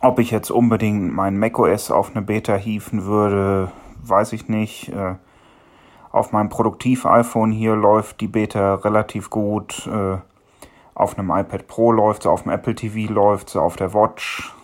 Ob 0.00 0.20
ich 0.20 0.30
jetzt 0.30 0.50
unbedingt 0.50 1.12
mein 1.12 1.38
macOS 1.38 1.90
auf 1.90 2.14
eine 2.14 2.22
Beta 2.24 2.54
hieven 2.54 3.04
würde, 3.04 3.72
weiß 4.04 4.32
ich 4.32 4.48
nicht. 4.48 4.90
Äh, 4.90 5.16
auf 6.12 6.30
meinem 6.32 6.48
Produktiv-iPhone 6.48 7.50
hier 7.50 7.74
läuft 7.74 8.20
die 8.20 8.28
Beta 8.28 8.76
relativ 8.76 9.28
gut. 9.28 9.88
Äh, 9.92 10.18
auf 10.94 11.18
einem 11.18 11.30
iPad 11.30 11.66
Pro 11.66 11.92
läuft 11.92 12.22
sie, 12.22 12.30
auf 12.30 12.42
dem 12.42 12.52
Apple 12.52 12.74
TV 12.74 13.12
läuft 13.12 13.50
sie, 13.50 13.60
auf 13.60 13.76
der 13.76 13.92
Watch. 13.92 14.54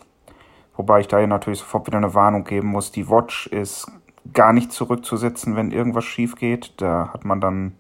Wobei 0.77 1.01
ich 1.01 1.09
da 1.09 1.19
hier 1.19 1.27
natürlich 1.27 1.61
sofort 1.61 1.87
wieder 1.87 1.99
eine 1.99 2.15
Warnung 2.15 2.45
geben 2.45 2.69
muss. 2.69 2.93
Die 2.93 3.09
Watch 3.09 3.49
ist 3.49 3.91
gar 4.33 4.53
nicht 4.53 4.73
zurückzusetzen, 4.73 5.57
wenn 5.57 5.73
irgendwas 5.73 6.05
schief 6.05 6.37
geht. 6.37 6.81
Da 6.81 7.11
hat 7.13 7.25
man 7.25 7.41
dann 7.41 7.73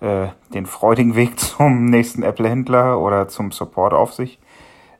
äh, 0.00 0.28
den 0.52 0.66
freudigen 0.66 1.14
Weg 1.14 1.38
zum 1.38 1.86
nächsten 1.86 2.24
Apple-Händler 2.24 3.00
oder 3.00 3.28
zum 3.28 3.52
Support 3.52 3.92
auf 3.92 4.12
sich. 4.12 4.40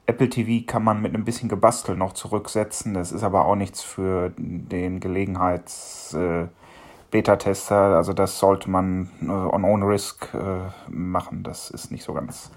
Apple 0.07 0.29
TV 0.29 0.67
kann 0.67 0.85
man 0.85 1.01
mit 1.01 1.15
ein 1.15 1.25
bisschen 1.25 1.49
Gebastel 1.49 1.97
noch 1.97 2.13
zurücksetzen. 2.13 2.93
Das 2.93 3.11
ist 3.11 3.23
aber 3.23 3.47
auch 3.47 3.57
nichts 3.57 3.81
für 3.83 4.35
den 4.37 5.01
Gelegenheits-Beta-Tester. 5.01 7.93
Äh, 7.93 7.95
also 7.95 8.13
das 8.13 8.39
sollte 8.39 8.69
man 8.71 9.09
äh, 9.23 9.31
on 9.31 9.65
own 9.65 9.83
risk 9.83 10.29
äh, 10.35 10.69
machen. 10.91 11.43
Das 11.43 11.71
ist 11.71 11.91
nicht 11.91 12.05
so 12.05 12.13
ganz 12.13 12.51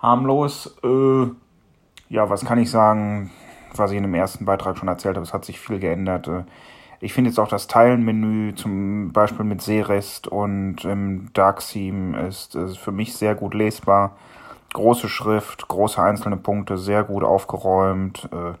harmlos. 0.00 0.76
Ja, 2.08 2.28
was 2.28 2.44
kann 2.44 2.58
ich 2.58 2.68
sagen, 2.70 3.30
was 3.76 3.92
ich 3.92 3.96
in 3.96 4.02
dem 4.02 4.14
ersten 4.14 4.44
Beitrag 4.44 4.76
schon 4.76 4.88
erzählt 4.88 5.14
habe? 5.14 5.24
Es 5.24 5.32
hat 5.32 5.44
sich 5.44 5.60
viel 5.60 5.78
geändert. 5.78 6.28
Ich 6.98 7.14
finde 7.14 7.30
jetzt 7.30 7.38
auch 7.38 7.46
das 7.48 7.68
Teilenmenü, 7.68 8.54
zum 8.54 9.12
Beispiel 9.12 9.44
mit 9.44 9.62
Seerest 9.62 10.26
und 10.26 10.84
im 10.84 11.32
Dark 11.32 11.60
Theme, 11.60 12.26
ist, 12.26 12.56
ist 12.56 12.78
für 12.78 12.90
mich 12.90 13.14
sehr 13.14 13.36
gut 13.36 13.54
lesbar 13.54 14.16
große 14.72 15.08
Schrift, 15.08 15.68
große 15.68 16.02
einzelne 16.02 16.36
Punkte, 16.36 16.78
sehr 16.78 17.04
gut 17.04 17.24
aufgeräumt. 17.24 18.28
Äh, 18.32 18.54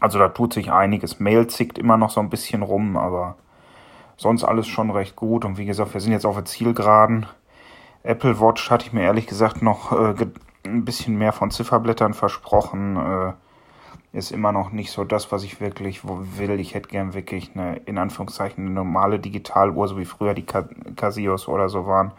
also 0.00 0.18
da 0.18 0.28
tut 0.28 0.52
sich 0.52 0.70
einiges. 0.70 1.20
Mail 1.20 1.46
zickt 1.46 1.78
immer 1.78 1.96
noch 1.96 2.10
so 2.10 2.20
ein 2.20 2.30
bisschen 2.30 2.62
rum, 2.62 2.96
aber 2.96 3.36
sonst 4.16 4.44
alles 4.44 4.66
schon 4.66 4.90
recht 4.90 5.16
gut. 5.16 5.44
Und 5.44 5.58
wie 5.58 5.64
gesagt, 5.64 5.94
wir 5.94 6.00
sind 6.00 6.12
jetzt 6.12 6.26
auf 6.26 6.36
der 6.36 6.44
Zielgeraden. 6.44 7.26
Apple 8.02 8.40
Watch 8.40 8.70
hatte 8.70 8.86
ich 8.86 8.92
mir 8.92 9.02
ehrlich 9.02 9.26
gesagt 9.26 9.62
noch 9.62 9.92
äh, 9.92 10.14
ein 10.64 10.84
bisschen 10.84 11.16
mehr 11.16 11.32
von 11.32 11.50
Zifferblättern 11.50 12.14
versprochen. 12.14 12.96
Äh, 12.96 13.32
ist 14.12 14.30
immer 14.30 14.52
noch 14.52 14.70
nicht 14.70 14.92
so 14.92 15.04
das, 15.04 15.30
was 15.30 15.42
ich 15.42 15.60
wirklich 15.60 16.02
will. 16.04 16.58
Ich 16.58 16.74
hätte 16.74 16.88
gern 16.88 17.12
wirklich 17.12 17.50
eine, 17.54 17.76
in 17.84 17.98
Anführungszeichen, 17.98 18.64
eine 18.64 18.74
normale 18.74 19.18
Digitaluhr, 19.18 19.88
so 19.88 19.98
wie 19.98 20.06
früher 20.06 20.32
die 20.32 20.46
Casios 20.46 21.48
oder 21.48 21.68
so 21.68 21.86
waren 21.86 22.12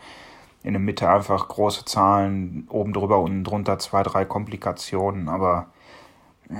in 0.67 0.73
der 0.73 0.81
Mitte 0.81 1.09
einfach 1.09 1.47
große 1.47 1.85
Zahlen, 1.85 2.67
oben 2.69 2.91
drüber, 2.91 3.19
unten 3.19 3.45
drunter 3.45 3.79
zwei, 3.79 4.03
drei 4.03 4.25
Komplikationen, 4.25 5.29
aber 5.29 5.67
äh, 6.49 6.55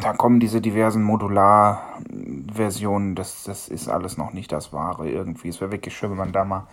da 0.00 0.14
kommen 0.14 0.40
diese 0.40 0.62
diversen 0.62 1.02
Modular-Versionen, 1.02 3.14
das, 3.14 3.44
das 3.44 3.68
ist 3.68 3.88
alles 3.88 4.16
noch 4.16 4.32
nicht 4.32 4.52
das 4.52 4.72
Wahre 4.72 5.10
irgendwie. 5.10 5.48
Es 5.48 5.60
wäre 5.60 5.70
wirklich 5.70 5.94
schön, 5.94 6.08
wenn 6.10 6.16
man 6.16 6.32
da 6.32 6.46
mal 6.46 6.66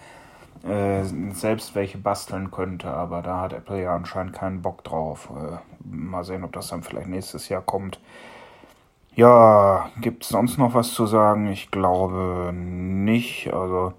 äh, 0.63 1.03
selbst 1.33 1.75
welche 1.75 1.97
basteln 1.97 2.49
könnte, 2.49 2.89
aber 2.89 3.21
da 3.21 3.41
hat 3.41 3.51
Apple 3.53 3.81
ja 3.81 3.93
anscheinend 3.93 4.31
keinen 4.33 4.61
Bock 4.61 4.85
drauf. 4.85 5.29
Äh, 5.35 5.57
mal 5.83 6.23
sehen, 6.23 6.45
ob 6.45 6.53
das 6.53 6.69
dann 6.69 6.81
vielleicht 6.81 7.07
nächstes 7.07 7.49
Jahr 7.49 7.61
kommt. 7.61 7.99
Ja, 9.15 9.89
gibt 9.99 10.23
es 10.23 10.29
sonst 10.29 10.57
noch 10.57 10.73
was 10.73 10.93
zu 10.93 11.05
sagen? 11.05 11.47
Ich 11.47 11.71
glaube 11.71 12.53
nicht. 12.53 13.53
Also 13.53 13.93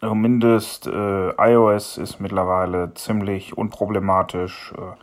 zumindest 0.00 0.86
äh, 0.86 1.30
iOS 1.30 1.98
ist 1.98 2.20
mittlerweile 2.20 2.94
ziemlich 2.94 3.56
unproblematisch. 3.56 4.72
Äh, 4.76 4.96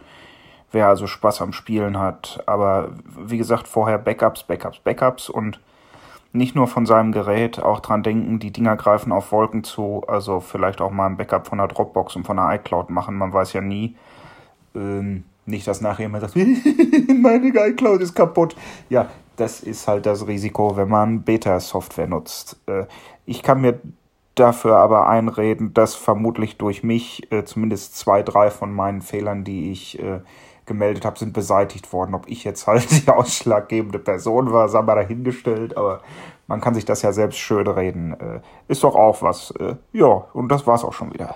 wer 0.72 0.88
also 0.88 1.08
Spaß 1.08 1.42
am 1.42 1.54
Spielen 1.54 1.98
hat. 1.98 2.44
Aber 2.46 2.90
wie 3.18 3.38
gesagt, 3.38 3.68
vorher 3.68 3.98
Backups, 3.98 4.44
Backups, 4.44 4.80
Backups 4.80 5.30
und 5.30 5.60
nicht 6.32 6.56
nur 6.56 6.68
von 6.68 6.86
seinem 6.86 7.12
Gerät, 7.12 7.60
auch 7.60 7.80
dran 7.80 8.04
denken, 8.04 8.38
die 8.40 8.52
Dinger 8.52 8.76
greifen 8.76 9.12
auf 9.12 9.32
Wolken 9.32 9.64
zu. 9.64 10.04
Also 10.08 10.40
vielleicht 10.40 10.80
auch 10.80 10.92
mal 10.92 11.08
ein 11.08 11.18
Backup 11.18 11.48
von 11.48 11.58
der 11.58 11.68
Dropbox 11.68 12.16
und 12.16 12.26
von 12.26 12.38
der 12.38 12.54
iCloud 12.54 12.90
machen. 12.90 13.18
Man 13.18 13.34
weiß 13.34 13.54
ja 13.54 13.62
nie. 13.62 13.96
Ähm, 14.76 15.24
nicht, 15.46 15.68
dass 15.68 15.82
nachher 15.82 16.04
jemand 16.04 16.22
sagt, 16.22 16.36
meine 17.22 17.48
iCloud 17.48 18.02
ist 18.02 18.14
kaputt. 18.14 18.56
Ja, 18.90 19.08
das 19.38 19.62
ist 19.62 19.88
halt 19.88 20.06
das 20.06 20.28
Risiko, 20.28 20.78
wenn 20.78 20.90
man 20.90 21.24
Beta-Software 21.24 22.08
nutzt. 22.08 22.60
Äh, 22.68 22.86
ich 23.26 23.42
kann 23.42 23.62
mir 23.62 23.80
dafür 24.40 24.78
aber 24.78 25.08
einreden, 25.08 25.74
dass 25.74 25.96
vermutlich 25.96 26.58
durch 26.58 26.84
mich 26.84 27.32
äh, 27.32 27.44
zumindest 27.44 27.98
zwei, 27.98 28.24
drei 28.24 28.50
von 28.50 28.74
meinen 28.74 29.02
Fehlern, 29.02 29.44
die 29.44 29.72
ich 29.72 30.00
äh, 30.00 30.22
gemeldet 30.66 31.06
habe, 31.06 31.20
sind 31.20 31.34
beseitigt 31.34 31.92
worden. 31.92 32.16
Ob 32.16 32.30
ich 32.30 32.44
jetzt 32.44 32.68
halt 32.68 32.90
die 33.06 33.10
ausschlaggebende 33.10 34.00
Person 34.00 34.52
war, 34.54 34.70
sei 34.70 34.82
mal 34.82 34.96
dahingestellt, 34.96 35.76
aber 35.76 36.02
man 36.48 36.62
kann 36.62 36.74
sich 36.74 36.86
das 36.86 37.02
ja 37.02 37.12
selbst 37.12 37.38
schön 37.38 37.68
reden. 37.68 38.14
Äh, 38.14 38.42
ist 38.68 38.84
doch 38.84 38.96
auch 38.96 39.22
was. 39.22 39.52
Äh, 39.60 39.76
ja, 39.92 40.08
und 40.34 40.50
das 40.50 40.66
war's 40.66 40.84
auch 40.84 40.94
schon 40.94 41.14
wieder. 41.14 41.36